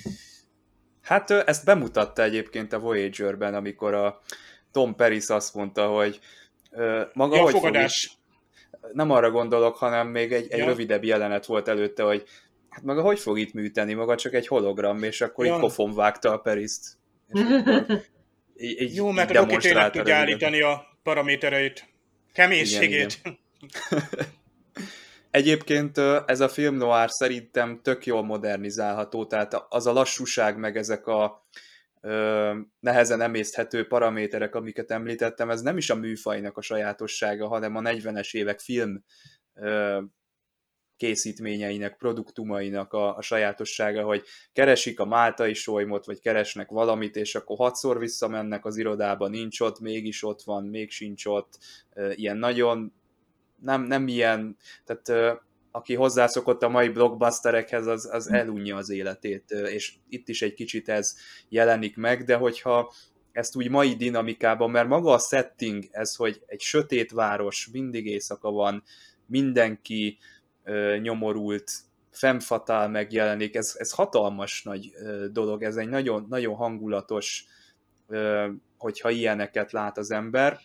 Hát 1.02 1.30
ezt 1.30 1.64
bemutatta 1.64 2.22
egyébként 2.22 2.72
a 2.72 2.78
Voyager-ben, 2.78 3.54
amikor 3.54 3.94
a 3.94 4.20
Tom 4.72 4.94
Paris 4.94 5.28
azt 5.28 5.54
mondta, 5.54 5.86
hogy 5.88 6.18
maga 7.12 7.36
ja, 7.36 7.42
hogy 7.42 7.52
fogadás. 7.52 8.17
Nem 8.92 9.10
arra 9.10 9.30
gondolok, 9.30 9.76
hanem 9.76 10.08
még 10.08 10.32
egy, 10.32 10.46
egy 10.50 10.58
ja. 10.58 10.66
rövidebb 10.66 11.04
jelenet 11.04 11.46
volt 11.46 11.68
előtte, 11.68 12.02
hogy 12.02 12.24
hát 12.68 12.84
maga 12.84 13.02
hogy 13.02 13.18
fog 13.18 13.38
itt 13.38 13.52
műteni, 13.52 13.94
maga 13.94 14.16
csak 14.16 14.34
egy 14.34 14.46
hologram, 14.46 15.02
és 15.02 15.20
akkor 15.20 15.46
ja. 15.46 15.54
így 15.54 15.60
pofon 15.60 15.94
vágta 15.94 16.32
a 16.32 16.36
Periszt. 16.36 16.96
így, 18.56 18.80
így, 18.80 18.94
Jó, 18.94 19.10
mert 19.10 19.36
akkor 19.36 19.62
tényleg 19.62 19.90
tudja 19.90 20.16
állítani 20.16 20.62
a 20.62 20.86
paramétereit, 21.02 21.88
keménységét. 22.32 23.18
Igen, 23.22 23.38
igen. 23.60 24.18
Egyébként 25.30 25.98
ez 26.26 26.40
a 26.40 26.48
film 26.48 26.76
noir 26.76 27.10
szerintem 27.10 27.80
tök 27.82 28.06
jól 28.06 28.22
modernizálható, 28.22 29.26
tehát 29.26 29.64
az 29.68 29.86
a 29.86 29.92
lassúság, 29.92 30.58
meg 30.58 30.76
ezek 30.76 31.06
a 31.06 31.46
nehezen 32.80 33.20
emészthető 33.20 33.86
paraméterek, 33.86 34.54
amiket 34.54 34.90
említettem, 34.90 35.50
ez 35.50 35.62
nem 35.62 35.76
is 35.76 35.90
a 35.90 35.94
műfajnak 35.94 36.56
a 36.56 36.60
sajátossága, 36.60 37.48
hanem 37.48 37.76
a 37.76 37.80
40-es 37.80 38.34
évek 38.34 38.60
film 38.60 39.04
készítményeinek, 40.96 41.96
produktumainak 41.96 42.92
a, 42.92 43.16
a 43.16 43.22
sajátossága, 43.22 44.02
hogy 44.02 44.24
keresik 44.52 45.00
a 45.00 45.04
máltai 45.04 45.54
solymot, 45.54 46.06
vagy 46.06 46.20
keresnek 46.20 46.70
valamit, 46.70 47.16
és 47.16 47.34
akkor 47.34 47.56
hatszor 47.56 47.98
visszamennek 47.98 48.64
az 48.64 48.76
irodába, 48.76 49.28
nincs 49.28 49.60
ott, 49.60 49.80
mégis 49.80 50.24
ott 50.24 50.42
van, 50.42 50.64
még 50.64 50.90
sincs 50.90 51.26
ott, 51.26 51.58
ilyen 52.14 52.36
nagyon 52.36 52.92
nem, 53.62 53.82
nem 53.82 54.08
ilyen, 54.08 54.56
tehát 54.84 55.38
aki 55.78 55.94
hozzászokott 55.94 56.62
a 56.62 56.68
mai 56.68 56.88
blockbusterekhez, 56.88 57.86
az, 57.86 58.08
az 58.12 58.30
elunja 58.30 58.76
az 58.76 58.90
életét, 58.90 59.50
és 59.50 59.94
itt 60.08 60.28
is 60.28 60.42
egy 60.42 60.54
kicsit 60.54 60.88
ez 60.88 61.16
jelenik 61.48 61.96
meg, 61.96 62.24
de 62.24 62.36
hogyha 62.36 62.92
ezt 63.32 63.56
úgy 63.56 63.70
mai 63.70 63.94
dinamikában, 63.94 64.70
mert 64.70 64.88
maga 64.88 65.12
a 65.12 65.18
setting, 65.18 65.84
ez, 65.90 66.14
hogy 66.14 66.42
egy 66.46 66.60
sötét 66.60 67.10
város, 67.10 67.68
mindig 67.72 68.06
éjszaka 68.06 68.50
van, 68.50 68.82
mindenki 69.26 70.18
ö, 70.64 70.96
nyomorult, 71.00 71.70
femfatál 72.10 72.88
megjelenik, 72.88 73.54
ez, 73.54 73.74
ez 73.78 73.92
hatalmas 73.92 74.62
nagy 74.62 74.92
ö, 74.94 75.26
dolog, 75.28 75.62
ez 75.62 75.76
egy 75.76 75.88
nagyon, 75.88 76.26
nagyon 76.28 76.54
hangulatos, 76.54 77.44
ö, 78.08 78.48
hogyha 78.78 79.10
ilyeneket 79.10 79.72
lát 79.72 79.98
az 79.98 80.10
ember, 80.10 80.58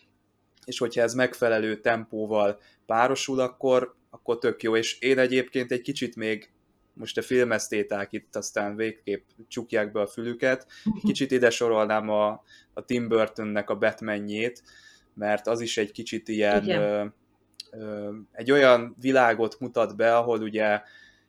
és 0.64 0.78
hogyha 0.78 1.02
ez 1.02 1.14
megfelelő 1.14 1.80
tempóval 1.80 2.60
párosul, 2.86 3.40
akkor, 3.40 3.94
akkor 4.14 4.38
tök 4.38 4.62
jó, 4.62 4.76
és 4.76 4.98
én 4.98 5.18
egyébként 5.18 5.72
egy 5.72 5.80
kicsit 5.80 6.16
még 6.16 6.50
most 6.92 7.18
a 7.18 7.22
filmesztéták 7.22 8.12
itt 8.12 8.36
aztán 8.36 8.76
végképp 8.76 9.22
csukják 9.48 9.92
be 9.92 10.00
a 10.00 10.06
fülüket, 10.06 10.66
kicsit 11.02 11.30
ide 11.30 11.50
sorolnám 11.50 12.08
a, 12.08 12.42
a 12.72 12.84
Tim 12.84 13.08
Burtonnek 13.08 13.70
a 13.70 13.78
Batmanjét, 13.78 14.62
mert 15.14 15.46
az 15.46 15.60
is 15.60 15.76
egy 15.76 15.92
kicsit 15.92 16.28
ilyen 16.28 16.68
ö, 16.68 17.04
ö, 17.70 18.12
egy 18.32 18.50
olyan 18.50 18.96
világot 19.00 19.60
mutat 19.60 19.96
be, 19.96 20.16
ahol 20.16 20.40
ugye 20.40 20.80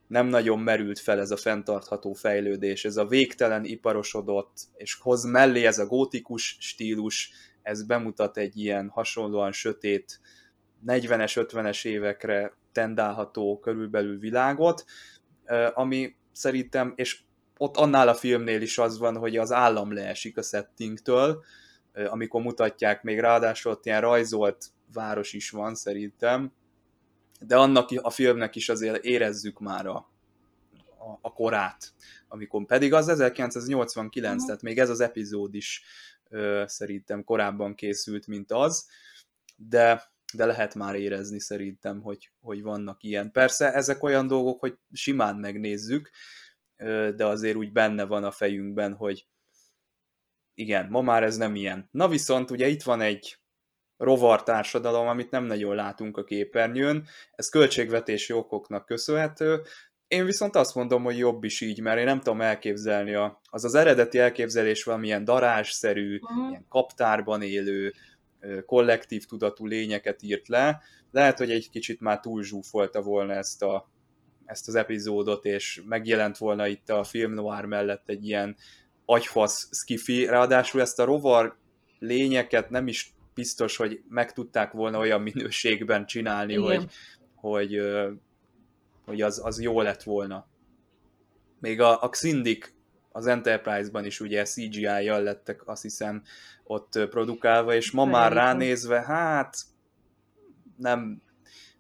nem 0.08 0.28
nagyon 0.28 0.60
merült 0.60 1.00
fel 1.00 1.20
ez 1.20 1.32
a 1.32 1.38
fenntartható 1.38 2.14
fejlődés, 2.14 2.86
ez 2.86 2.98
a 2.98 3.06
végtelen 3.06 3.64
iparosodott, 3.64 4.58
és 4.78 4.94
hoz 5.02 5.24
mellé 5.24 5.66
ez 5.66 5.80
a 5.80 5.86
gótikus 5.86 6.58
stílus, 6.60 7.32
ez 7.62 7.86
bemutat 7.86 8.38
egy 8.38 8.58
ilyen 8.58 8.90
hasonlóan 8.90 9.52
sötét 9.52 10.20
40-es, 10.88 11.48
50-es 11.50 11.86
évekre 11.86 12.54
tendálható 12.76 13.60
körülbelül 13.60 14.20
világot, 14.20 14.86
ami 15.74 16.16
szerintem, 16.32 16.94
és 16.96 17.20
ott 17.58 17.78
annál 17.78 18.08
a 18.08 18.14
filmnél 18.14 18.62
is 18.62 18.78
az 18.78 18.98
van, 18.98 19.18
hogy 19.18 19.38
az 19.38 19.52
állam 19.52 19.94
leesik 19.94 20.38
a 20.38 20.42
settingtől, 20.42 21.44
amikor 22.08 22.42
mutatják, 22.42 23.04
még 23.04 23.20
ráadásul 23.20 23.72
ott 23.72 23.86
ilyen 23.86 24.02
rajzolt 24.02 24.66
város 24.94 25.34
is 25.34 25.50
van 25.50 25.76
szerintem, 25.76 26.52
de 27.40 27.58
annak 27.58 27.90
a 28.02 28.10
filmnek 28.10 28.56
is 28.56 28.70
azért 28.70 29.04
érezzük 29.04 29.60
már 29.60 29.86
a, 29.86 29.96
a, 30.98 31.18
a 31.22 31.34
korát, 31.34 31.94
amikor 32.28 32.66
pedig 32.66 32.94
az 32.94 33.08
1989, 33.08 34.34
uh-huh. 34.34 34.48
tehát 34.48 34.62
még 34.62 34.80
ez 34.80 34.90
az 34.90 35.00
epizód 35.00 35.56
is 35.56 35.84
ö, 36.30 36.64
szerintem 36.68 37.24
korábban 37.24 37.76
készült, 37.76 38.28
mint 38.28 38.52
az, 38.52 38.88
de, 39.56 40.14
de 40.36 40.46
lehet 40.46 40.76
már 40.76 40.96
érezni 40.96 41.40
szerintem, 41.40 42.02
hogy, 42.02 42.32
hogy 42.40 42.62
vannak 42.62 43.04
ilyen. 43.04 43.32
Persze 43.32 43.74
ezek 43.74 44.04
olyan 44.04 44.28
dolgok, 44.28 44.60
hogy 44.60 44.78
simán 44.92 45.36
megnézzük, 45.36 46.10
de 47.16 47.26
azért 47.26 47.56
úgy 47.56 47.72
benne 47.72 48.04
van 48.04 48.24
a 48.24 48.32
fejünkben, 48.32 48.94
hogy 48.94 49.28
igen, 50.54 50.88
ma 50.90 51.02
már 51.02 51.24
ez 51.24 51.38
nem 51.38 51.56
ilyen. 51.56 51.88
Na 51.92 52.08
viszont 52.08 52.52
ugye 52.52 52.68
itt 52.68 52.84
van 52.84 53.02
egy 53.02 53.40
rovar 53.98 54.44
társadalom, 54.44 55.08
amit 55.08 55.32
nem 55.32 55.44
nagyon 55.44 55.76
látunk 55.76 56.18
a 56.18 56.24
képernyőn, 56.24 57.08
ez 57.32 57.50
költségvetési 57.50 58.34
okoknak 58.34 58.86
köszönhető, 58.86 59.62
én 60.08 60.26
viszont 60.26 60.56
azt 60.56 60.76
mondom, 60.76 61.04
hogy 61.04 61.18
jobb 61.18 61.44
is 61.44 61.62
így, 61.62 61.82
mert 61.82 62.00
én 62.00 62.06
nem 62.06 62.20
tudom 62.20 62.42
elképzelni, 62.42 63.14
a, 63.14 63.42
az 63.50 63.64
az 63.64 63.76
eredeti 63.76 64.20
elképzelés 64.20 64.84
valamilyen 64.84 65.24
darásszerű, 65.24 66.20
uh-huh. 66.20 66.50
ilyen 66.50 66.66
kaptárban 66.70 67.42
élő, 67.42 67.94
kollektív 68.66 69.26
tudatú 69.26 69.66
lényeket 69.66 70.22
írt 70.22 70.48
le. 70.48 70.82
Lehet, 71.12 71.38
hogy 71.38 71.52
egy 71.52 71.70
kicsit 71.70 72.02
már 72.02 72.20
túl 72.20 72.44
zsúfolta 72.44 73.02
volna 73.02 73.34
ezt, 73.34 73.64
a, 73.64 73.90
ezt 74.46 74.68
az 74.68 74.76
epizódot, 74.76 75.46
és 75.46 75.82
megjelent 75.86 76.38
volna 76.38 76.68
itt 76.68 76.90
a 76.90 77.04
film 77.04 77.34
noir 77.34 77.66
mellett 77.66 78.10
egy 78.10 78.26
ilyen 78.28 78.56
agyfasz 79.06 79.70
skifi, 79.72 80.26
ráadásul 80.26 80.82
ezt 80.82 81.00
a 81.00 81.06
rovar 81.06 81.58
lényeket 82.00 82.70
nem 82.70 82.88
is 82.88 83.14
biztos, 83.34 83.78
hogy 83.78 84.02
meg 84.10 84.34
tudták 84.34 84.72
volna 84.72 85.00
olyan 85.00 85.22
minőségben 85.22 86.06
csinálni, 86.06 86.54
Igen. 86.54 86.64
hogy, 86.64 86.88
hogy 87.36 87.82
hogy 89.06 89.22
az, 89.22 89.42
az 89.44 89.62
jó 89.62 89.82
lett 89.82 90.04
volna. 90.04 90.48
Még 91.60 91.82
a, 91.82 92.04
a 92.04 92.10
Xindik 92.10 92.75
az 93.16 93.28
Enterprise-ban 93.28 94.06
is 94.06 94.20
ugye 94.20 94.44
CGI-jal 94.44 95.22
lettek 95.24 95.68
azt 95.68 95.82
hiszem 95.82 96.24
ott 96.64 97.00
produkálva, 97.10 97.76
és 97.76 97.92
ma 97.92 98.06
már 98.06 98.32
ránézve, 98.32 99.02
hát 99.02 99.58
nem, 100.78 101.22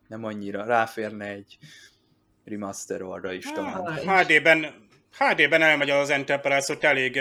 nem 0.08 0.24
annyira, 0.24 0.66
ráférne 0.66 1.26
egy 1.26 1.58
remaster 2.46 3.02
arra 3.02 3.34
is 3.34 3.52
talán. 3.52 3.94
HD-ben 3.94 4.88
HD-ben 5.18 5.62
elmegy 5.62 5.90
az 5.90 6.10
Enterprise, 6.10 6.74
ott 6.74 6.84
elég. 6.84 7.16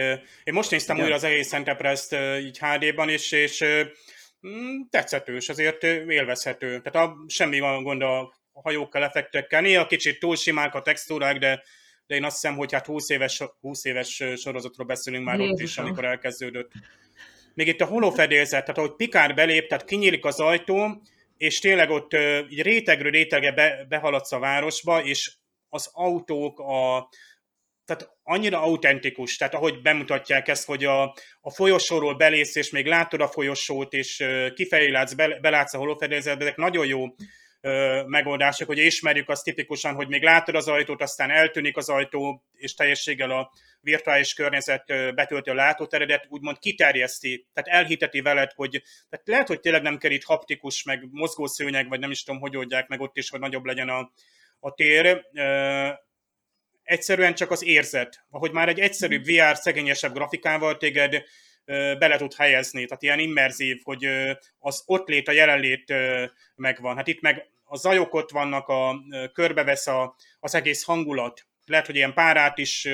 Én 0.45 0.55
most 0.55 0.71
néztem 0.71 0.97
Igen. 0.97 1.07
újra 1.07 1.19
az 1.19 1.25
egész 1.25 1.53
Enterprise-t 1.53 2.41
így 2.41 2.59
HD-ban 2.59 3.09
is, 3.09 3.33
és 3.33 3.65
mm, 4.47 4.81
tetszetős, 4.91 5.49
azért 5.49 5.83
élvezhető. 5.83 6.81
Tehát 6.81 7.09
a, 7.09 7.17
semmi 7.27 7.61
van 7.61 7.83
gond 7.83 8.03
a 8.03 8.33
hajókkal, 8.53 9.05
effektekkel. 9.05 9.61
Néha 9.61 9.87
kicsit 9.87 10.19
túl 10.19 10.37
simák 10.37 10.75
a 10.75 10.83
textúrák, 10.83 11.39
de, 11.39 11.63
de 12.07 12.15
én 12.15 12.25
azt 12.25 12.41
hiszem, 12.41 12.57
hogy 12.57 12.73
hát 12.73 12.87
20 12.87 13.09
éves, 13.09 13.43
20 13.61 13.85
éves 13.85 14.23
sorozatról 14.37 14.87
beszélünk 14.87 15.25
már 15.25 15.39
Jézusom. 15.39 15.55
ott 15.57 15.63
is, 15.63 15.79
amikor 15.79 16.05
elkezdődött. 16.05 16.73
Még 17.55 17.67
itt 17.67 17.81
a 17.81 17.87
holofedélzet, 17.87 18.61
tehát 18.61 18.79
ahogy 18.79 18.95
Pikár 18.97 19.35
belép, 19.35 19.69
tehát 19.69 19.85
kinyílik 19.85 20.25
az 20.25 20.41
ajtó, 20.41 21.03
és 21.37 21.59
tényleg 21.59 21.91
ott 21.91 22.17
így 22.49 22.63
rétegről 22.63 23.11
rétege 23.11 23.53
be, 23.53 23.87
behaladsz 23.89 24.33
a 24.33 24.39
városba, 24.39 25.05
és 25.05 25.33
az 25.69 25.91
autók, 25.93 26.61
a, 26.61 27.09
tehát 27.85 28.11
annyira 28.23 28.63
autentikus, 28.63 29.37
tehát 29.37 29.55
ahogy 29.55 29.83
bemutatják 29.83 30.49
ezt, 30.49 30.67
hogy 30.67 30.85
a, 30.85 31.03
a 31.41 31.51
folyosóról 31.51 32.15
belész, 32.15 32.55
és 32.55 32.71
még 32.71 32.87
látod 32.87 33.21
a 33.21 33.29
folyosót, 33.29 33.93
és 33.93 34.25
kifelé 34.55 34.91
látsz, 34.91 35.13
be, 35.13 35.39
belátsz 35.41 35.75
a 35.75 35.79
holofedélzetbe, 35.79 36.45
ezek 36.45 36.57
nagyon 36.57 36.87
jó 36.87 37.07
megoldások, 38.07 38.67
hogy 38.67 38.79
ismerjük 38.79 39.29
azt 39.29 39.45
tipikusan, 39.45 39.95
hogy 39.95 40.09
még 40.09 40.23
látod 40.23 40.55
az 40.55 40.69
ajtót, 40.69 41.03
aztán 41.03 41.31
eltűnik 41.31 41.77
az 41.77 41.89
ajtó, 41.89 42.45
és 42.53 42.75
teljességgel 42.75 43.31
a 43.31 43.51
virtuális 43.81 44.35
környezet 44.35 44.85
betölti 45.15 45.51
a 45.51 45.55
látóteredet, 45.55 46.27
úgymond 46.29 46.59
kiterjeszti, 46.59 47.47
tehát 47.53 47.83
elhiteti 47.83 48.21
veled, 48.21 48.53
hogy 48.53 48.83
tehát 49.11 49.27
lehet, 49.29 49.49
hogy 49.49 49.61
tényleg 49.61 49.83
nem 49.83 49.99
kell 49.99 50.11
itt 50.11 50.25
haptikus, 50.25 50.83
meg 50.83 51.09
mozgószőnyeg, 51.11 51.89
vagy 51.89 52.01
nem 52.01 52.11
is 52.11 52.23
tudom, 52.23 52.41
hogy 52.41 52.57
oldják 52.57 52.89
meg 52.89 53.01
ott 53.01 53.17
is, 53.17 53.31
hogy 53.31 53.41
nagyobb 53.41 53.65
legyen 53.65 53.89
a, 53.89 54.13
a 54.61 54.75
tér. 54.75 55.27
Egyszerűen 56.83 57.35
csak 57.35 57.51
az 57.51 57.65
érzet, 57.65 58.25
ahogy 58.31 58.53
már 58.53 58.69
egy 58.69 58.81
egyszerűbb 58.81 59.25
VR 59.25 59.57
szegényesebb 59.57 60.13
grafikával 60.13 60.77
téged 60.77 61.25
bele 61.99 62.17
tud 62.17 62.35
helyezni, 62.35 62.85
tehát 62.85 63.03
ilyen 63.03 63.19
immerzív, 63.19 63.81
hogy 63.83 64.09
az 64.59 64.83
ott 64.87 65.09
lét, 65.09 65.29
a 65.29 65.33
jelenlét 65.33 65.95
megvan. 66.55 66.97
Hát 66.97 67.07
itt 67.07 67.21
meg 67.21 67.53
a 67.65 67.77
zajok 67.77 68.15
ott 68.15 68.31
vannak, 68.31 68.69
a, 68.69 69.03
körbevesz 69.33 69.87
a, 69.87 70.17
az 70.41 70.55
egész 70.55 70.85
hangulat. 70.85 71.47
Lehet, 71.67 71.87
hogy 71.87 71.97
ilyen 71.97 72.15
párát 72.15 72.59
is 72.59 72.89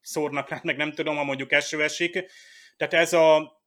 szórnak 0.00 0.48
rá, 0.48 0.60
meg 0.62 0.76
nem 0.76 0.92
tudom, 0.92 1.16
ha 1.16 1.24
mondjuk 1.24 1.52
eső 1.52 1.82
esik. 1.82 2.24
Tehát 2.76 2.94
ez 2.94 3.12
a 3.12 3.60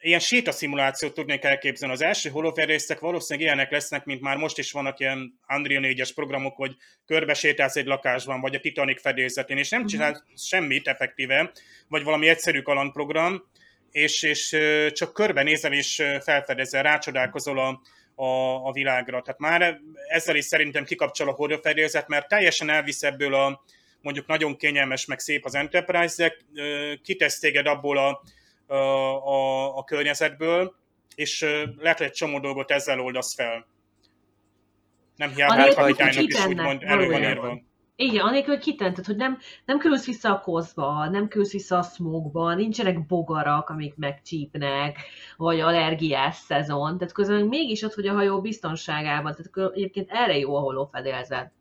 ilyen 0.00 0.20
sétaszimulációt 0.20 1.14
tudnék 1.14 1.44
elképzelni. 1.44 1.94
Az 1.94 2.02
első 2.02 2.30
holoferészek 2.30 2.98
valószínűleg 2.98 3.48
ilyenek 3.48 3.70
lesznek, 3.70 4.04
mint 4.04 4.20
már 4.20 4.36
most 4.36 4.58
is 4.58 4.72
vannak 4.72 5.00
ilyen 5.00 5.40
Unreal 5.48 5.82
4-es 5.86 6.10
programok, 6.14 6.56
hogy 6.56 6.76
körbe 7.06 7.34
sétálsz 7.34 7.76
egy 7.76 7.86
lakásban, 7.86 8.40
vagy 8.40 8.54
a 8.54 8.60
Titanic 8.60 9.00
fedélzetén, 9.00 9.56
és 9.56 9.68
nem 9.68 9.80
uh-huh. 9.80 9.94
csinál 9.94 10.24
semmit 10.36 10.88
effektíve, 10.88 11.52
vagy 11.88 12.02
valami 12.02 12.28
egyszerű 12.28 12.62
kalandprogram, 12.62 13.42
és, 13.90 14.22
és 14.22 14.56
csak 14.92 15.12
körbenézel 15.12 15.72
és 15.72 16.02
felfedezel, 16.20 16.82
rácsodálkozol 16.82 17.58
a, 17.58 17.80
a, 18.14 18.24
a 18.66 18.72
világra. 18.72 19.22
Tehát 19.22 19.40
már 19.40 19.80
ezzel 20.08 20.36
is 20.36 20.44
szerintem 20.44 20.84
kikapcsol 20.84 21.28
a 21.28 21.32
hordófedélzet, 21.32 22.08
mert 22.08 22.28
teljesen 22.28 22.70
elvisz 22.70 23.02
ebből 23.02 23.34
a 23.34 23.64
mondjuk 24.00 24.26
nagyon 24.26 24.56
kényelmes, 24.56 25.06
meg 25.06 25.18
szép 25.18 25.44
az 25.44 25.54
Enterprise-ek, 25.54 26.44
kitesz 27.02 27.38
téged 27.38 27.66
abból 27.66 27.98
a, 27.98 28.22
a, 28.66 28.76
a, 29.26 29.76
a 29.76 29.84
környezetből, 29.84 30.74
és 31.14 31.46
lehet, 31.78 32.00
egy 32.00 32.12
csomó 32.12 32.38
dolgot 32.38 32.70
ezzel 32.70 33.00
oldasz 33.00 33.34
fel. 33.34 33.66
Nem 35.16 35.30
hiába 35.30 35.54
hát 35.54 35.74
kapitánynak 35.74 36.22
is 36.22 36.46
úgymond 36.46 36.82
elő 36.82 37.08
van 37.08 37.22
írva. 37.22 37.62
Igen, 37.96 38.26
anélkül, 38.26 38.54
hogy 38.54 38.62
kitented, 38.62 39.04
hogy 39.04 39.16
nem, 39.16 39.38
nem 39.64 39.78
külülsz 39.78 40.06
vissza 40.06 40.32
a 40.32 40.40
kozba, 40.40 41.08
nem 41.10 41.28
külülsz 41.28 41.52
vissza 41.52 41.78
a 41.78 41.82
smogba, 41.82 42.54
nincsenek 42.54 43.06
bogarak, 43.06 43.68
amik 43.68 43.96
megcsípnek, 43.96 44.98
vagy 45.36 45.60
allergiás 45.60 46.36
szezon, 46.36 46.98
tehát 46.98 47.14
közben 47.14 47.46
mégis 47.46 47.82
ott, 47.82 47.94
hogy 47.94 48.06
a 48.06 48.12
hajó 48.14 48.40
biztonságában, 48.40 49.34
tehát 49.34 49.72
egyébként 49.74 50.10
erre 50.10 50.38
jó 50.38 50.56
a 50.56 50.60
holófedélzet. 50.60 51.52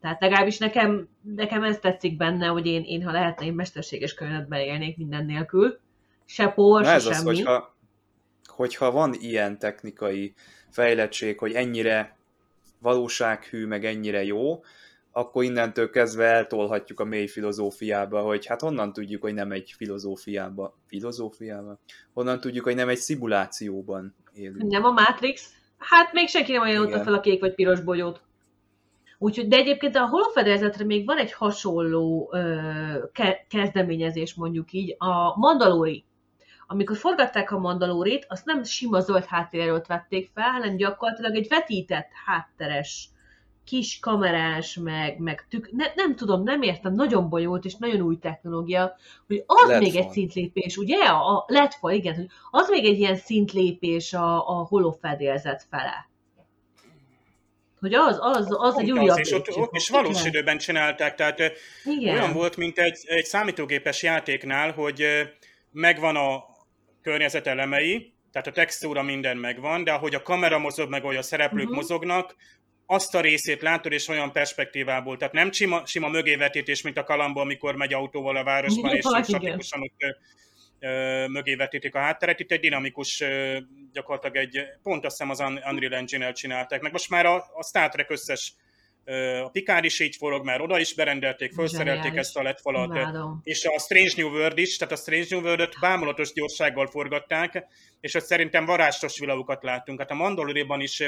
Tehát 0.00 0.20
legalábbis 0.20 0.58
nekem, 0.58 1.08
nekem 1.22 1.62
ez 1.62 1.78
tetszik 1.78 2.16
benne, 2.16 2.46
hogy 2.46 2.66
én, 2.66 2.82
én 2.82 3.04
ha 3.04 3.12
lehetne, 3.12 3.46
én 3.46 3.54
mesterséges 3.54 4.14
környezetben 4.14 4.60
élnék 4.60 4.96
minden 4.96 5.24
nélkül. 5.24 5.78
Se 6.24 6.48
por, 6.48 6.84
se 6.84 6.90
ez 6.90 7.02
semmi. 7.02 7.14
Az, 7.16 7.24
hogyha, 7.24 7.74
hogyha 8.46 8.90
van 8.90 9.14
ilyen 9.18 9.58
technikai 9.58 10.34
fejlettség, 10.70 11.38
hogy 11.38 11.52
ennyire 11.52 12.16
valósághű, 12.78 13.66
meg 13.66 13.84
ennyire 13.84 14.24
jó, 14.24 14.62
akkor 15.18 15.44
innentől 15.44 15.90
kezdve 15.90 16.24
eltolhatjuk 16.24 17.00
a 17.00 17.04
mély 17.04 17.26
filozófiába, 17.26 18.20
hogy 18.20 18.46
hát 18.46 18.60
honnan 18.60 18.92
tudjuk, 18.92 19.22
hogy 19.22 19.34
nem 19.34 19.52
egy 19.52 19.74
filozófiába, 19.76 20.78
filozófiába? 20.86 21.78
Honnan 22.12 22.40
tudjuk, 22.40 22.64
hogy 22.64 22.74
nem 22.74 22.88
egy 22.88 22.96
szimulációban 22.96 24.14
élünk? 24.32 24.70
Nem 24.70 24.84
a 24.84 24.90
Matrix? 24.90 25.52
Hát 25.78 26.12
még 26.12 26.28
senki 26.28 26.52
nem 26.52 26.62
ajánlotta 26.62 27.02
fel 27.02 27.14
a 27.14 27.20
kék 27.20 27.40
vagy 27.40 27.54
piros 27.54 27.80
bogyót. 27.80 28.20
Úgyhogy, 29.18 29.48
de 29.48 29.56
egyébként 29.56 29.96
a 29.96 30.06
holofedezetre 30.06 30.84
még 30.84 31.06
van 31.06 31.18
egy 31.18 31.32
hasonló 31.32 32.30
ö, 32.32 32.56
ke- 33.12 33.46
kezdeményezés, 33.48 34.34
mondjuk 34.34 34.72
így, 34.72 34.94
a 34.98 35.38
Mandalori. 35.38 36.04
Amikor 36.66 36.96
forgatták 36.96 37.50
a 37.50 37.58
Mandalórit, 37.58 38.26
azt 38.28 38.44
nem 38.44 38.62
sima 38.62 39.00
zöld 39.00 39.24
háttérről 39.24 39.84
vették 39.86 40.30
fel, 40.34 40.50
hanem 40.50 40.76
gyakorlatilag 40.76 41.34
egy 41.34 41.48
vetített 41.48 42.08
hátteres 42.26 43.08
kis 43.68 43.98
kamerás, 43.98 44.74
meg, 44.82 45.18
meg 45.18 45.46
tük, 45.48 45.70
ne, 45.72 45.84
nem 45.94 46.16
tudom, 46.16 46.42
nem 46.42 46.62
értem, 46.62 46.94
nagyon 46.94 47.28
bonyolult 47.28 47.64
és 47.64 47.74
nagyon 47.74 48.00
új 48.00 48.18
technológia, 48.18 48.96
hogy 49.26 49.42
az 49.46 49.68
Letfon. 49.68 49.78
még 49.78 49.96
egy 49.96 50.10
szintlépés, 50.10 50.76
ugye? 50.76 51.04
A 51.04 51.44
letfa, 51.46 51.90
igen, 51.90 52.14
hogy 52.14 52.26
az 52.50 52.68
még 52.68 52.84
egy 52.84 52.98
ilyen 52.98 53.16
szintlépés 53.16 54.12
a, 54.12 54.48
a 54.48 54.64
holofedélzet 54.64 55.66
fele. 55.70 56.08
Hogy 57.80 57.94
az, 57.94 58.18
az, 58.20 58.46
az 58.50 58.78
egy 58.78 58.90
újabb 58.90 59.18
És 59.18 59.32
ott, 59.32 59.56
ott 59.56 59.74
is 59.74 59.88
valós 59.88 60.24
időben 60.24 60.58
csinálták, 60.58 61.14
tehát 61.14 61.38
igen. 61.84 62.14
olyan 62.14 62.32
volt, 62.32 62.56
mint 62.56 62.78
egy, 62.78 62.98
egy 63.04 63.24
számítógépes 63.24 64.02
játéknál, 64.02 64.72
hogy 64.72 65.04
megvan 65.70 66.16
a 66.16 66.44
környezet 67.02 67.46
elemei, 67.46 68.12
tehát 68.32 68.46
a 68.46 68.52
textúra 68.52 69.02
minden 69.02 69.36
megvan, 69.36 69.84
de 69.84 69.92
ahogy 69.92 70.14
a 70.14 70.22
kamera 70.22 70.58
mozog, 70.58 70.90
meg 70.90 71.02
ahogy 71.02 71.16
a 71.16 71.22
szereplők 71.22 71.62
uh-huh. 71.62 71.76
mozognak, 71.76 72.36
azt 72.90 73.14
a 73.14 73.20
részét 73.20 73.62
látod, 73.62 73.92
és 73.92 74.08
olyan 74.08 74.32
perspektívából. 74.32 75.16
Tehát 75.16 75.32
nem 75.32 75.52
sima, 75.52 75.86
sima 75.86 76.08
mögévetítés, 76.08 76.82
mint 76.82 76.98
a 76.98 77.04
kalamból, 77.04 77.42
amikor 77.42 77.74
megy 77.74 77.92
autóval 77.92 78.36
a 78.36 78.44
városban, 78.44 78.94
és 78.94 79.04
statikusan 79.28 79.82
ott 79.82 80.16
ö, 80.78 81.26
mögé 81.26 81.54
vetítik 81.54 81.94
a 81.94 81.98
hátteret. 81.98 82.40
Itt 82.40 82.50
egy 82.50 82.60
dinamikus, 82.60 83.24
gyakorlatilag 83.92 84.36
egy, 84.36 84.58
pont 84.82 85.04
azt 85.04 85.18
hiszem 85.18 85.30
az 85.30 85.60
Unreal 85.70 85.94
Engine-el 85.94 86.32
csinálták. 86.32 86.80
Meg 86.80 86.92
most 86.92 87.10
már 87.10 87.26
a, 87.26 87.36
a 87.36 87.64
Star 87.64 87.88
Trek 87.88 88.10
összes 88.10 88.54
a 89.44 89.48
Picard 89.48 89.84
is 89.84 90.00
így 90.00 90.16
forog, 90.16 90.44
mert 90.44 90.60
oda 90.60 90.78
is 90.78 90.94
berendelték, 90.94 91.52
felszerelték 91.52 92.16
ezt 92.16 92.36
a 92.36 92.42
letfalat, 92.42 92.98
és 93.42 93.64
a 93.64 93.78
Strange 93.78 94.12
New 94.16 94.28
World 94.28 94.58
is, 94.58 94.76
tehát 94.76 94.94
a 94.94 94.96
Strange 94.96 95.26
New 95.30 95.40
World-öt 95.40 95.80
bámulatos 95.80 96.32
gyorsággal 96.32 96.86
forgatták, 96.86 97.66
és 98.00 98.14
ott 98.14 98.24
szerintem 98.24 98.64
varázsos 98.64 99.18
világokat 99.18 99.62
láttunk. 99.62 99.98
Hát 99.98 100.10
a 100.10 100.14
Mandaloriban 100.14 100.80
is 100.80 101.02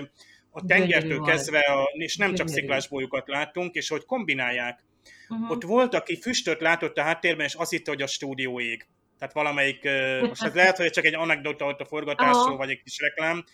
a 0.50 0.66
tengertől 0.66 1.20
kezdve, 1.20 1.58
a, 1.58 1.90
és 1.92 2.16
nem 2.16 2.34
csak 2.34 2.48
sziklás 2.48 2.88
bolyokat 2.88 3.28
láttunk, 3.28 3.74
és 3.74 3.88
hogy 3.88 4.04
kombinálják. 4.04 4.84
Uh-huh. 5.28 5.50
Ott 5.50 5.62
volt, 5.62 5.94
aki 5.94 6.20
füstöt 6.20 6.60
látott 6.60 6.98
a 6.98 7.02
háttérben, 7.02 7.46
és 7.46 7.54
azt 7.54 7.70
hitte, 7.70 7.90
hogy 7.90 8.02
a 8.02 8.06
stúdió 8.06 8.60
ég. 8.60 8.86
Tehát 9.18 9.34
valamelyik, 9.34 9.88
most 10.28 10.42
ez 10.42 10.54
lehet, 10.54 10.76
hogy 10.76 10.90
csak 10.90 11.04
egy 11.04 11.14
anekdota 11.14 11.64
ott 11.64 11.80
a 11.80 11.84
forgatásról, 11.84 12.42
uh-huh. 12.42 12.58
vagy 12.58 12.70
egy 12.70 12.82
kis 12.82 12.98
reklám, 12.98 13.44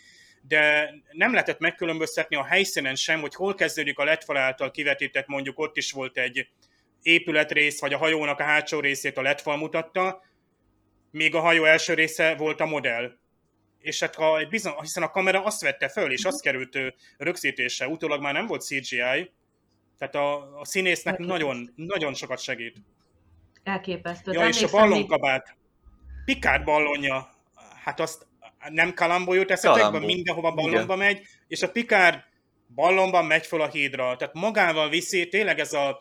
de 0.41 0.95
nem 1.13 1.31
lehetett 1.31 1.59
megkülönböztetni 1.59 2.37
a 2.37 2.45
helyszínen 2.45 2.95
sem, 2.95 3.21
hogy 3.21 3.35
hol 3.35 3.55
kezdődik 3.55 3.99
a 3.99 4.05
letfal 4.05 4.37
által 4.37 4.71
kivetített, 4.71 5.27
mondjuk 5.27 5.59
ott 5.59 5.77
is 5.77 5.93
volt 5.93 6.19
egy 6.19 6.49
épületrész, 7.03 7.81
vagy 7.81 7.93
a 7.93 7.99
hajónak 7.99 8.41
a 8.41 8.45
hátsó 8.45 8.81
részét 8.81 9.17
a 9.17 9.23
letfal 9.23 9.57
mutatta, 9.57 10.23
még 11.11 11.35
a 11.35 11.41
hajó 11.41 11.65
első 11.65 11.95
része 11.95 12.35
volt 12.35 12.61
a 12.61 12.67
modell 12.67 13.13
és 13.87 14.01
hát 14.01 14.15
ha 14.15 14.39
egy 14.39 14.49
bizony, 14.49 14.73
hiszen 14.81 15.03
a 15.03 15.11
kamera 15.11 15.45
azt 15.45 15.63
vette 15.63 15.89
föl, 15.89 16.13
és 16.13 16.25
azt 16.25 16.43
került 16.43 16.79
rögzítése, 17.17 17.89
utólag 17.89 18.21
már 18.21 18.33
nem 18.33 18.47
volt 18.47 18.63
CGI, 18.63 19.31
tehát 19.99 20.15
a, 20.15 20.59
a 20.61 20.65
színésznek 20.65 21.19
nagyon, 21.19 21.73
nagyon 21.77 22.15
sokat 22.15 22.41
segít. 22.41 22.77
Elképesztő. 23.63 24.33
Ja, 24.33 24.49
és 24.49 24.63
a 24.63 24.71
ballonkabát. 24.71 25.57
Pikát 26.25 26.65
ballonja, 26.65 27.31
hát 27.85 28.01
azt 28.01 28.27
nem 28.69 28.95
kalambó 28.95 29.33
jut 29.33 29.51
eszetekben, 29.51 30.03
mindenhova 30.03 30.53
ballonba 30.53 30.95
Igen. 30.95 31.07
megy, 31.07 31.27
és 31.49 31.63
a 31.63 31.71
Pikár 31.71 32.25
ballonban 32.75 33.25
megy 33.25 33.47
fel 33.47 33.61
a 33.61 33.69
hídra. 33.69 34.17
Tehát 34.17 34.35
magával 34.35 34.89
viszi 34.89 35.29
tényleg 35.29 35.59
ez 35.59 35.73
a 35.73 35.99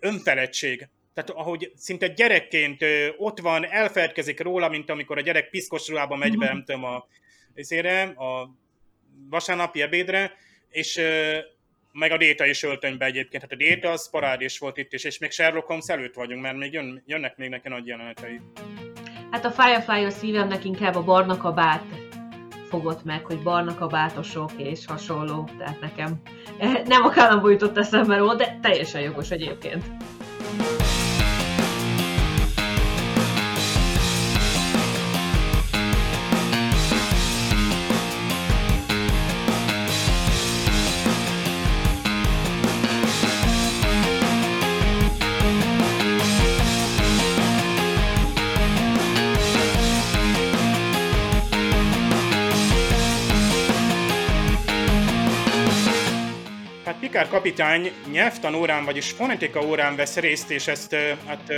önfeledtség. 0.00 0.88
Tehát 1.14 1.30
ahogy 1.30 1.72
szinte 1.76 2.08
gyerekként 2.08 2.84
ott 3.16 3.40
van, 3.40 3.66
elfeledkezik 3.66 4.40
róla, 4.40 4.68
mint 4.68 4.90
amikor 4.90 5.18
a 5.18 5.20
gyerek 5.20 5.50
piszkos 5.50 5.88
ruhában 5.88 6.18
megy 6.18 6.38
be, 6.38 6.46
nem 6.46 6.64
tudom, 6.64 6.84
a, 6.84 7.06
a 8.24 8.50
vasárnapi 9.30 9.82
ebédre, 9.82 10.32
és 10.70 11.00
meg 11.92 12.10
a 12.10 12.16
Déta 12.16 12.46
is 12.46 12.62
öltönybe 12.62 13.04
egyébként. 13.04 13.42
Hát 13.42 13.52
a 13.52 13.56
Déta 13.56 13.90
az 13.90 14.10
parádés 14.10 14.58
volt 14.58 14.76
itt 14.76 14.92
is, 14.92 15.04
és 15.04 15.18
még 15.18 15.30
Sherlock 15.30 15.66
Holmes 15.66 15.88
előtt 15.88 16.14
vagyunk, 16.14 16.42
mert 16.42 16.56
még 16.56 16.72
jön, 16.72 17.02
jönnek 17.06 17.36
még 17.36 17.48
neki 17.48 17.68
nagy 17.68 17.86
jelenetei. 17.86 18.40
Hát 19.30 19.44
a 19.44 19.50
Firefly 19.50 20.04
a 20.04 20.10
szívemnek 20.10 20.64
inkább 20.64 20.94
a 20.94 21.02
barna 21.02 21.36
kabát 21.36 21.84
fogott 22.68 23.04
meg, 23.04 23.24
hogy 23.24 23.42
barna 23.42 23.74
kabátosok 23.74 24.50
és 24.56 24.86
hasonló, 24.86 25.48
tehát 25.58 25.80
nekem 25.80 26.20
eh, 26.58 26.82
nem 26.86 27.02
a 27.04 27.08
Kállamból 27.08 27.50
jutott 27.50 27.78
eszembe 27.78 28.16
róla, 28.16 28.34
de 28.34 28.58
teljesen 28.62 29.00
jogos 29.00 29.30
egyébként. 29.30 29.84
Pikár 57.22 57.40
kapitány 57.40 57.92
nyelvtan 58.10 58.54
órán, 58.54 58.84
vagyis 58.84 59.10
fonetika 59.10 59.60
órán 59.60 59.96
vesz 59.96 60.16
részt, 60.16 60.50
és 60.50 60.66
ezt 60.66 60.94
hát, 61.26 61.52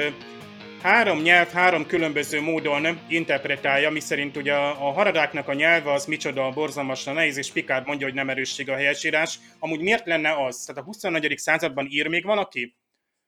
három 0.83 1.21
nyelv, 1.21 1.49
három 1.49 1.87
különböző 1.87 2.41
módon 2.41 3.01
interpretálja, 3.09 3.91
miszerint 3.91 4.37
ugye 4.37 4.55
a 4.55 4.93
haradáknak 4.93 5.49
a 5.49 5.55
nyelve 5.55 5.93
az 5.93 6.07
micsoda 6.07 6.51
borzalmasra 6.51 7.13
nehéz, 7.13 7.37
és 7.37 7.53
Pikár 7.53 7.85
mondja, 7.85 8.07
hogy 8.07 8.15
nem 8.15 8.31
erősség 8.31 8.71
a 8.71 8.75
helyesírás. 8.75 9.39
Amúgy 9.59 9.81
miért 9.81 10.07
lenne 10.07 10.45
az? 10.45 10.65
Tehát 10.65 10.83
a 10.83 10.85
24. 10.85 11.39
században 11.39 11.87
ír 11.91 12.07
még 12.07 12.25
valaki? 12.25 12.77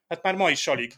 Hát 0.08 0.22
már 0.22 0.34
ma 0.34 0.50
is 0.50 0.66
alig. 0.66 0.92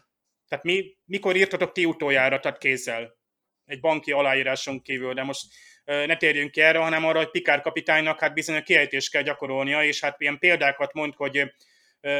Tehát 0.48 0.64
mi, 0.64 0.96
mikor 1.04 1.36
írtatok 1.36 1.72
ti 1.72 1.84
utoljára, 1.84 2.40
tehát 2.40 2.58
kézzel? 2.58 3.16
Egy 3.64 3.80
banki 3.80 4.12
aláíráson 4.12 4.82
kívül, 4.82 5.14
de 5.14 5.22
most 5.22 5.46
ne 5.88 6.16
térjünk 6.16 6.50
ki 6.50 6.60
erre, 6.60 6.78
hanem 6.78 7.04
arra, 7.04 7.18
hogy 7.18 7.30
Pikár 7.30 7.60
kapitánynak 7.60 8.20
hát 8.20 8.34
bizony 8.34 8.56
a 8.56 8.62
kiejtést 8.62 9.10
kell 9.10 9.22
gyakorolnia, 9.22 9.84
és 9.84 10.00
hát 10.00 10.20
ilyen 10.20 10.38
példákat 10.38 10.92
mond, 10.92 11.14
hogy 11.16 11.52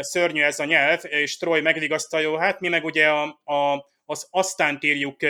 szörnyű 0.01 0.43
ez 0.43 0.59
a 0.59 0.65
nyelv, 0.65 1.01
és 1.03 1.37
Troy 1.37 1.61
megvigasztalja, 1.61 2.39
hát 2.39 2.61
mi 2.61 2.69
meg 2.69 2.85
ugye 2.85 3.09
a, 3.09 3.41
a, 3.45 3.91
az 4.05 4.29
aztán 4.31 4.79
írjuk 4.81 5.21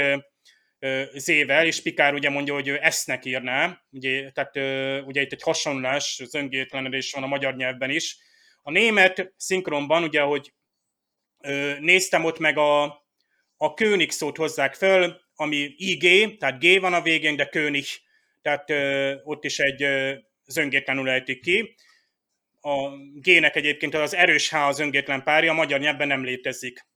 zével, 1.13 1.67
és 1.67 1.83
Pikár 1.83 2.15
ugye 2.15 2.31
mondja, 2.31 2.55
hogy 2.55 2.69
ő 2.69 2.79
esznek 2.81 3.25
írná, 3.25 3.81
ugye, 3.91 4.31
tehát 4.31 4.57
ugye 5.07 5.21
itt 5.21 5.33
egy 5.33 5.43
hasonlás, 5.43 6.21
zöngétlenedés 6.25 7.13
van 7.13 7.23
a 7.23 7.27
magyar 7.27 7.57
nyelvben 7.57 7.91
is. 7.91 8.17
A 8.63 8.71
német 8.71 9.33
szinkronban, 9.37 10.03
ugye, 10.03 10.21
hogy 10.21 10.53
néztem 11.81 12.25
ott 12.25 12.39
meg 12.39 12.59
a, 12.59 12.83
a 13.57 13.75
König 13.75 14.11
szót 14.11 14.37
hozzák 14.37 14.75
föl, 14.75 15.21
ami 15.35 15.75
IG, 15.77 16.37
tehát 16.39 16.59
G 16.61 16.81
van 16.81 16.95
a 16.95 17.03
végén, 17.03 17.37
de 17.37 17.49
König 17.49 17.85
tehát 18.49 19.23
ott 19.25 19.45
is 19.45 19.59
egy 19.59 19.87
zöngétlenül 20.47 21.09
ejtik 21.09 21.43
ki. 21.43 21.75
A 22.61 22.89
G-nek 23.15 23.57
egyébként 23.57 23.95
az 23.95 24.15
erős 24.15 24.51
H 24.51 24.55
az 24.55 24.79
öngétlen 24.79 25.23
párja, 25.23 25.51
a 25.51 25.55
magyar 25.55 25.81
nyelvben 25.81 26.09
nem 26.09 26.25
létezik. 26.25 26.87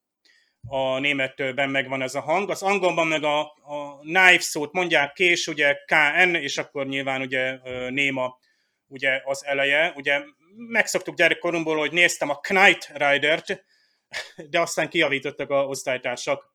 A 0.66 0.98
németben 0.98 1.70
megvan 1.70 2.02
ez 2.02 2.14
a 2.14 2.20
hang. 2.20 2.50
Az 2.50 2.62
angolban 2.62 3.06
meg 3.06 3.24
a, 3.24 3.40
a 3.62 3.98
knife 3.98 4.38
szót 4.38 4.72
mondják 4.72 5.12
kés, 5.12 5.46
ugye 5.46 5.74
KN, 5.74 6.34
és 6.34 6.58
akkor 6.58 6.86
nyilván 6.86 7.20
ugye 7.20 7.58
néma 7.90 8.38
ugye 8.86 9.20
az 9.24 9.44
eleje. 9.44 9.92
Ugye 9.96 10.22
megszoktuk 10.56 11.16
gyerekkorunkból, 11.16 11.76
hogy 11.76 11.92
néztem 11.92 12.30
a 12.30 12.40
Knight 12.40 12.90
Rider-t, 12.94 13.64
de 14.50 14.60
aztán 14.60 14.88
kiavítottak 14.88 15.50
a 15.50 15.66
osztálytársak 15.66 16.54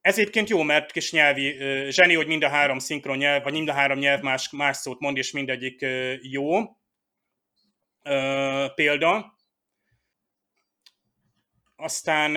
ez 0.00 0.18
egyébként 0.18 0.48
jó, 0.48 0.62
mert 0.62 0.92
kis 0.92 1.12
nyelvi 1.12 1.56
zseni, 1.90 2.14
hogy 2.14 2.26
mind 2.26 2.42
a 2.42 2.48
három 2.48 2.78
szinkron 2.78 3.16
nyelv, 3.16 3.42
vagy 3.42 3.52
mind 3.52 3.68
a 3.68 3.72
három 3.72 3.98
nyelv 3.98 4.20
más, 4.20 4.50
más 4.50 4.76
szót 4.76 5.00
mond, 5.00 5.16
és 5.16 5.32
mindegyik 5.32 5.86
jó. 6.22 6.78
Példa. 8.74 9.38
Aztán 11.76 12.36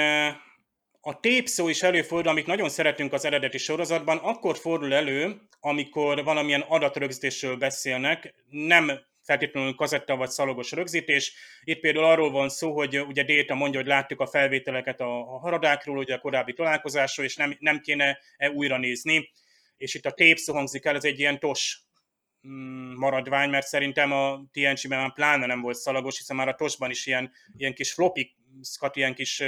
a 1.01 1.20
tépszó 1.20 1.70
is 1.70 1.84
előfordul, 1.84 2.32
amit 2.32 2.45
nagyon 2.45 2.70
szeretünk 2.70 3.14
az 3.14 3.26
eredeti 3.26 3.57
sorozatban, 3.57 4.18
akkor 4.18 4.57
fordul 4.57 4.93
elő, 4.93 5.41
amikor 5.59 6.24
valamilyen 6.24 6.61
adatrögzítésről 6.61 7.55
beszélnek, 7.55 8.34
nem 8.49 8.91
feltétlenül 9.24 9.76
kazetta 9.76 10.16
vagy 10.16 10.30
szalagos 10.30 10.72
rögzítés. 10.72 11.34
Itt 11.64 11.80
például 11.80 12.06
arról 12.06 12.32
van 12.32 12.50
szó, 12.50 12.74
hogy 12.74 13.00
ugye 13.00 13.24
Déta 13.24 13.56
mondja, 13.56 13.80
hogy 13.80 13.90
láttuk 13.90 14.20
a 14.20 14.28
felvételeket 14.28 15.02
a, 15.02 15.34
a 15.34 15.38
haradákról, 15.38 15.98
ugye 15.98 16.16
a 16.16 16.20
korábbi 16.20 16.54
találkozásról, 16.54 17.26
és 17.26 17.36
nem, 17.36 17.56
nem 17.60 17.80
kéne 17.80 18.20
-e 18.38 18.50
újra 18.50 18.78
nézni. 18.78 19.32
És 19.78 19.94
itt 19.94 20.06
a 20.06 20.12
tép 20.12 20.38
hangzik 20.46 20.86
el, 20.86 20.96
ez 20.96 21.04
egy 21.04 21.20
ilyen 21.20 21.40
tos 21.40 21.82
mm, 22.48 22.94
maradvány, 22.96 23.50
mert 23.50 23.68
szerintem 23.68 24.12
a 24.12 24.44
TNG-ben 24.52 25.00
már 25.00 25.14
pláne 25.14 25.46
nem 25.46 25.62
volt 25.62 25.78
szalagos, 25.78 26.18
hiszen 26.18 26.36
már 26.36 26.48
a 26.48 26.56
tosban 26.56 26.90
is 26.90 27.06
ilyen, 27.06 27.32
ilyen 27.58 27.74
kis 27.74 27.94
flopikat, 27.94 28.96
ilyen 28.96 29.16
kis 29.16 29.44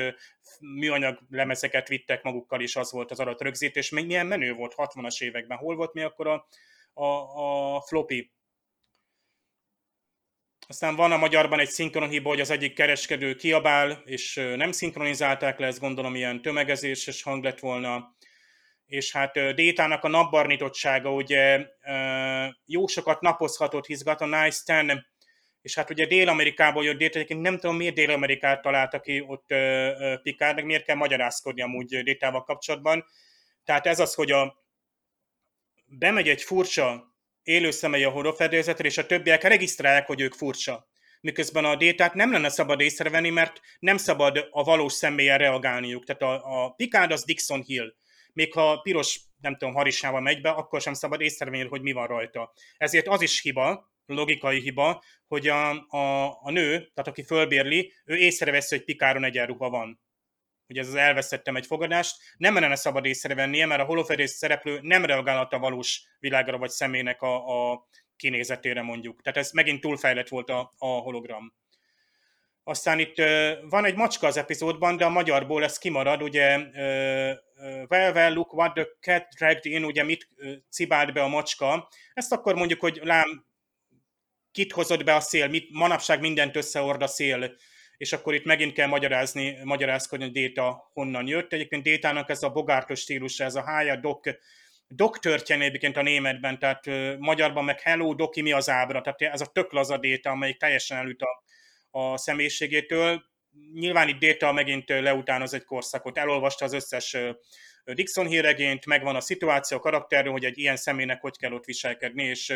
műanyag 0.60 1.20
lemezeket 1.30 1.88
vittek 1.88 2.24
magukkal, 2.24 2.62
és 2.62 2.76
az 2.76 2.92
volt 2.92 3.12
az 3.12 3.20
adatrögzítés. 3.20 3.90
Még 3.90 4.06
milyen 4.06 4.26
menő 4.26 4.54
volt 4.54 4.74
60-as 4.78 5.24
években. 5.24 5.58
Hol 5.58 5.76
volt 5.76 5.94
mi 5.94 6.02
akkor 6.02 6.28
a, 6.28 6.48
a, 6.94 7.06
a 7.76 7.82
floppy 7.82 8.35
aztán 10.68 10.96
van 10.96 11.12
a 11.12 11.18
magyarban 11.18 11.60
egy 11.60 11.70
szinkron 11.70 12.10
hiba, 12.10 12.30
hogy 12.30 12.40
az 12.40 12.50
egyik 12.50 12.74
kereskedő 12.74 13.36
kiabál, 13.36 14.02
és 14.06 14.36
nem 14.56 14.72
szinkronizálták 14.72 15.60
le, 15.60 15.68
ez 15.68 15.80
gondolom 15.80 16.16
ilyen 16.16 16.42
tömegezéses 16.42 17.24
hang 17.24 17.44
lett 17.44 17.60
volna. 17.60 18.16
És 18.86 19.12
hát 19.12 19.56
Détának 19.56 20.04
a 20.04 20.08
napbarnitottsága 20.08 21.14
ugye 21.14 21.68
jó 22.66 22.88
sokat 22.88 23.22
napozhatott, 23.22 23.86
hizgat 23.86 24.22
a 24.22 24.26
Nice 24.26 24.62
Ten, 24.66 25.06
és 25.62 25.76
hát 25.76 25.90
ugye 25.90 26.06
Dél-Amerikából 26.06 26.84
jött 26.84 26.98
Déta, 26.98 27.16
egyébként 27.16 27.42
nem 27.42 27.58
tudom 27.58 27.76
miért 27.76 27.96
Dél-Amerikát 27.96 28.62
találta 28.62 29.00
ki 29.00 29.24
ott 29.28 29.46
Picard, 30.22 30.56
meg 30.56 30.66
miért 30.66 30.86
kell 30.86 30.96
magyarázkodni 30.96 31.62
amúgy 31.62 32.04
Détával 32.04 32.44
kapcsolatban. 32.44 33.06
Tehát 33.64 33.88
ez 33.88 34.00
az, 34.00 34.14
hogy 34.14 34.32
a, 34.32 34.64
bemegy 35.86 36.30
egy 36.30 36.42
furcsa 36.42 37.15
élő 37.46 37.72
szemei 37.72 38.04
a 38.04 38.10
horrorfedélzetre, 38.10 38.88
és 38.88 38.98
a 38.98 39.06
többiek 39.06 39.44
regisztrálják, 39.44 40.08
hogy 40.08 40.22
ők 40.22 40.34
furcsa. 40.34 40.88
Miközben 41.22 41.66
a 41.66 41.76
détát 41.76 42.14
nem 42.14 42.32
lenne 42.32 42.50
szabad 42.50 42.80
észrevenni, 42.80 43.30
mert 43.30 43.62
nem 43.80 43.98
szabad 43.98 44.48
a 44.52 44.64
valós 44.64 44.94
személyen 44.94 45.38
reagálniuk. 45.38 46.04
Tehát 46.04 46.22
a, 46.22 46.64
a 46.64 46.70
Picard 46.70 47.12
az 47.12 47.24
Dixon 47.24 47.62
Hill. 47.62 47.94
Még 48.34 48.54
ha 48.54 48.78
piros, 48.78 49.22
nem 49.42 49.58
tudom, 49.58 49.74
harisával 49.74 50.22
megy 50.22 50.42
be, 50.42 50.50
akkor 50.50 50.82
sem 50.82 50.94
szabad 50.94 51.22
észrevenni, 51.22 51.68
hogy 51.68 51.82
mi 51.82 51.92
van 51.92 52.08
rajta. 52.08 52.54
Ezért 52.78 53.08
az 53.08 53.22
is 53.22 53.42
hiba, 53.42 53.92
logikai 54.06 54.60
hiba, 54.60 55.04
hogy 55.28 55.48
a, 55.48 55.70
a, 55.88 56.26
a 56.42 56.52
nő, 56.52 56.70
tehát 56.78 57.08
aki 57.08 57.24
fölbérli, 57.24 57.94
ő 58.06 58.16
észreveszi, 58.16 58.76
hogy 58.76 58.86
Pikáron 58.86 59.24
egyenruha 59.24 59.70
van 59.70 60.05
hogy 60.68 60.78
ez 60.78 60.88
az 60.88 60.96
elvesztettem 60.96 61.56
egy 61.56 61.66
fogadást, 61.66 62.16
nem 62.38 62.60
lenne 62.60 62.76
szabad 62.76 63.06
észrevennie, 63.06 63.66
mert 63.66 63.82
a 63.82 63.86
holofedész 63.86 64.32
szereplő 64.32 64.80
nem 64.82 65.06
reagálhat 65.06 65.54
a 65.54 65.60
valós 65.60 66.02
világra 66.20 66.58
vagy 66.58 66.70
személynek 66.70 67.22
a, 67.22 67.72
a 67.72 67.88
kinézetére 68.16 68.82
mondjuk. 68.82 69.22
Tehát 69.22 69.40
ez 69.40 69.52
megint 69.52 69.82
túlfejlett 69.82 70.28
volt 70.28 70.50
a, 70.50 70.74
a 70.78 70.88
hologram. 70.88 71.54
Aztán 72.64 73.00
itt 73.00 73.20
uh, 73.20 73.52
van 73.70 73.86
egy 73.86 73.96
macska 73.96 74.28
az 74.28 74.38
epizódban, 74.38 74.98
de 74.98 75.06
a 75.06 75.10
magyarból 75.10 75.64
ez 75.64 75.78
kimarad, 75.78 76.22
ugye 76.22 76.58
uh, 76.58 77.34
well, 77.90 78.14
well, 78.14 78.34
look 78.34 78.54
what 78.54 78.74
the 78.74 78.88
cat 79.00 79.28
dragged 79.38 79.66
in, 79.66 79.84
ugye 79.84 80.04
mit 80.04 80.28
uh, 80.38 80.52
cibált 80.70 81.14
be 81.14 81.24
a 81.24 81.28
macska. 81.28 81.90
Ezt 82.14 82.32
akkor 82.32 82.56
mondjuk, 82.56 82.80
hogy 82.80 83.00
lám, 83.04 83.46
kit 84.52 84.72
hozott 84.72 85.04
be 85.04 85.16
a 85.16 85.20
szél, 85.20 85.48
mit, 85.48 85.70
manapság 85.72 86.20
mindent 86.20 86.56
összeord 86.56 87.02
a 87.02 87.08
szél, 87.08 87.56
és 88.06 88.14
akkor 88.14 88.34
itt 88.34 88.46
megint 88.46 88.74
kell 88.74 88.88
magyarázni, 88.88 89.58
magyarázkodni, 89.64 90.26
hogy 90.26 90.34
Déta 90.34 90.90
honnan 90.94 91.28
jött. 91.28 91.54
Egyébként 91.54 91.84
Détának 91.84 92.30
ez 92.30 92.44
a 92.44 92.50
bogártos 92.50 93.00
stílusa, 93.00 93.44
ez 93.44 93.56
a 93.56 93.64
hája, 93.64 93.96
dok, 93.96 94.24
dok 94.88 95.20
történ 95.20 95.62
egyébként 95.62 95.98
a 95.98 96.02
németben, 96.02 96.60
tehát 96.60 96.88
uh, 96.88 97.18
magyarban 97.18 97.64
meg 97.64 97.80
hello, 97.80 98.14
doki, 98.14 98.42
mi 98.42 98.52
az 98.52 98.70
ábra, 98.70 99.02
tehát 99.02 99.22
ez 99.22 99.42
a 99.42 99.46
tök 99.46 99.72
laza 99.72 99.98
Déta, 99.98 100.30
amelyik 100.30 100.58
teljesen 100.58 100.98
elüt 100.98 101.22
a, 101.22 101.44
a 102.00 102.18
személyiségétől. 102.18 103.24
Nyilván 103.74 104.08
itt 104.08 104.20
Déta 104.20 104.52
megint 104.52 104.90
leutánoz 104.90 105.54
egy 105.54 105.64
korszakot, 105.64 106.18
elolvasta 106.18 106.66
az 106.66 106.74
összes 106.74 107.18
Dixon 107.84 108.28
híregényt, 108.28 108.86
megvan 108.86 109.16
a 109.16 109.22
szituáció, 109.22 109.78
a 109.78 109.80
karakterről, 109.80 110.32
hogy 110.32 110.46
egy 110.46 110.58
ilyen 110.58 110.76
személynek 110.76 111.22
hogy 111.22 111.38
kell 111.38 111.54
ott 111.54 111.66
viselkedni, 111.66 112.24
és 112.24 112.54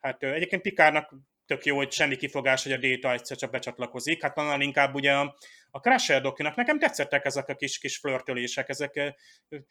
hát 0.00 0.22
egyébként 0.22 0.62
Pikárnak 0.62 1.14
tök 1.46 1.64
jó, 1.64 1.76
hogy 1.76 1.92
semmi 1.92 2.16
kifogás, 2.16 2.62
hogy 2.62 2.72
a 2.72 2.76
Data 2.76 3.12
egyszer 3.12 3.36
csak 3.36 3.50
becsatlakozik. 3.50 4.22
Hát 4.22 4.38
annál 4.38 4.60
inkább 4.60 4.94
ugye 4.94 5.12
a, 5.12 5.36
a 5.70 5.78
Crusher 5.78 6.20
dokinak 6.20 6.54
nekem 6.54 6.78
tetszettek 6.78 7.24
ezek 7.24 7.48
a 7.48 7.54
kis, 7.54 7.78
kis 7.78 7.96
flörtölések, 7.96 8.68
ezek 8.68 9.14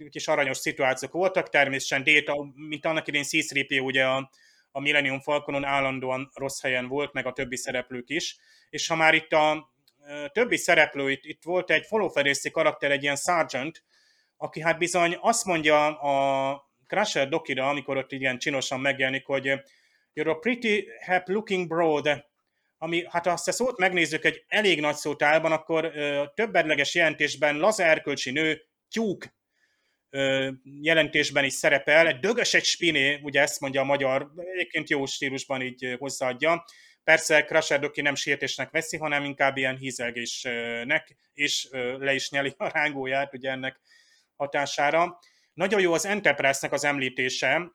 kis 0.10 0.28
aranyos 0.28 0.58
szituációk 0.58 1.12
voltak. 1.12 1.50
Természetesen 1.50 2.04
Data, 2.04 2.52
mint 2.56 2.86
annak 2.86 3.08
idén 3.08 3.24
c 3.24 3.36
ugye 3.82 4.06
a, 4.06 4.32
a 4.72 4.80
Millennium 4.80 5.22
Falconon 5.22 5.64
állandóan 5.64 6.32
rossz 6.34 6.62
helyen 6.62 6.88
volt, 6.88 7.14
meg 7.14 7.26
a 7.26 7.34
többi 7.34 7.58
szereplők 7.58 8.10
is. 8.10 8.38
És 8.70 8.88
ha 8.88 8.96
már 8.96 9.14
itt 9.14 9.32
a 9.32 9.74
többi 10.32 10.58
szereplő, 10.58 11.12
itt, 11.12 11.26
itt 11.26 11.44
volt 11.44 11.72
egy 11.72 11.86
folófedészi 11.86 12.52
karakter, 12.52 12.92
egy 12.92 13.04
ilyen 13.04 13.16
sergeant, 13.16 13.84
aki 14.38 14.62
hát 14.62 14.78
bizony 14.78 15.18
azt 15.20 15.46
mondja 15.46 16.00
a 16.00 16.70
Crusher 16.88 17.30
Dokira, 17.30 17.70
amikor 17.70 17.98
ott 17.98 18.12
ilyen 18.12 18.38
csinosan 18.38 18.80
megjelenik, 18.80 19.26
hogy 19.26 19.62
you're 20.14 20.30
a 20.30 20.40
pretty 20.40 20.88
hap 21.06 21.28
looking 21.28 21.68
broad, 21.68 22.30
ami, 22.78 23.06
hát 23.10 23.26
ha 23.26 23.32
azt 23.32 23.48
a 23.48 23.52
szót 23.52 23.78
megnézzük 23.78 24.26
egy 24.26 24.44
elég 24.48 24.80
nagy 24.80 24.96
szótálban, 24.96 25.52
akkor 25.52 25.86
ö, 25.86 26.24
többedleges 26.34 26.96
jelentésben 26.96 27.58
laza 27.58 27.84
erkölcsi 27.84 28.32
nő, 28.32 28.62
tyúk 28.90 29.26
ö, 30.10 30.50
jelentésben 30.82 31.44
is 31.44 31.54
szerepel, 31.54 32.20
dögös 32.20 32.54
egy 32.54 32.64
spiné, 32.64 33.20
ugye 33.24 33.42
ezt 33.42 33.60
mondja 33.60 33.82
a 33.82 33.86
magyar, 33.86 34.32
egyébként 34.54 34.90
jó 34.90 35.06
stílusban 35.06 35.62
így 35.62 35.96
hozzáadja. 35.98 36.66
Persze 37.04 37.44
Crusher 37.46 37.80
Doki 37.80 38.02
nem 38.02 38.16
sértésnek 38.16 38.72
veszi, 38.72 38.98
hanem 38.98 39.24
inkább 39.24 39.58
ilyen 39.58 39.78
hízelgésnek, 39.78 41.16
és 41.34 41.68
le 41.98 42.14
is 42.14 42.30
nyeli 42.30 42.54
a 42.58 42.68
rángóját 42.68 43.34
ugye 43.34 43.50
ennek 43.50 43.80
hatására. 44.36 45.20
Nagyon 45.54 45.82
jó 45.82 45.94
az 45.94 46.06
Enterprise-nek 46.06 46.72
az 46.72 46.84
említése, 46.84 47.72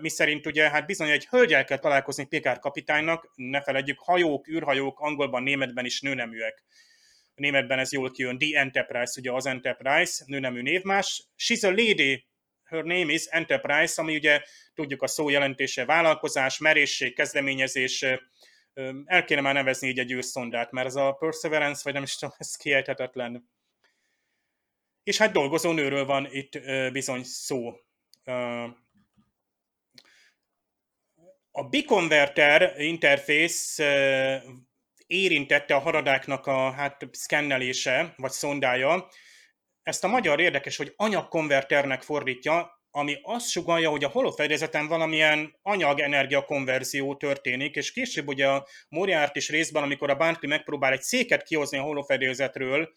mi 0.00 0.08
szerint 0.08 0.46
ugye 0.46 0.70
hát 0.70 0.86
bizony 0.86 1.10
egy 1.10 1.26
hölgyel 1.26 1.64
kell 1.64 1.78
találkozni 1.78 2.26
Picard 2.26 2.58
kapitánynak, 2.58 3.30
ne 3.34 3.62
feledjük, 3.62 3.98
hajók, 3.98 4.48
űrhajók, 4.48 5.00
angolban, 5.00 5.42
németben 5.42 5.84
is 5.84 6.00
nőneműek. 6.00 6.64
Németben 7.34 7.78
ez 7.78 7.92
jól 7.92 8.10
kijön, 8.10 8.38
The 8.38 8.60
Enterprise, 8.60 9.12
ugye 9.20 9.32
az 9.32 9.46
Enterprise, 9.46 10.24
nőnemű 10.26 10.62
névmás. 10.62 11.26
She's 11.38 11.64
a 11.64 11.68
lady, 11.68 12.26
her 12.64 12.84
name 12.84 13.12
is 13.12 13.24
Enterprise, 13.24 14.02
ami 14.02 14.14
ugye 14.14 14.42
tudjuk 14.74 15.02
a 15.02 15.06
szó 15.06 15.28
jelentése 15.28 15.84
vállalkozás, 15.84 16.58
merészség, 16.58 17.14
kezdeményezés, 17.14 18.04
el 19.04 19.24
kéne 19.24 19.40
már 19.40 19.54
nevezni 19.54 19.88
így 19.88 19.98
egy 19.98 20.12
űrszondát, 20.12 20.70
mert 20.70 20.86
ez 20.86 20.94
a 20.94 21.12
Perseverance, 21.12 21.80
vagy 21.84 21.92
nem 21.92 22.02
is 22.02 22.16
tudom, 22.16 22.34
ez 22.38 22.56
kiejthetetlen 22.56 23.50
és 25.02 25.18
hát 25.18 25.32
dolgozó 25.32 25.72
nőről 25.72 26.04
van 26.04 26.28
itt 26.30 26.60
bizony 26.92 27.22
szó. 27.24 27.72
A 31.50 31.62
biconverter 31.68 32.74
interface 32.80 33.84
érintette 35.06 35.74
a 35.74 35.78
haradáknak 35.78 36.46
a 36.46 36.70
hát, 36.70 37.08
szkennelése, 37.12 38.14
vagy 38.16 38.30
szondája. 38.30 39.08
Ezt 39.82 40.04
a 40.04 40.08
magyar 40.08 40.40
érdekes, 40.40 40.76
hogy 40.76 40.92
anyagkonverternek 40.96 42.02
fordítja, 42.02 42.78
ami 42.90 43.18
azt 43.22 43.48
sugalja, 43.48 43.90
hogy 43.90 44.04
a 44.04 44.08
holofedezeten 44.08 44.86
valamilyen 44.86 45.58
anyag-energia 45.62 46.44
konverzió 46.44 47.16
történik, 47.16 47.76
és 47.76 47.92
később 47.92 48.28
ugye 48.28 48.48
a 48.48 48.66
Moriarty 48.88 49.36
is 49.36 49.48
részben, 49.48 49.82
amikor 49.82 50.10
a 50.10 50.16
Barkley 50.16 50.50
megpróbál 50.50 50.92
egy 50.92 51.02
széket 51.02 51.42
kihozni 51.42 51.78
a 51.78 51.82
holofedélzetről, 51.82 52.94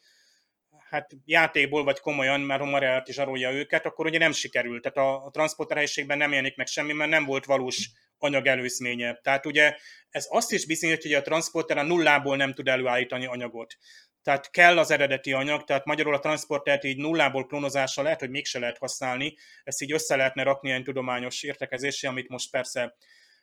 hát 0.93 1.11
játékból 1.25 1.83
vagy 1.83 1.99
komolyan, 1.99 2.41
mert 2.41 2.61
Homarelt 2.61 3.07
is 3.07 3.15
zsarolja 3.15 3.51
őket, 3.51 3.85
akkor 3.85 4.05
ugye 4.05 4.17
nem 4.17 4.31
sikerült. 4.31 4.81
Tehát 4.81 4.97
a, 4.97 5.25
a 5.25 5.29
transporterhelyiségben 5.29 6.17
nem 6.17 6.31
jelenik 6.31 6.55
meg 6.55 6.67
semmi, 6.67 6.93
mert 6.93 7.09
nem 7.09 7.25
volt 7.25 7.45
valós 7.45 7.89
anyag 8.17 8.47
előzménye. 8.47 9.13
Tehát 9.13 9.45
ugye 9.45 9.75
ez 10.09 10.27
azt 10.29 10.51
is 10.51 10.65
bizonyítja, 10.65 11.09
hogy 11.09 11.19
a 11.19 11.23
transporter 11.29 11.77
a 11.77 11.83
nullából 11.83 12.35
nem 12.35 12.53
tud 12.53 12.67
előállítani 12.67 13.25
anyagot. 13.25 13.77
Tehát 14.23 14.51
kell 14.51 14.77
az 14.77 14.91
eredeti 14.91 15.33
anyag, 15.33 15.63
tehát 15.63 15.85
magyarul 15.85 16.13
a 16.13 16.19
transportert 16.19 16.83
így 16.83 16.97
nullából 16.97 17.45
klónozással 17.45 18.03
lehet, 18.03 18.19
hogy 18.19 18.29
mégse 18.29 18.59
lehet 18.59 18.77
használni, 18.77 19.35
ezt 19.63 19.81
így 19.81 19.91
össze 19.91 20.15
lehetne 20.15 20.43
rakni 20.43 20.69
ilyen 20.69 20.83
tudományos 20.83 21.43
értekezésé, 21.43 22.07
amit 22.07 22.29
most 22.29 22.51
persze 22.51 22.95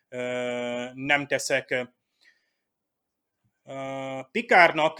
ö, 0.09 0.19
nem 0.93 1.27
teszek 1.27 1.87
Pikárnak 4.31 4.99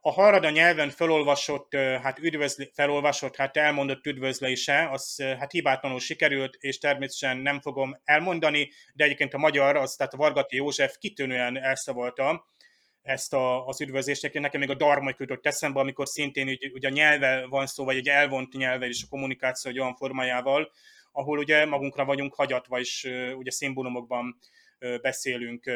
a 0.00 0.10
Harada 0.10 0.50
nyelven 0.50 0.90
felolvasott, 0.90 1.74
hát 1.74 2.18
üdvözli, 2.18 2.70
felolvasott, 2.74 3.36
hát 3.36 3.56
elmondott 3.56 4.06
üdvözlése, 4.06 4.88
az 4.90 5.22
hát 5.38 5.52
hibátlanul 5.52 6.00
sikerült, 6.00 6.56
és 6.60 6.78
természetesen 6.78 7.36
nem 7.36 7.60
fogom 7.60 8.00
elmondani, 8.04 8.70
de 8.94 9.04
egyébként 9.04 9.34
a 9.34 9.38
magyar, 9.38 9.76
az 9.76 9.94
tehát 9.94 10.14
a 10.14 10.16
Vargati 10.16 10.56
József 10.56 10.96
kitűnően 10.98 11.62
elszavolta 11.62 12.46
ezt 13.02 13.32
a, 13.32 13.66
az 13.66 13.80
üdvözlést. 13.80 14.32
Nekem 14.32 14.60
még 14.60 14.70
a 14.70 14.74
Darma 14.74 15.14
jutott 15.18 15.46
eszembe, 15.46 15.80
amikor 15.80 16.08
szintén 16.08 16.48
ugye, 16.48 16.68
ugye 16.72 16.88
a 16.88 16.92
nyelve 16.92 17.46
van 17.46 17.66
szó, 17.66 17.84
vagy 17.84 17.96
egy 17.96 18.08
elvont 18.08 18.52
nyelve 18.52 18.86
és 18.86 19.02
a 19.02 19.08
kommunikáció 19.10 19.70
egy 19.70 19.78
olyan 19.78 19.94
formájával, 19.94 20.72
ahol 21.12 21.38
ugye 21.38 21.66
magunkra 21.66 22.04
vagyunk 22.04 22.34
hagyatva, 22.34 22.78
és 22.78 23.10
ugye 23.36 23.50
szimbólumokban 23.50 24.38
beszélünk. 25.00 25.70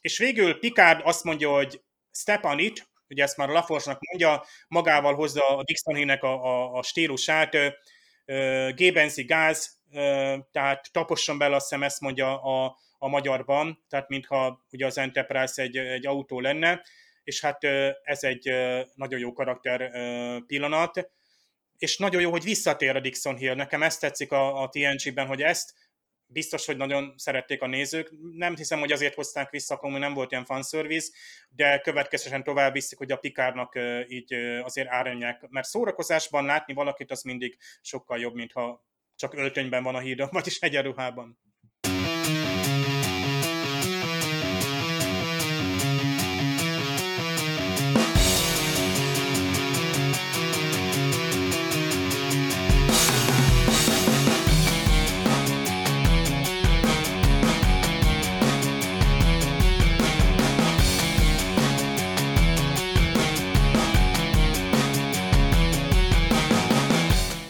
És 0.00 0.18
végül 0.18 0.58
Picard 0.58 1.00
azt 1.04 1.24
mondja, 1.24 1.50
hogy 1.50 1.82
step 2.12 2.44
on 2.44 2.58
it, 2.58 2.88
ugye 3.08 3.22
ezt 3.22 3.36
már 3.36 3.48
Laforsnak 3.48 3.98
mondja, 4.10 4.44
magával 4.68 5.14
hozza 5.14 5.56
a 5.56 5.62
Dixonhének 5.62 6.22
a, 6.22 6.44
a, 6.44 6.72
a 6.72 6.82
stílusát, 6.82 7.56
gébenzi 8.74 9.24
gáz, 9.24 9.78
tehát 10.52 10.88
taposson 10.92 11.38
bele, 11.38 11.54
azt 11.54 11.68
hiszem 11.68 11.82
ezt 11.82 12.00
mondja 12.00 12.42
a, 12.42 12.76
a 12.98 13.08
magyarban, 13.08 13.84
tehát 13.88 14.08
mintha 14.08 14.66
ugye 14.70 14.86
az 14.86 14.98
Enterprise 14.98 15.62
egy, 15.62 15.76
egy 15.76 16.06
autó 16.06 16.40
lenne, 16.40 16.82
és 17.24 17.40
hát 17.40 17.64
ez 18.02 18.22
egy 18.22 18.52
nagyon 18.94 19.20
jó 19.20 19.32
karakter 19.32 19.90
pillanat, 20.46 21.10
és 21.78 21.96
nagyon 21.96 22.20
jó, 22.20 22.30
hogy 22.30 22.42
visszatér 22.42 22.96
a 22.96 23.00
Dixon 23.00 23.36
Hill. 23.36 23.54
Nekem 23.54 23.82
ezt 23.82 24.00
tetszik 24.00 24.32
a, 24.32 24.62
a 24.62 24.68
TNG-ben, 24.68 25.26
hogy 25.26 25.42
ezt 25.42 25.74
biztos, 26.28 26.66
hogy 26.66 26.76
nagyon 26.76 27.14
szerették 27.16 27.62
a 27.62 27.66
nézők. 27.66 28.12
Nem 28.32 28.56
hiszem, 28.56 28.78
hogy 28.78 28.92
azért 28.92 29.14
hozták 29.14 29.50
vissza, 29.50 29.74
akkor 29.74 29.90
nem 29.90 30.14
volt 30.14 30.30
ilyen 30.30 30.44
fanservice, 30.44 31.12
de 31.48 31.78
következően 31.78 32.44
tovább 32.44 32.72
viszik, 32.72 32.98
hogy 32.98 33.12
a 33.12 33.16
Pikárnak 33.16 33.78
így 34.08 34.34
azért 34.62 34.88
árnyák. 34.88 35.48
Mert 35.48 35.66
szórakozásban 35.66 36.44
látni 36.44 36.74
valakit 36.74 37.10
az 37.10 37.22
mindig 37.22 37.58
sokkal 37.80 38.18
jobb, 38.18 38.34
mint 38.34 38.52
ha 38.52 38.86
csak 39.14 39.34
öltönyben 39.34 39.82
van 39.82 39.94
a 39.94 40.00
hídon, 40.00 40.28
vagyis 40.32 40.58
egyenruhában. 40.58 41.38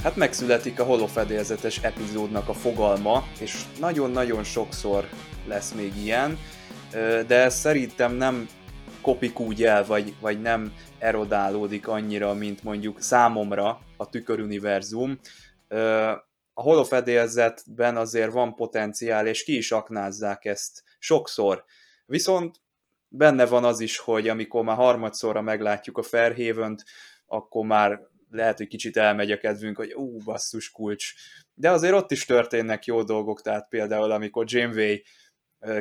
Hát 0.08 0.16
megszületik 0.16 0.80
a 0.80 0.84
holofedélzetes 0.84 1.78
epizódnak 1.78 2.48
a 2.48 2.52
fogalma, 2.52 3.24
és 3.40 3.62
nagyon-nagyon 3.80 4.44
sokszor 4.44 5.08
lesz 5.46 5.72
még 5.72 5.96
ilyen, 5.96 6.38
de 7.26 7.48
szerintem 7.48 8.12
nem 8.12 8.48
kopik 9.02 9.40
úgy 9.40 9.64
el, 9.64 9.84
vagy, 9.84 10.14
vagy 10.20 10.40
nem 10.40 10.72
erodálódik 10.98 11.88
annyira, 11.88 12.34
mint 12.34 12.62
mondjuk 12.62 13.00
számomra 13.00 13.80
a 13.96 14.08
tüköruniverzum. 14.08 15.18
A 16.52 16.62
holofedélzetben 16.62 17.96
azért 17.96 18.32
van 18.32 18.54
potenciál, 18.54 19.26
és 19.26 19.44
ki 19.44 19.56
is 19.56 19.72
aknázzák 19.72 20.44
ezt 20.44 20.82
sokszor. 20.98 21.64
Viszont 22.06 22.56
benne 23.08 23.46
van 23.46 23.64
az 23.64 23.80
is, 23.80 23.98
hogy 23.98 24.28
amikor 24.28 24.64
már 24.64 24.76
harmadszorra 24.76 25.40
meglátjuk 25.40 25.98
a 25.98 26.02
Fairhaven-t, 26.02 26.84
akkor 27.26 27.66
már 27.66 28.00
lehet, 28.30 28.56
hogy 28.56 28.66
kicsit 28.66 28.96
elmegy 28.96 29.30
a 29.30 29.38
kedvünk, 29.38 29.76
hogy 29.76 29.92
ú, 29.94 30.16
basszus 30.24 30.70
kulcs. 30.70 31.12
De 31.54 31.70
azért 31.70 31.94
ott 31.94 32.10
is 32.10 32.24
történnek 32.24 32.84
jó 32.84 33.02
dolgok, 33.02 33.42
tehát 33.42 33.68
például 33.68 34.10
amikor 34.10 34.44
Janeway 34.48 34.96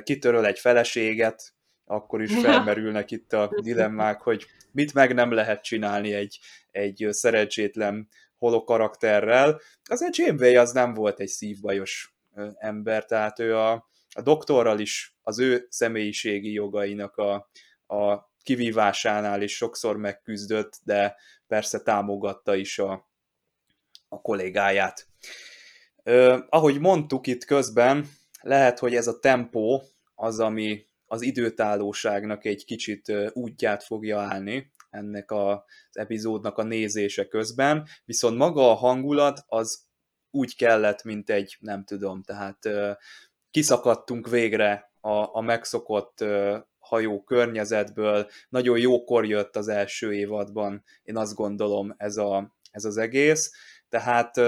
kitöröl 0.03 0.45
egy 0.45 0.59
feleséget, 0.59 1.53
akkor 1.85 2.21
is 2.21 2.31
felmerülnek 2.43 3.11
itt 3.11 3.33
a 3.33 3.49
dilemmák, 3.61 4.21
hogy 4.21 4.45
mit 4.71 4.93
meg 4.93 5.13
nem 5.13 5.31
lehet 5.31 5.63
csinálni 5.63 6.13
egy, 6.13 6.39
egy 6.71 7.07
szerencsétlen 7.09 8.07
holokarakterrel. 8.37 9.61
Azért 9.83 10.17
Janeway 10.17 10.55
az 10.55 10.71
nem 10.71 10.93
volt 10.93 11.19
egy 11.19 11.27
szívbajos 11.27 12.15
ember, 12.57 13.05
tehát 13.05 13.39
ő 13.39 13.55
a, 13.55 13.71
a 14.15 14.21
doktorral 14.21 14.79
is 14.79 15.15
az 15.21 15.39
ő 15.39 15.65
személyiségi 15.69 16.51
jogainak 16.51 17.17
a, 17.17 17.49
a 17.95 18.31
kivívásánál 18.43 19.41
is 19.41 19.55
sokszor 19.55 19.97
megküzdött, 19.97 20.79
de 20.83 21.15
persze 21.47 21.81
támogatta 21.81 22.55
is 22.55 22.79
a, 22.79 23.09
a 24.07 24.21
kollégáját. 24.21 25.07
Ö, 26.03 26.37
ahogy 26.49 26.79
mondtuk 26.79 27.27
itt 27.27 27.45
közben, 27.45 28.07
lehet, 28.41 28.79
hogy 28.79 28.95
ez 28.95 29.07
a 29.07 29.19
tempó 29.19 29.83
az, 30.15 30.39
ami 30.39 30.85
az 31.05 31.21
időtállóságnak 31.21 32.45
egy 32.45 32.65
kicsit 32.65 33.13
útját 33.33 33.83
fogja 33.83 34.19
állni 34.19 34.71
ennek 34.89 35.31
az 35.31 35.59
epizódnak 35.91 36.57
a 36.57 36.63
nézése 36.63 37.27
közben, 37.27 37.87
viszont 38.05 38.37
maga 38.37 38.71
a 38.71 38.73
hangulat 38.73 39.43
az 39.47 39.85
úgy 40.31 40.55
kellett, 40.55 41.03
mint 41.03 41.29
egy, 41.29 41.57
nem 41.59 41.83
tudom, 41.83 42.23
tehát 42.23 42.69
kiszakadtunk 43.51 44.29
végre 44.29 44.91
a, 44.99 45.35
a 45.35 45.41
megszokott 45.41 46.25
hajó 46.87 47.23
környezetből. 47.23 48.29
Nagyon 48.49 48.79
jókor 48.79 49.25
jött 49.25 49.55
az 49.55 49.67
első 49.67 50.13
évadban, 50.13 50.83
én 51.03 51.17
azt 51.17 51.35
gondolom 51.35 51.93
ez, 51.97 52.17
a, 52.17 52.55
ez 52.71 52.85
az 52.85 52.97
egész. 52.97 53.51
Tehát 53.89 54.41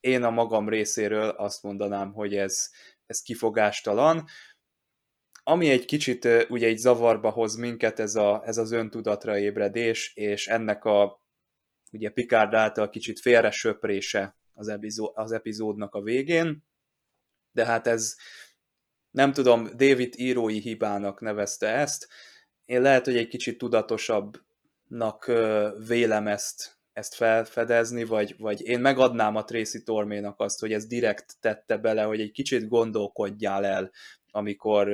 én 0.00 0.22
a 0.22 0.30
magam 0.30 0.68
részéről 0.68 1.28
azt 1.28 1.62
mondanám, 1.62 2.12
hogy 2.12 2.36
ez, 2.36 2.70
ez 3.06 3.22
kifogástalan. 3.22 4.24
Ami 5.42 5.70
egy 5.70 5.84
kicsit 5.84 6.28
ugye 6.48 6.66
egy 6.66 6.78
zavarba 6.78 7.30
hoz 7.30 7.56
minket, 7.56 7.98
ez, 7.98 8.14
a, 8.14 8.42
ez 8.44 8.58
az 8.58 8.72
öntudatra 8.72 9.38
ébredés, 9.38 10.12
és 10.14 10.46
ennek 10.46 10.84
a 10.84 11.22
ugye 11.92 12.10
Picard 12.10 12.54
által 12.54 12.90
kicsit 12.90 13.20
félre 13.20 13.50
söprése 13.50 14.36
az, 14.54 14.68
epizó, 14.68 15.12
az 15.14 15.32
epizódnak 15.32 15.94
a 15.94 16.02
végén, 16.02 16.64
de 17.52 17.64
hát 17.64 17.86
ez 17.86 18.16
nem 19.16 19.32
tudom, 19.32 19.64
David 19.64 20.14
írói 20.16 20.58
hibának 20.58 21.20
nevezte 21.20 21.68
ezt. 21.68 22.08
Én 22.64 22.80
lehet, 22.80 23.04
hogy 23.04 23.16
egy 23.16 23.28
kicsit 23.28 23.58
tudatosabbnak 23.58 25.32
vélem 25.86 26.26
ezt, 26.26 26.78
ezt 26.92 27.14
felfedezni, 27.14 28.04
vagy, 28.04 28.34
vagy 28.38 28.66
én 28.66 28.80
megadnám 28.80 29.36
a 29.36 29.44
Tracy 29.44 29.82
Torménak 29.82 30.40
azt, 30.40 30.60
hogy 30.60 30.72
ez 30.72 30.86
direkt 30.86 31.34
tette 31.40 31.76
bele, 31.76 32.02
hogy 32.02 32.20
egy 32.20 32.30
kicsit 32.30 32.68
gondolkodjál 32.68 33.64
el, 33.64 33.90
amikor 34.30 34.88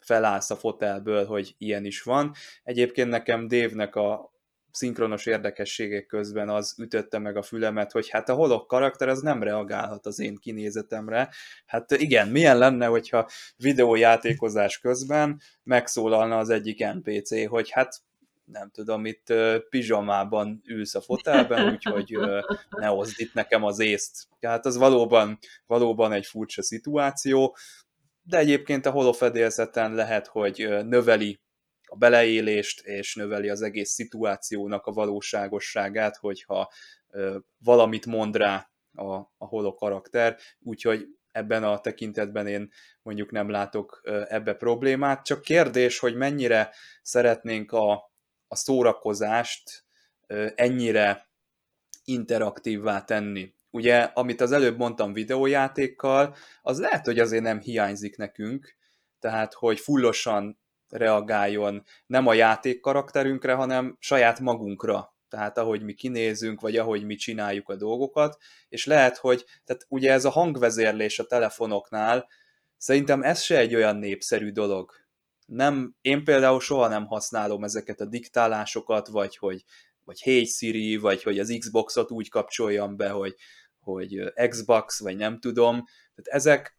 felállsz 0.00 0.50
a 0.50 0.56
fotelből, 0.56 1.26
hogy 1.26 1.54
ilyen 1.58 1.84
is 1.84 2.02
van. 2.02 2.32
Egyébként 2.62 3.08
nekem 3.08 3.48
Dave-nek 3.48 3.94
a 3.94 4.33
szinkronos 4.74 5.26
érdekességek 5.26 6.06
közben 6.06 6.48
az 6.48 6.74
ütötte 6.78 7.18
meg 7.18 7.36
a 7.36 7.42
fülemet, 7.42 7.92
hogy 7.92 8.08
hát 8.08 8.28
a 8.28 8.34
holok 8.34 8.66
karakter 8.66 9.08
az 9.08 9.20
nem 9.20 9.42
reagálhat 9.42 10.06
az 10.06 10.18
én 10.18 10.36
kinézetemre. 10.36 11.28
Hát 11.66 11.90
igen, 11.90 12.28
milyen 12.28 12.58
lenne, 12.58 12.86
hogyha 12.86 13.28
videójátékozás 13.56 14.78
közben 14.78 15.40
megszólalna 15.62 16.38
az 16.38 16.50
egyik 16.50 16.86
NPC, 16.92 17.46
hogy 17.48 17.70
hát 17.70 18.02
nem 18.44 18.70
tudom, 18.70 19.06
itt 19.06 19.32
pizsamában 19.68 20.62
ülsz 20.66 20.94
a 20.94 21.00
fotelben, 21.00 21.72
úgyhogy 21.72 22.18
ne 22.70 22.86
hozd 22.86 23.14
itt 23.16 23.34
nekem 23.34 23.64
az 23.64 23.78
észt. 23.78 24.26
Tehát 24.40 24.66
az 24.66 24.76
valóban, 24.76 25.38
valóban 25.66 26.12
egy 26.12 26.26
furcsa 26.26 26.62
szituáció, 26.62 27.56
de 28.22 28.38
egyébként 28.38 28.86
a 28.86 28.90
holofedélzeten 28.90 29.94
lehet, 29.94 30.26
hogy 30.26 30.68
növeli 30.84 31.40
a 31.94 31.96
beleélést, 31.96 32.86
és 32.86 33.14
növeli 33.14 33.48
az 33.48 33.62
egész 33.62 33.90
szituációnak 33.90 34.86
a 34.86 34.92
valóságosságát, 34.92 36.16
hogyha 36.16 36.72
valamit 37.58 38.06
mond 38.06 38.36
rá 38.36 38.70
a, 38.94 39.14
a 39.14 39.46
holo 39.46 39.74
karakter, 39.74 40.38
úgyhogy 40.60 41.06
ebben 41.32 41.64
a 41.64 41.80
tekintetben 41.80 42.46
én 42.46 42.70
mondjuk 43.02 43.30
nem 43.30 43.50
látok 43.50 44.00
ebbe 44.28 44.54
problémát, 44.54 45.24
csak 45.24 45.42
kérdés, 45.42 45.98
hogy 45.98 46.14
mennyire 46.14 46.70
szeretnénk 47.02 47.72
a, 47.72 47.92
a 48.48 48.56
szórakozást 48.56 49.84
ennyire 50.54 51.28
interaktívvá 52.04 53.04
tenni. 53.04 53.54
Ugye, 53.70 53.98
amit 53.98 54.40
az 54.40 54.52
előbb 54.52 54.78
mondtam 54.78 55.12
videójátékkal, 55.12 56.34
az 56.62 56.78
lehet, 56.80 57.04
hogy 57.04 57.18
azért 57.18 57.42
nem 57.42 57.60
hiányzik 57.60 58.16
nekünk, 58.16 58.76
tehát, 59.18 59.52
hogy 59.52 59.80
fullosan 59.80 60.62
reagáljon 60.94 61.82
nem 62.06 62.26
a 62.26 62.34
játék 62.34 62.80
karakterünkre, 62.80 63.54
hanem 63.54 63.96
saját 64.00 64.40
magunkra, 64.40 65.14
tehát 65.28 65.58
ahogy 65.58 65.82
mi 65.82 65.92
kinézünk, 65.92 66.60
vagy 66.60 66.76
ahogy 66.76 67.04
mi 67.04 67.14
csináljuk 67.14 67.68
a 67.68 67.76
dolgokat, 67.76 68.36
és 68.68 68.86
lehet, 68.86 69.16
hogy 69.16 69.44
tehát 69.64 69.86
ugye 69.88 70.12
ez 70.12 70.24
a 70.24 70.30
hangvezérlés 70.30 71.18
a 71.18 71.26
telefonoknál, 71.26 72.28
szerintem 72.76 73.22
ez 73.22 73.40
se 73.40 73.58
egy 73.58 73.74
olyan 73.74 73.96
népszerű 73.96 74.50
dolog. 74.50 74.92
Nem, 75.46 75.94
én 76.00 76.24
például 76.24 76.60
soha 76.60 76.88
nem 76.88 77.06
használom 77.06 77.64
ezeket 77.64 78.00
a 78.00 78.06
diktálásokat, 78.06 79.08
vagy 79.08 79.36
hogy 79.36 79.64
vagy 80.04 80.20
Hey 80.20 80.44
Siri, 80.44 80.96
vagy 80.96 81.22
hogy 81.22 81.38
az 81.38 81.56
Xboxot 81.58 82.10
úgy 82.10 82.28
kapcsoljam 82.28 82.96
be, 82.96 83.08
hogy, 83.08 83.34
hogy 83.80 84.32
Xbox, 84.48 85.00
vagy 85.00 85.16
nem 85.16 85.40
tudom. 85.40 85.84
Tehát 86.14 86.40
ezek 86.40 86.78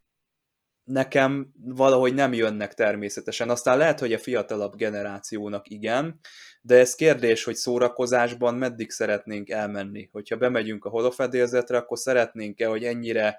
nekem 0.86 1.52
valahogy 1.64 2.14
nem 2.14 2.32
jönnek 2.32 2.74
természetesen. 2.74 3.50
Aztán 3.50 3.78
lehet, 3.78 4.00
hogy 4.00 4.12
a 4.12 4.18
fiatalabb 4.18 4.76
generációnak 4.76 5.68
igen, 5.68 6.20
de 6.60 6.78
ez 6.78 6.94
kérdés, 6.94 7.44
hogy 7.44 7.54
szórakozásban 7.54 8.54
meddig 8.54 8.90
szeretnénk 8.90 9.50
elmenni. 9.50 10.08
Hogyha 10.12 10.36
bemegyünk 10.36 10.84
a 10.84 10.88
holofedélzetre, 10.88 11.76
akkor 11.76 11.98
szeretnénk-e, 11.98 12.66
hogy 12.66 12.84
ennyire 12.84 13.38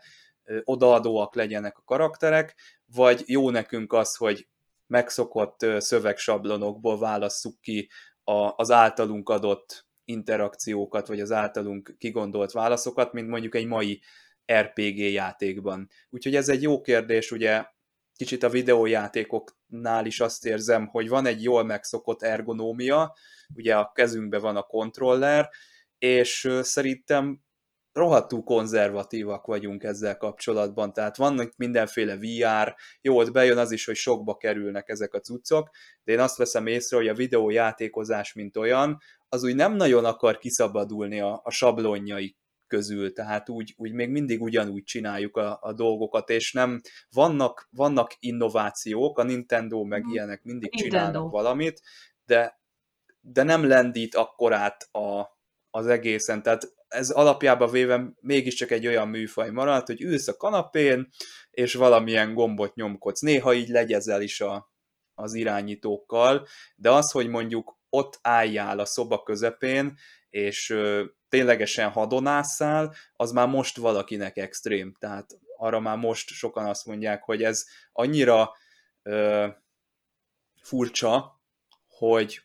odaadóak 0.63 1.35
legyenek 1.35 1.77
a 1.77 1.83
karakterek, 1.85 2.55
vagy 2.85 3.23
jó 3.25 3.49
nekünk 3.49 3.93
az, 3.93 4.15
hogy 4.15 4.47
megszokott 4.87 5.65
szövegsablonokból 5.77 6.99
válasszuk 6.99 7.61
ki 7.61 7.89
az 8.55 8.71
általunk 8.71 9.29
adott 9.29 9.85
interakciókat, 10.05 11.07
vagy 11.07 11.19
az 11.19 11.31
általunk 11.31 11.95
kigondolt 11.97 12.51
válaszokat, 12.51 13.13
mint 13.13 13.27
mondjuk 13.27 13.55
egy 13.55 13.65
mai 13.65 14.01
RPG 14.53 14.97
játékban. 14.97 15.89
Úgyhogy 16.09 16.35
ez 16.35 16.49
egy 16.49 16.61
jó 16.61 16.81
kérdés, 16.81 17.31
ugye 17.31 17.65
kicsit 18.15 18.43
a 18.43 18.49
videójátékoknál 18.49 20.05
is 20.05 20.19
azt 20.19 20.45
érzem, 20.45 20.87
hogy 20.87 21.09
van 21.09 21.25
egy 21.25 21.43
jól 21.43 21.63
megszokott 21.63 22.23
ergonómia, 22.23 23.15
ugye 23.55 23.75
a 23.75 23.91
kezünkben 23.93 24.41
van 24.41 24.55
a 24.55 24.61
kontroller, 24.61 25.49
és 25.97 26.49
szerintem 26.61 27.41
rohadtul 27.97 28.43
konzervatívak 28.43 29.45
vagyunk 29.45 29.83
ezzel 29.83 30.17
kapcsolatban, 30.17 30.93
tehát 30.93 31.17
vannak 31.17 31.53
mindenféle 31.55 32.17
VR, 32.17 32.75
jó, 33.01 33.17
ott 33.17 33.31
bejön 33.31 33.57
az 33.57 33.71
is, 33.71 33.85
hogy 33.85 33.95
sokba 33.95 34.37
kerülnek 34.37 34.89
ezek 34.89 35.13
a 35.13 35.19
cuccok, 35.19 35.69
de 36.03 36.11
én 36.11 36.19
azt 36.19 36.37
veszem 36.37 36.67
észre, 36.67 36.97
hogy 36.97 37.07
a 37.07 37.13
videójátékozás, 37.13 38.33
mint 38.33 38.57
olyan, 38.57 38.97
az 39.29 39.43
úgy 39.43 39.55
nem 39.55 39.75
nagyon 39.75 40.05
akar 40.05 40.37
kiszabadulni 40.37 41.19
a, 41.19 41.41
a 41.43 41.51
sablonjai 41.51 42.37
közül, 42.68 43.13
tehát 43.13 43.49
úgy, 43.49 43.74
úgy 43.78 43.91
még 43.91 44.09
mindig 44.09 44.41
ugyanúgy 44.41 44.84
csináljuk 44.84 45.38
a, 45.38 45.57
a 45.61 45.74
dolgokat, 45.74 46.30
és 46.30 46.53
nem, 46.53 46.82
vannak, 47.09 47.68
vannak 47.72 48.15
innovációk, 48.20 49.20
a 49.20 49.24
Nintendo 49.24 49.84
meg 49.84 50.05
mm. 50.05 50.11
ilyenek 50.11 50.43
mindig 50.43 50.72
Nintendo. 50.72 50.97
csinálnak 50.97 51.32
valamit, 51.32 51.82
de, 52.26 52.59
de 53.20 53.43
nem 53.43 53.68
lendít 53.68 54.15
akkorát 54.15 54.84
a, 54.91 55.38
az 55.70 55.88
egészen, 55.88 56.43
tehát 56.43 56.76
ez 56.88 57.09
alapjában 57.09 57.72
véve 57.72 58.13
mégiscsak 58.20 58.72
egy 58.72 58.88
olyan 58.88 59.07
műfaj 59.07 59.49
maradt, 59.49 59.88
hogy 59.88 60.01
ülsz 60.01 60.28
a 60.28 60.38
kanapén, 60.38 61.09
és 61.51 61.74
valamilyen 61.74 62.34
gombot 62.34 62.76
nyomkodsz. 62.76 63.22
Néha 63.22 63.53
így 63.53 63.68
legyezel 63.68 64.22
is 64.22 64.41
a, 64.41 64.72
az 65.13 65.34
irányítókkal, 65.34 66.47
de 66.76 66.91
az, 66.91 67.11
hogy 67.11 67.28
mondjuk 67.28 67.76
ott 67.89 68.19
álljál 68.21 68.79
a 68.79 68.85
szoba 68.85 69.23
közepén, 69.23 69.97
és 70.29 70.75
ténylegesen 71.29 71.89
hadonásszál, 71.89 72.95
az 73.15 73.31
már 73.31 73.47
most 73.47 73.77
valakinek 73.77 74.38
extrém. 74.38 74.95
Tehát 74.99 75.39
arra 75.57 75.79
már 75.79 75.97
most 75.97 76.29
sokan 76.29 76.65
azt 76.65 76.85
mondják, 76.85 77.23
hogy 77.23 77.43
ez 77.43 77.65
annyira 77.91 78.51
ö, 79.03 79.47
furcsa, 80.61 81.41
hogy, 81.88 82.41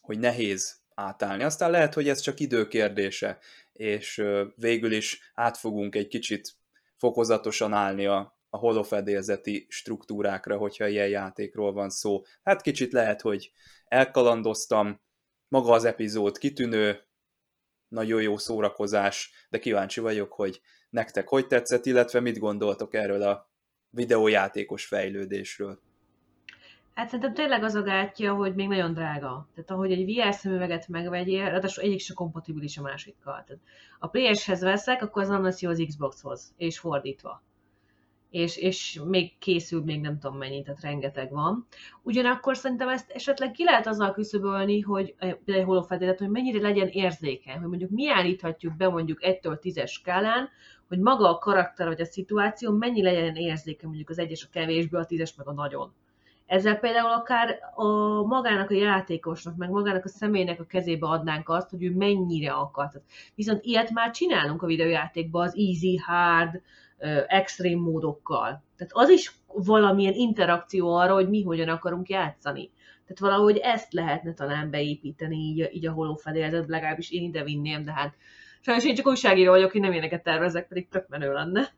hogy 0.00 0.18
nehéz 0.18 0.80
átállni. 0.94 1.42
Aztán 1.42 1.70
lehet, 1.70 1.94
hogy 1.94 2.08
ez 2.08 2.20
csak 2.20 2.40
időkérdése, 2.40 3.38
és 3.72 4.18
ö, 4.18 4.46
végül 4.56 4.92
is 4.92 5.32
át 5.34 5.56
fogunk 5.56 5.94
egy 5.94 6.08
kicsit 6.08 6.56
fokozatosan 6.96 7.72
állni 7.72 8.06
a, 8.06 8.38
a 8.50 8.56
holofedélzeti 8.56 9.66
struktúrákra, 9.68 10.56
hogyha 10.56 10.86
ilyen 10.86 11.08
játékról 11.08 11.72
van 11.72 11.90
szó. 11.90 12.22
Hát 12.42 12.62
kicsit 12.62 12.92
lehet, 12.92 13.20
hogy 13.20 13.52
elkalandoztam, 13.88 15.00
maga 15.48 15.72
az 15.72 15.84
epizód 15.84 16.38
kitűnő, 16.38 17.02
nagyon 17.88 18.22
jó 18.22 18.36
szórakozás, 18.36 19.32
de 19.48 19.58
kíváncsi 19.58 20.00
vagyok, 20.00 20.32
hogy 20.32 20.60
nektek 20.90 21.28
hogy 21.28 21.46
tetszett, 21.46 21.86
illetve 21.86 22.20
mit 22.20 22.38
gondoltok 22.38 22.94
erről 22.94 23.22
a 23.22 23.50
videójátékos 23.90 24.86
fejlődésről. 24.86 25.80
Hát 26.94 27.06
szerintem 27.06 27.34
tényleg 27.34 27.62
az 27.62 27.74
a 27.74 27.82
gátja, 27.82 28.34
hogy 28.34 28.54
még 28.54 28.68
nagyon 28.68 28.92
drága. 28.92 29.48
Tehát 29.54 29.70
ahogy 29.70 29.92
egy 29.92 30.04
VR 30.04 30.34
szemüveget 30.34 30.88
megvegyél, 30.88 31.44
ráadásul 31.44 31.84
egyik 31.84 32.00
se 32.00 32.14
kompatibilis 32.14 32.78
a 32.78 32.82
másikkal. 32.82 33.44
Tehát 33.46 33.62
a 33.98 34.08
PS-hez 34.08 34.60
veszek, 34.60 35.02
akkor 35.02 35.22
az 35.22 35.28
nem 35.28 35.42
lesz 35.42 35.60
jó 35.60 35.70
az 35.70 35.84
Xboxhoz, 35.86 36.54
és 36.56 36.78
fordítva 36.78 37.42
és, 38.30 38.56
és 38.56 39.00
még 39.06 39.38
készül 39.38 39.82
még 39.84 40.00
nem 40.00 40.18
tudom 40.18 40.38
mennyi, 40.38 40.62
tehát 40.62 40.80
rengeteg 40.80 41.30
van. 41.30 41.66
Ugyanakkor 42.02 42.56
szerintem 42.56 42.88
ezt 42.88 43.10
esetleg 43.10 43.50
ki 43.50 43.64
lehet 43.64 43.86
azzal 43.86 44.12
küszöbölni, 44.12 44.80
hogy 44.80 45.14
például 45.44 45.66
holofedélet, 45.66 46.18
hogy 46.18 46.28
mennyire 46.28 46.60
legyen 46.60 46.88
érzékeny, 46.88 47.58
hogy 47.58 47.68
mondjuk 47.68 47.90
mi 47.90 48.10
állíthatjuk 48.10 48.76
be 48.76 48.88
mondjuk 48.88 49.18
1-től 49.22 49.58
10-es 49.62 49.88
skálán, 49.90 50.48
hogy 50.88 50.98
maga 50.98 51.28
a 51.28 51.38
karakter 51.38 51.86
vagy 51.86 52.00
a 52.00 52.04
szituáció 52.04 52.72
mennyi 52.72 53.02
legyen 53.02 53.34
érzékeny, 53.34 53.88
mondjuk 53.88 54.10
az 54.10 54.18
egyes 54.18 54.44
a 54.44 54.48
kevésbé, 54.52 54.96
a 54.96 55.04
tízes 55.04 55.34
meg 55.34 55.48
a 55.48 55.52
nagyon. 55.52 55.92
Ezzel 56.46 56.78
például 56.78 57.10
akár 57.10 57.58
a 57.74 57.86
magának 58.22 58.70
a 58.70 58.74
játékosnak, 58.74 59.56
meg 59.56 59.70
magának 59.70 60.04
a 60.04 60.08
személynek 60.08 60.60
a 60.60 60.64
kezébe 60.64 61.06
adnánk 61.06 61.48
azt, 61.48 61.70
hogy 61.70 61.82
ő 61.82 61.94
mennyire 61.94 62.52
akar. 62.52 62.90
Viszont 63.34 63.64
ilyet 63.64 63.90
már 63.90 64.10
csinálunk 64.10 64.62
a 64.62 64.66
videójátékban 64.66 65.42
az 65.42 65.56
easy, 65.56 65.96
hard, 65.96 66.60
extrém 67.26 67.78
módokkal. 67.78 68.64
Tehát 68.76 68.92
az 68.92 69.08
is 69.08 69.32
valamilyen 69.46 70.14
interakció 70.14 70.94
arra, 70.94 71.14
hogy 71.14 71.28
mi 71.28 71.42
hogyan 71.42 71.68
akarunk 71.68 72.08
játszani. 72.08 72.70
Tehát 73.06 73.34
valahogy 73.34 73.56
ezt 73.56 73.92
lehetne 73.92 74.34
talán 74.34 74.70
beépíteni 74.70 75.36
így, 75.36 75.68
így 75.72 75.86
a 75.86 75.92
holófedélzet, 75.92 76.68
legalábbis 76.68 77.10
én 77.10 77.22
ide 77.22 77.42
vinném, 77.42 77.84
de 77.84 77.92
hát 77.92 78.14
sajnos 78.60 78.84
én 78.84 78.94
csak 78.94 79.06
újságíró 79.06 79.50
vagyok, 79.50 79.72
hogy 79.72 79.80
nem 79.80 79.92
ilyeneket 79.92 80.22
tervezek, 80.22 80.68
pedig 80.68 80.88
tök 80.88 81.08
menő 81.08 81.32
lenne. 81.32 81.72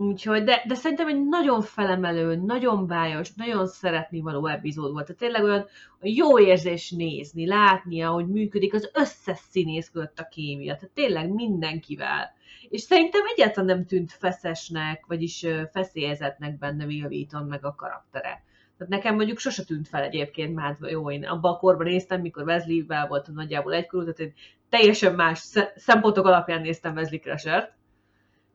Úgyhogy, 0.00 0.44
de, 0.44 0.64
de 0.66 0.74
szerintem 0.74 1.08
egy 1.08 1.28
nagyon 1.28 1.62
felemelő, 1.62 2.36
nagyon 2.36 2.86
bájos, 2.86 3.34
nagyon 3.34 3.66
szeretni 3.66 4.20
való 4.20 4.46
epizód 4.46 4.92
volt. 4.92 5.06
Tehát 5.06 5.20
tényleg 5.20 5.42
olyan 5.42 5.66
jó 6.00 6.38
érzés 6.38 6.90
nézni, 6.90 7.46
látni, 7.46 8.02
ahogy 8.02 8.26
működik 8.26 8.74
az 8.74 8.90
összes 8.94 9.38
színész 9.38 9.90
között 9.90 10.18
a 10.18 10.28
kémia. 10.28 10.74
Tehát 10.74 10.94
tényleg 10.94 11.30
mindenkivel. 11.30 12.36
És 12.68 12.80
szerintem 12.80 13.20
egyáltalán 13.34 13.76
nem 13.76 13.86
tűnt 13.86 14.12
feszesnek, 14.12 15.04
vagyis 15.06 15.46
feszélyezetnek 15.72 16.58
benne 16.58 16.84
Will 16.84 17.06
Wheaton 17.06 17.46
meg 17.46 17.64
a 17.64 17.74
karaktere. 17.74 18.42
Tehát 18.78 18.92
nekem 18.92 19.14
mondjuk 19.14 19.38
sose 19.38 19.64
tűnt 19.64 19.88
fel 19.88 20.02
egyébként, 20.02 20.54
már 20.54 20.76
jó, 20.80 21.10
én 21.10 21.24
abban 21.24 21.52
a 21.52 21.56
korban 21.56 21.86
néztem, 21.86 22.20
mikor 22.20 22.42
Wesley-vel 22.42 23.06
voltam 23.06 23.34
nagyjából 23.34 23.74
egykorú, 23.74 24.02
tehát 24.02 24.18
én 24.18 24.32
teljesen 24.68 25.14
más 25.14 25.38
szempontok 25.76 26.26
alapján 26.26 26.60
néztem 26.60 26.94
Wesley 26.94 27.20
Crusher-t, 27.20 27.72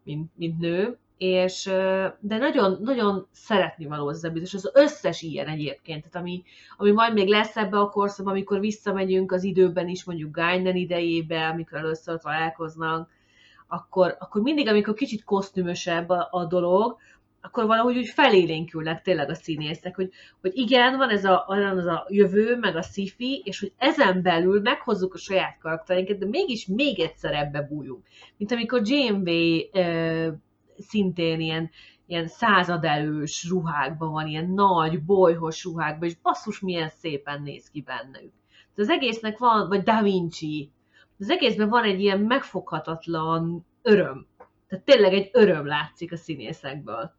mint, 0.03 0.31
mint 0.35 0.59
nő, 0.59 0.97
és, 1.17 1.63
de 2.19 2.37
nagyon, 2.37 2.77
nagyon 2.81 3.27
szeretni 3.31 3.85
való 3.85 4.07
az 4.07 4.31
és 4.33 4.53
az 4.53 4.71
összes 4.73 5.21
ilyen 5.21 5.47
egyébként, 5.47 5.99
tehát 5.99 6.15
ami, 6.27 6.43
ami 6.77 6.91
majd 6.91 7.13
még 7.13 7.27
lesz 7.27 7.57
ebbe 7.57 7.79
a 7.79 7.89
korszakban, 7.89 8.33
amikor 8.33 8.59
visszamegyünk 8.59 9.31
az 9.31 9.43
időben 9.43 9.87
is, 9.87 10.03
mondjuk 10.03 10.35
Guinan 10.35 10.75
idejébe, 10.75 11.47
amikor 11.47 11.77
először 11.77 12.19
találkoznak, 12.19 13.09
akkor, 13.73 14.15
akkor 14.19 14.41
mindig, 14.41 14.67
amikor 14.67 14.93
kicsit 14.93 15.23
kosztümösebb 15.23 16.09
a, 16.09 16.27
a 16.31 16.45
dolog, 16.45 16.97
akkor 17.41 17.65
valahogy 17.65 17.97
úgy 17.97 18.07
felélénkülnek 18.07 19.01
tényleg 19.01 19.29
a 19.29 19.35
színészek, 19.35 19.95
hogy, 19.95 20.11
hogy 20.41 20.51
igen, 20.55 20.97
van 20.97 21.09
ez 21.09 21.25
a, 21.25 21.45
az 21.47 21.85
a 21.85 22.05
jövő, 22.09 22.57
meg 22.57 22.75
a 22.75 22.81
sci 22.81 23.41
és 23.43 23.59
hogy 23.59 23.71
ezen 23.77 24.21
belül 24.21 24.61
meghozzuk 24.61 25.13
a 25.13 25.17
saját 25.17 25.57
karakterinket, 25.61 26.17
de 26.17 26.25
mégis 26.25 26.67
még 26.67 26.99
egyszer 26.99 27.33
ebbe 27.33 27.61
bújunk. 27.61 28.05
Mint 28.37 28.51
amikor 28.51 28.81
Janeway 28.83 29.59
e, 29.71 30.39
szintén 30.77 31.39
ilyen, 31.39 31.69
ilyen 32.07 32.27
századelős 32.27 33.47
ruhákban 33.49 34.11
van, 34.11 34.27
ilyen 34.27 34.49
nagy, 34.49 35.03
bolyhos 35.03 35.63
ruhákban, 35.63 36.09
és 36.09 36.15
basszus, 36.21 36.59
milyen 36.59 36.89
szépen 36.89 37.41
néz 37.41 37.69
ki 37.69 37.81
bennük. 37.81 38.31
Az 38.75 38.89
egésznek 38.89 39.37
van, 39.37 39.67
vagy 39.67 39.83
Da 39.83 40.01
Vinci, 40.01 40.71
az 41.23 41.29
egészben 41.29 41.69
van 41.69 41.83
egy 41.83 41.99
ilyen 41.99 42.19
megfoghatatlan 42.19 43.65
öröm. 43.81 44.27
Tehát 44.67 44.85
tényleg 44.85 45.13
egy 45.13 45.29
öröm 45.33 45.65
látszik 45.65 46.11
a 46.11 46.17
színészekből. 46.17 47.11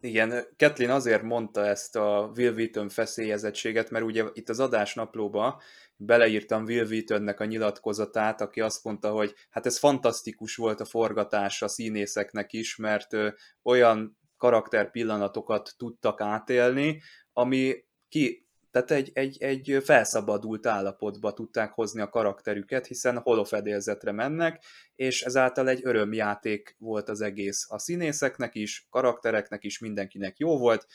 Igen, 0.00 0.44
Ketlin 0.56 0.90
azért 0.90 1.22
mondta 1.22 1.66
ezt 1.66 1.96
a 1.96 2.32
Will 2.36 2.52
Wheaton 2.52 2.88
feszélyezettséget, 2.88 3.90
mert 3.90 4.04
ugye 4.04 4.24
itt 4.32 4.48
az 4.48 4.60
adásnaplóba 4.60 5.60
beleírtam 5.96 6.64
Will 6.64 6.86
Wheatonnek 6.86 7.40
a 7.40 7.44
nyilatkozatát, 7.44 8.40
aki 8.40 8.60
azt 8.60 8.84
mondta, 8.84 9.10
hogy 9.10 9.34
hát 9.50 9.66
ez 9.66 9.78
fantasztikus 9.78 10.56
volt 10.56 10.80
a 10.80 10.84
forgatás 10.84 11.62
a 11.62 11.68
színészeknek 11.68 12.52
is, 12.52 12.76
mert 12.76 13.16
olyan 13.62 14.18
karakter 14.36 14.90
pillanatokat 14.90 15.74
tudtak 15.76 16.20
átélni, 16.20 17.00
ami 17.32 17.84
ki, 18.08 18.41
tehát 18.72 18.90
egy, 18.90 19.10
egy, 19.14 19.42
egy 19.42 19.82
felszabadult 19.84 20.66
állapotba 20.66 21.32
tudták 21.32 21.72
hozni 21.72 22.00
a 22.00 22.08
karakterüket, 22.08 22.86
hiszen 22.86 23.18
holofedélzetre 23.18 24.12
mennek, 24.12 24.64
és 24.94 25.22
ezáltal 25.22 25.68
egy 25.68 25.80
örömjáték 25.82 26.76
volt 26.78 27.08
az 27.08 27.20
egész 27.20 27.66
a 27.68 27.78
színészeknek 27.78 28.54
is, 28.54 28.86
karaktereknek 28.90 29.64
is, 29.64 29.78
mindenkinek 29.78 30.38
jó 30.38 30.58
volt, 30.58 30.86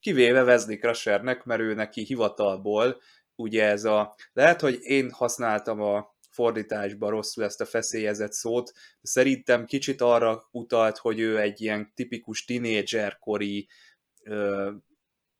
kivéve 0.00 0.42
Wesley 0.42 0.78
Crushernek, 0.78 1.44
mert 1.44 1.60
ő 1.60 1.74
neki 1.74 2.02
hivatalból 2.02 3.00
ugye 3.34 3.64
ez 3.64 3.84
a, 3.84 4.14
lehet, 4.32 4.60
hogy 4.60 4.78
én 4.82 5.10
használtam 5.10 5.80
a 5.80 6.16
fordításban 6.30 7.10
rosszul 7.10 7.44
ezt 7.44 7.60
a 7.60 7.64
feszélyezett 7.64 8.32
szót, 8.32 8.72
de 8.74 9.08
szerintem 9.08 9.64
kicsit 9.64 10.00
arra 10.00 10.48
utalt, 10.50 10.98
hogy 10.98 11.20
ő 11.20 11.38
egy 11.38 11.60
ilyen 11.60 11.92
tipikus 11.94 12.44
tinédzserkori 12.44 13.68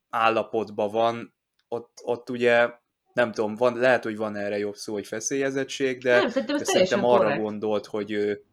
állapotban 0.09 0.91
van, 0.91 1.35
ott, 1.71 2.01
ott 2.03 2.31
ugye 2.31 2.71
nem 3.13 3.33
tudom, 3.33 3.55
van, 3.55 3.77
lehet, 3.77 4.05
hogy 4.05 4.17
van 4.17 4.37
erre 4.37 4.59
jobb 4.59 4.75
szó, 4.75 4.93
hogy 4.93 5.07
feszélyezettség, 5.07 6.03
de, 6.03 6.19
nem, 6.19 6.29
szerintem, 6.29 6.57
de 6.57 6.65
szerintem 6.65 7.05
arra 7.05 7.23
korrekt. 7.23 7.41
gondolt, 7.41 7.87
hogy 7.87 8.11
ő, 8.11 8.45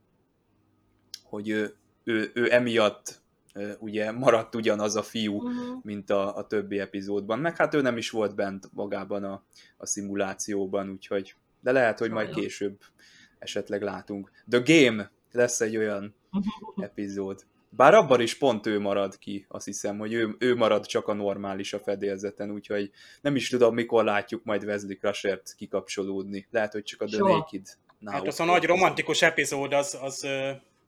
hogy 1.23 1.49
ő, 1.49 1.75
ő, 2.03 2.31
ő 2.33 2.53
emiatt 2.53 3.21
ugye 3.79 4.11
maradt 4.11 4.55
ugyanaz 4.55 4.95
a 4.95 5.03
fiú, 5.03 5.35
uh-huh. 5.35 5.83
mint 5.83 6.09
a, 6.09 6.37
a 6.37 6.47
többi 6.47 6.79
epizódban. 6.79 7.39
Meg 7.39 7.57
hát 7.57 7.73
ő 7.73 7.81
nem 7.81 7.97
is 7.97 8.09
volt 8.09 8.35
bent 8.35 8.69
magában 8.73 9.23
a, 9.23 9.43
a 9.77 9.85
szimulációban, 9.85 10.89
úgyhogy 10.89 11.35
de 11.59 11.71
lehet, 11.71 11.99
hogy 11.99 12.11
majd 12.11 12.29
később 12.29 12.79
esetleg 13.39 13.81
látunk. 13.81 14.31
The 14.49 14.61
Game 14.65 15.11
lesz 15.31 15.61
egy 15.61 15.77
olyan 15.77 16.15
epizód. 16.75 17.45
Bár 17.69 17.93
abban 17.93 18.21
is 18.21 18.37
pont 18.37 18.65
ő 18.65 18.79
marad 18.79 19.17
ki, 19.17 19.45
azt 19.47 19.65
hiszem, 19.65 19.97
hogy 19.97 20.13
ő, 20.13 20.35
ő 20.39 20.55
marad 20.55 20.85
csak 20.85 21.07
a 21.07 21.13
normális 21.13 21.73
a 21.73 21.79
fedélzeten, 21.79 22.51
úgyhogy 22.51 22.91
nem 23.21 23.35
is 23.35 23.49
tudom, 23.49 23.73
mikor 23.73 24.03
látjuk 24.03 24.43
majd 24.43 24.63
Wesley 24.63 24.97
Crusher-t 24.97 25.53
kikapcsolódni. 25.57 26.47
Lehet, 26.51 26.71
hogy 26.71 26.83
csak 26.83 27.01
a 27.01 27.05
The 27.05 27.17
Naked. 27.19 27.65
Hát 28.05 28.27
az 28.27 28.39
a 28.39 28.45
nagy 28.45 28.63
romantikus 28.63 29.21
epizód, 29.21 29.73
az, 29.73 29.97
az 30.01 30.27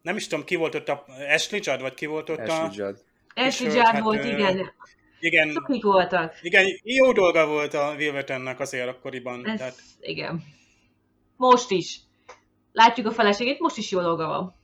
nem 0.01 0.15
is 0.15 0.27
tudom, 0.27 0.45
ki 0.45 0.55
volt 0.55 0.75
ott 0.75 0.89
a 0.89 1.05
Ashley 1.33 1.59
Judd, 1.63 1.81
vagy 1.81 1.93
ki 1.93 2.05
volt 2.05 2.29
ott 2.29 2.39
Ashley 2.39 2.67
a... 2.67 2.71
Judd. 2.73 2.95
Ashley 3.35 3.73
Judd 3.73 3.85
hát, 3.85 4.01
volt, 4.01 4.23
igen. 4.23 4.71
Igen. 5.19 5.53
Tukik 5.53 5.83
voltak. 5.83 6.39
Igen, 6.41 6.65
jó 6.83 7.11
dolga 7.11 7.47
volt 7.47 7.73
a 7.73 7.93
Wilvetennek 7.97 8.59
azért 8.59 8.87
akkoriban. 8.87 9.47
Ez, 9.47 9.57
tehát... 9.57 9.75
Igen. 9.99 10.43
Most 11.35 11.71
is. 11.71 11.99
Látjuk 12.71 13.07
a 13.07 13.11
feleségét, 13.11 13.59
most 13.59 13.77
is 13.77 13.91
jó 13.91 14.01
dolga 14.01 14.27
van. 14.27 14.55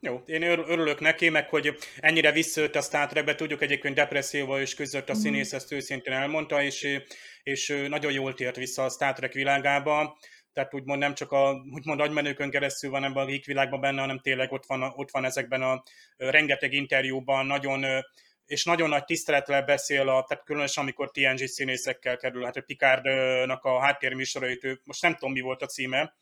Jó, 0.00 0.22
én 0.26 0.42
örülök 0.42 1.00
neki, 1.00 1.28
meg 1.28 1.48
hogy 1.48 1.76
ennyire 1.96 2.32
visszajött 2.32 2.74
a 2.74 2.80
Star 2.80 3.06
Trekbe, 3.06 3.34
tudjuk 3.34 3.62
egyébként 3.62 3.94
depresszióval 3.94 4.60
is 4.60 4.74
küzdött 4.74 5.08
a 5.08 5.12
mhm. 5.12 5.20
színész, 5.20 5.52
ezt 5.52 5.72
őszintén 5.72 6.12
elmondta, 6.12 6.62
és, 6.62 7.00
és 7.42 7.84
nagyon 7.88 8.12
jól 8.12 8.34
tért 8.34 8.56
vissza 8.56 8.84
a 8.84 8.88
Star 8.88 9.12
Trek 9.12 9.32
világába, 9.32 10.18
tehát 10.52 10.74
úgymond 10.74 10.98
nem 10.98 11.14
csak 11.14 11.32
a 11.32 11.64
úgymond 11.70 12.00
agymenőkön 12.00 12.50
keresztül 12.50 12.90
van 12.90 13.04
ebben 13.04 13.22
a 13.22 13.26
geek 13.26 13.44
világban 13.44 13.80
benne, 13.80 14.00
hanem 14.00 14.18
tényleg 14.18 14.52
ott 14.52 14.66
van, 14.66 14.82
ott 14.82 15.10
van 15.10 15.24
ezekben 15.24 15.62
a 15.62 15.82
rengeteg 16.16 16.72
interjúban, 16.72 17.46
nagyon 17.46 18.04
és 18.46 18.64
nagyon 18.64 18.88
nagy 18.88 19.04
tisztelettel 19.04 19.62
beszél, 19.62 20.08
a, 20.08 20.24
tehát 20.28 20.44
különösen 20.44 20.82
amikor 20.82 21.10
TNG 21.10 21.46
színészekkel 21.46 22.16
kerül, 22.16 22.44
hát 22.44 22.56
a 22.56 22.60
Picardnak 22.60 23.64
a 23.64 23.80
háttérműsorait, 23.80 24.80
most 24.84 25.02
nem 25.02 25.14
tudom 25.14 25.32
mi 25.32 25.40
volt 25.40 25.62
a 25.62 25.66
címe, 25.66 26.14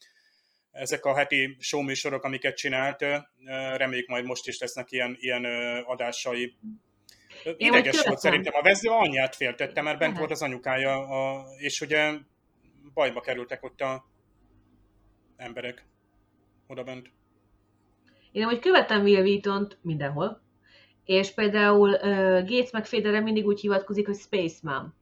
ezek 0.79 1.05
a 1.05 1.17
heti 1.17 1.57
show 1.59 1.83
műsorok, 1.83 2.22
amiket 2.22 2.57
csinált, 2.57 3.05
reméljük 3.76 4.09
majd 4.09 4.25
most 4.25 4.49
is 4.49 4.59
lesznek 4.59 4.91
ilyen, 4.91 5.17
ilyen 5.21 5.45
adásai. 5.84 6.57
Ideges 7.57 8.03
volt 8.03 8.18
szerintem, 8.18 8.55
a 8.55 8.63
vező 8.63 8.88
anyját 8.88 9.37
féltette, 9.37 9.83
mert 9.83 9.99
bent 9.99 10.11
Aha. 10.11 10.21
volt 10.21 10.30
az 10.30 10.42
anyukája, 10.42 10.99
a, 10.99 11.45
és 11.59 11.80
ugye 11.80 12.13
bajba 12.95 13.21
kerültek 13.21 13.64
ott 13.64 13.80
a 13.80 14.05
emberek 15.37 15.87
oda 16.67 16.83
bent. 16.83 17.11
Én 18.33 18.45
hogy 18.45 18.59
követem 18.59 19.03
Will 19.03 19.22
wheaton 19.22 19.72
mindenhol, 19.83 20.42
és 21.05 21.30
például 21.30 21.91
uh, 21.91 22.01
Gates 22.49 22.71
meg 22.71 22.87
Federer 22.87 23.22
mindig 23.22 23.46
úgy 23.46 23.61
hivatkozik, 23.61 24.07
hogy 24.07 24.17
Spaceman, 24.17 24.95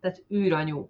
tehát 0.00 0.24
űranyu. 0.32 0.88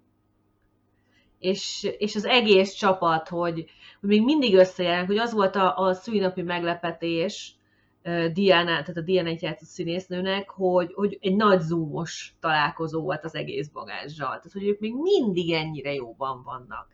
És, 1.39 1.87
és 1.97 2.15
az 2.15 2.25
egész 2.25 2.73
csapat, 2.73 3.27
hogy, 3.27 3.65
hogy 3.99 4.09
még 4.09 4.23
mindig 4.23 4.55
összejelent, 4.55 5.07
hogy 5.07 5.17
az 5.17 5.33
volt 5.33 5.55
a, 5.55 5.77
a 5.77 5.93
szülinapi 5.93 6.41
meglepetés 6.41 7.55
uh, 8.03 8.25
Diana, 8.25 8.65
tehát 8.65 8.97
a 8.97 9.01
Diana 9.01 9.29
egy 9.29 9.41
játszott 9.41 9.67
színésznőnek, 9.67 10.49
hogy, 10.49 10.93
hogy 10.93 11.17
egy 11.21 11.35
nagy 11.35 11.59
zoomos 11.59 12.33
találkozó 12.39 13.01
volt 13.01 13.23
az 13.23 13.35
egész 13.35 13.67
bagázsral. 13.67 14.27
Tehát, 14.27 14.51
hogy 14.51 14.67
ők 14.67 14.79
még 14.79 14.93
mindig 14.95 15.51
ennyire 15.51 15.93
jóban 15.93 16.43
vannak 16.43 16.87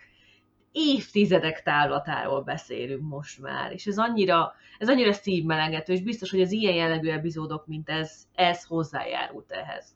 évtizedek 0.76 1.64
távlatáról 1.64 2.42
beszélünk 2.42 3.02
most 3.02 3.42
már, 3.42 3.72
és 3.72 3.86
ez 3.86 3.98
annyira, 3.98 4.54
ez 4.78 4.90
annyira 4.90 5.14
szívmelengető, 5.14 5.94
és 5.94 6.02
biztos, 6.02 6.32
hogy 6.32 6.42
az 6.42 6.52
ilyen 6.52 6.74
jellegű 6.74 7.10
epizódok, 7.10 7.68
mint 7.68 7.90
ez, 7.90 8.24
ez 8.34 8.64
hozzájárult 8.64 9.52
ehhez. 9.52 9.96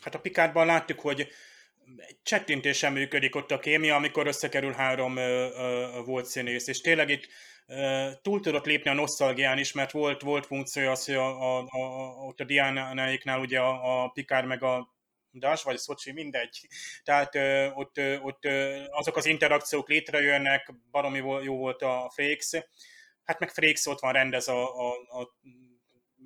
Hát 0.00 0.14
a 0.14 0.20
Pikárban 0.20 0.66
láttuk, 0.66 1.00
hogy 1.00 1.28
egy 1.96 2.16
csettintésen 2.22 2.92
működik 2.92 3.34
ott 3.34 3.50
a 3.50 3.58
kémia, 3.58 3.94
amikor 3.94 4.26
összekerül 4.26 4.72
három 4.72 5.16
ö, 5.16 5.48
ö, 5.56 6.02
volt 6.04 6.26
színész, 6.26 6.66
és 6.66 6.80
tényleg 6.80 7.08
itt 7.08 7.28
túl 8.22 8.40
tudott 8.40 8.64
lépni 8.64 8.90
a 8.90 8.94
nosztalgián 8.94 9.58
is, 9.58 9.72
mert 9.72 9.90
volt, 9.90 10.20
volt 10.22 10.46
funkciója 10.46 10.90
az, 10.90 11.04
hogy 11.04 11.14
a, 11.14 11.58
a, 11.58 11.66
a, 11.68 11.78
ott 12.26 12.40
a 12.40 12.44
Diana-éknál 12.44 13.40
ugye 13.40 13.60
a, 13.60 14.02
a 14.02 14.08
Pikár 14.08 14.44
meg 14.44 14.62
a 14.62 14.94
Das 15.30 15.62
vagy 15.62 15.76
Szocsi, 15.76 16.12
mindegy. 16.12 16.66
Tehát 17.02 17.34
ö, 17.34 17.70
ott, 17.70 17.98
ö, 17.98 18.18
ott 18.18 18.44
ö, 18.44 18.82
azok 18.90 19.16
az 19.16 19.26
interakciók 19.26 19.88
létrejönnek, 19.88 20.72
baromi 20.90 21.18
jó 21.18 21.56
volt 21.56 21.82
a 21.82 22.10
Frakes. 22.14 22.50
Hát 23.24 23.38
meg 23.38 23.50
Frakes 23.50 23.86
ott 23.86 24.00
van 24.00 24.12
rendez 24.12 24.48
a, 24.48 24.88
a, 24.88 24.90
a 24.90 25.36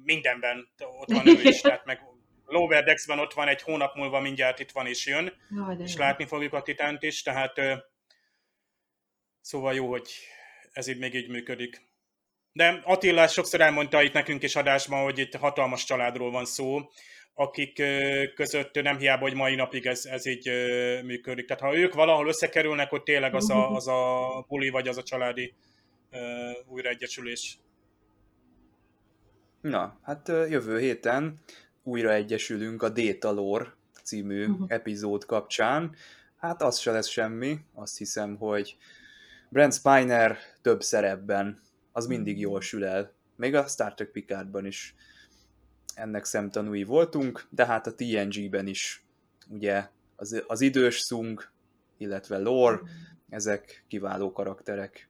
mindenben, 0.05 0.68
ott 1.01 1.10
van 1.10 1.28
ő 1.28 1.42
is, 1.42 1.60
tehát 1.70 1.84
meg 1.84 2.01
Lower 2.47 2.85
Decks-ben 2.85 3.19
ott 3.19 3.33
van 3.33 3.49
egy 3.49 3.62
hónap 3.62 3.95
múlva 3.95 4.21
mindjárt 4.21 4.61
itt 4.61 4.71
van 4.71 4.87
és 4.87 5.07
jön, 5.07 5.33
Jaj, 5.51 5.77
és 5.79 5.97
látni 5.97 6.27
fogjuk 6.27 6.53
a 6.53 6.62
Titánt 6.62 7.03
is, 7.03 7.23
tehát 7.23 7.61
szóval 9.41 9.75
jó, 9.75 9.89
hogy 9.89 10.11
ez 10.73 10.87
így 10.87 10.99
még 10.99 11.15
így 11.15 11.29
működik. 11.29 11.83
De 12.53 12.81
Attila 12.85 13.27
sokszor 13.27 13.61
elmondta 13.61 14.03
itt 14.03 14.12
nekünk 14.12 14.43
is 14.43 14.57
adásban, 14.57 15.03
hogy 15.03 15.19
itt 15.19 15.35
hatalmas 15.35 15.85
családról 15.85 16.31
van 16.31 16.45
szó, 16.45 16.91
akik 17.35 17.83
között 18.35 18.75
nem 18.83 18.99
hiába, 18.99 19.23
hogy 19.23 19.35
mai 19.35 19.55
napig 19.55 19.87
ez, 19.87 20.05
ez 20.05 20.27
így 20.27 20.51
működik. 21.05 21.47
Tehát 21.47 21.62
ha 21.62 21.77
ők 21.77 21.95
valahol 21.95 22.29
összekerülnek, 22.29 22.91
hogy 22.91 23.03
tényleg 23.03 23.35
az 23.35 23.51
a, 23.51 23.71
az 23.71 23.89
a 23.89 24.45
buli, 24.49 24.69
vagy 24.69 24.89
az 24.89 24.97
a 24.97 25.03
családi 25.03 25.55
újraegyesülés. 26.66 27.59
Na, 29.61 30.01
hát 30.03 30.29
jövő 30.29 30.79
héten 30.79 31.39
újra 31.85 32.12
egyesülünk 32.12 32.82
a 32.82 32.89
Data 32.89 33.32
Lore 33.32 33.74
című 34.02 34.47
uh-huh. 34.47 34.66
epizód 34.69 35.24
kapcsán. 35.24 35.94
Hát 36.36 36.62
az 36.62 36.78
se 36.78 36.90
lesz 36.90 37.09
semmi, 37.09 37.59
azt 37.74 37.98
hiszem, 37.98 38.36
hogy 38.36 38.77
Brent 39.48 39.73
Spiner 39.73 40.39
több 40.62 40.82
szerepben, 40.82 41.61
az 41.93 42.06
mindig 42.06 42.40
jól 42.40 42.61
sül 42.61 42.85
el. 42.85 43.12
Még 43.36 43.55
a 43.55 43.66
Star 43.66 43.94
Trek 43.94 44.11
Picardban 44.11 44.66
is 44.66 44.94
ennek 45.94 46.24
szemtanúi 46.24 46.85
voltunk, 46.85 47.47
de 47.51 47.66
hát 47.66 47.86
a 47.86 47.94
TNG-ben 47.94 48.66
is 48.66 49.06
ugye 49.48 49.89
az, 50.16 50.43
az 50.47 50.61
idős 50.61 50.97
Sung, 50.97 51.51
illetve 51.97 52.39
Lore, 52.39 52.81
ezek 53.28 53.85
kiváló 53.89 54.32
karakterek. 54.32 55.09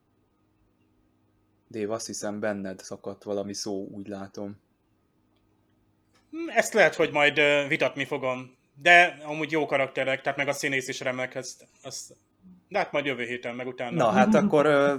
Dév, 1.69 1.91
azt 1.91 2.07
hiszem 2.07 2.41
benned 2.41 2.81
szakadt 2.81 3.23
valami 3.23 3.55
szó, 3.55 3.87
úgy 3.87 4.09
látom. 4.09 4.57
Ezt 6.47 6.73
lehet, 6.73 6.95
hogy 6.95 7.11
majd 7.11 7.41
vitatni 7.69 8.05
fogom. 8.05 8.57
De 8.83 9.19
amúgy 9.25 9.51
jó 9.51 9.67
karakterek, 9.67 10.23
tehát 10.23 10.39
meg 10.39 10.49
a 10.49 10.53
színész 10.53 10.89
is 10.89 11.01
remek, 11.01 11.35
ezt, 11.35 11.67
ezt, 11.83 12.17
de 12.69 12.79
hát 12.79 12.93
majd 12.93 13.05
jövő 13.05 13.25
héten, 13.25 13.55
meg 13.55 13.67
utána. 13.67 13.97
Na 13.97 14.11
hát 14.11 14.35
akkor 14.35 14.99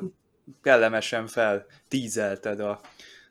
kellemesen 0.61 1.27
fel 1.27 1.65
tízelted 1.87 2.59
a, 2.59 2.81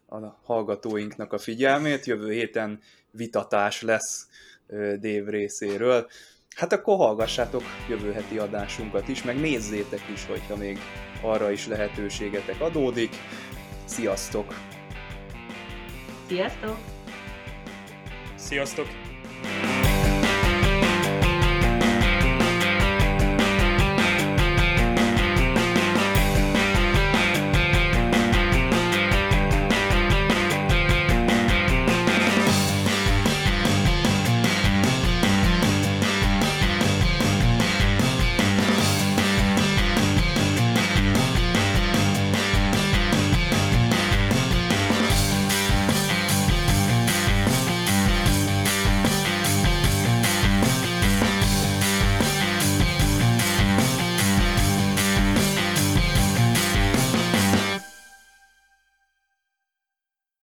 a 0.09 0.17
hallgatóinknak 0.45 1.33
a 1.33 1.39
figyelmét. 1.39 2.05
Jövő 2.05 2.33
héten 2.33 2.81
vitatás 3.11 3.83
lesz 3.83 4.29
Dév 5.01 5.27
részéről. 5.27 6.11
Hát 6.57 6.73
akkor 6.73 6.97
hallgassátok 6.97 7.63
jövő 7.89 8.13
heti 8.13 8.39
adásunkat 8.39 9.09
is, 9.09 9.23
meg 9.23 9.41
nézzétek 9.41 10.03
is, 10.13 10.27
hogyha 10.27 10.57
még 10.57 10.79
arra 11.23 11.51
is 11.51 11.67
lehetőségetek 11.67 12.61
adódik. 12.61 13.17
Sziasztok! 13.85 14.55
Sziasztok! 16.27 16.94
Sziasztok! 18.45 18.87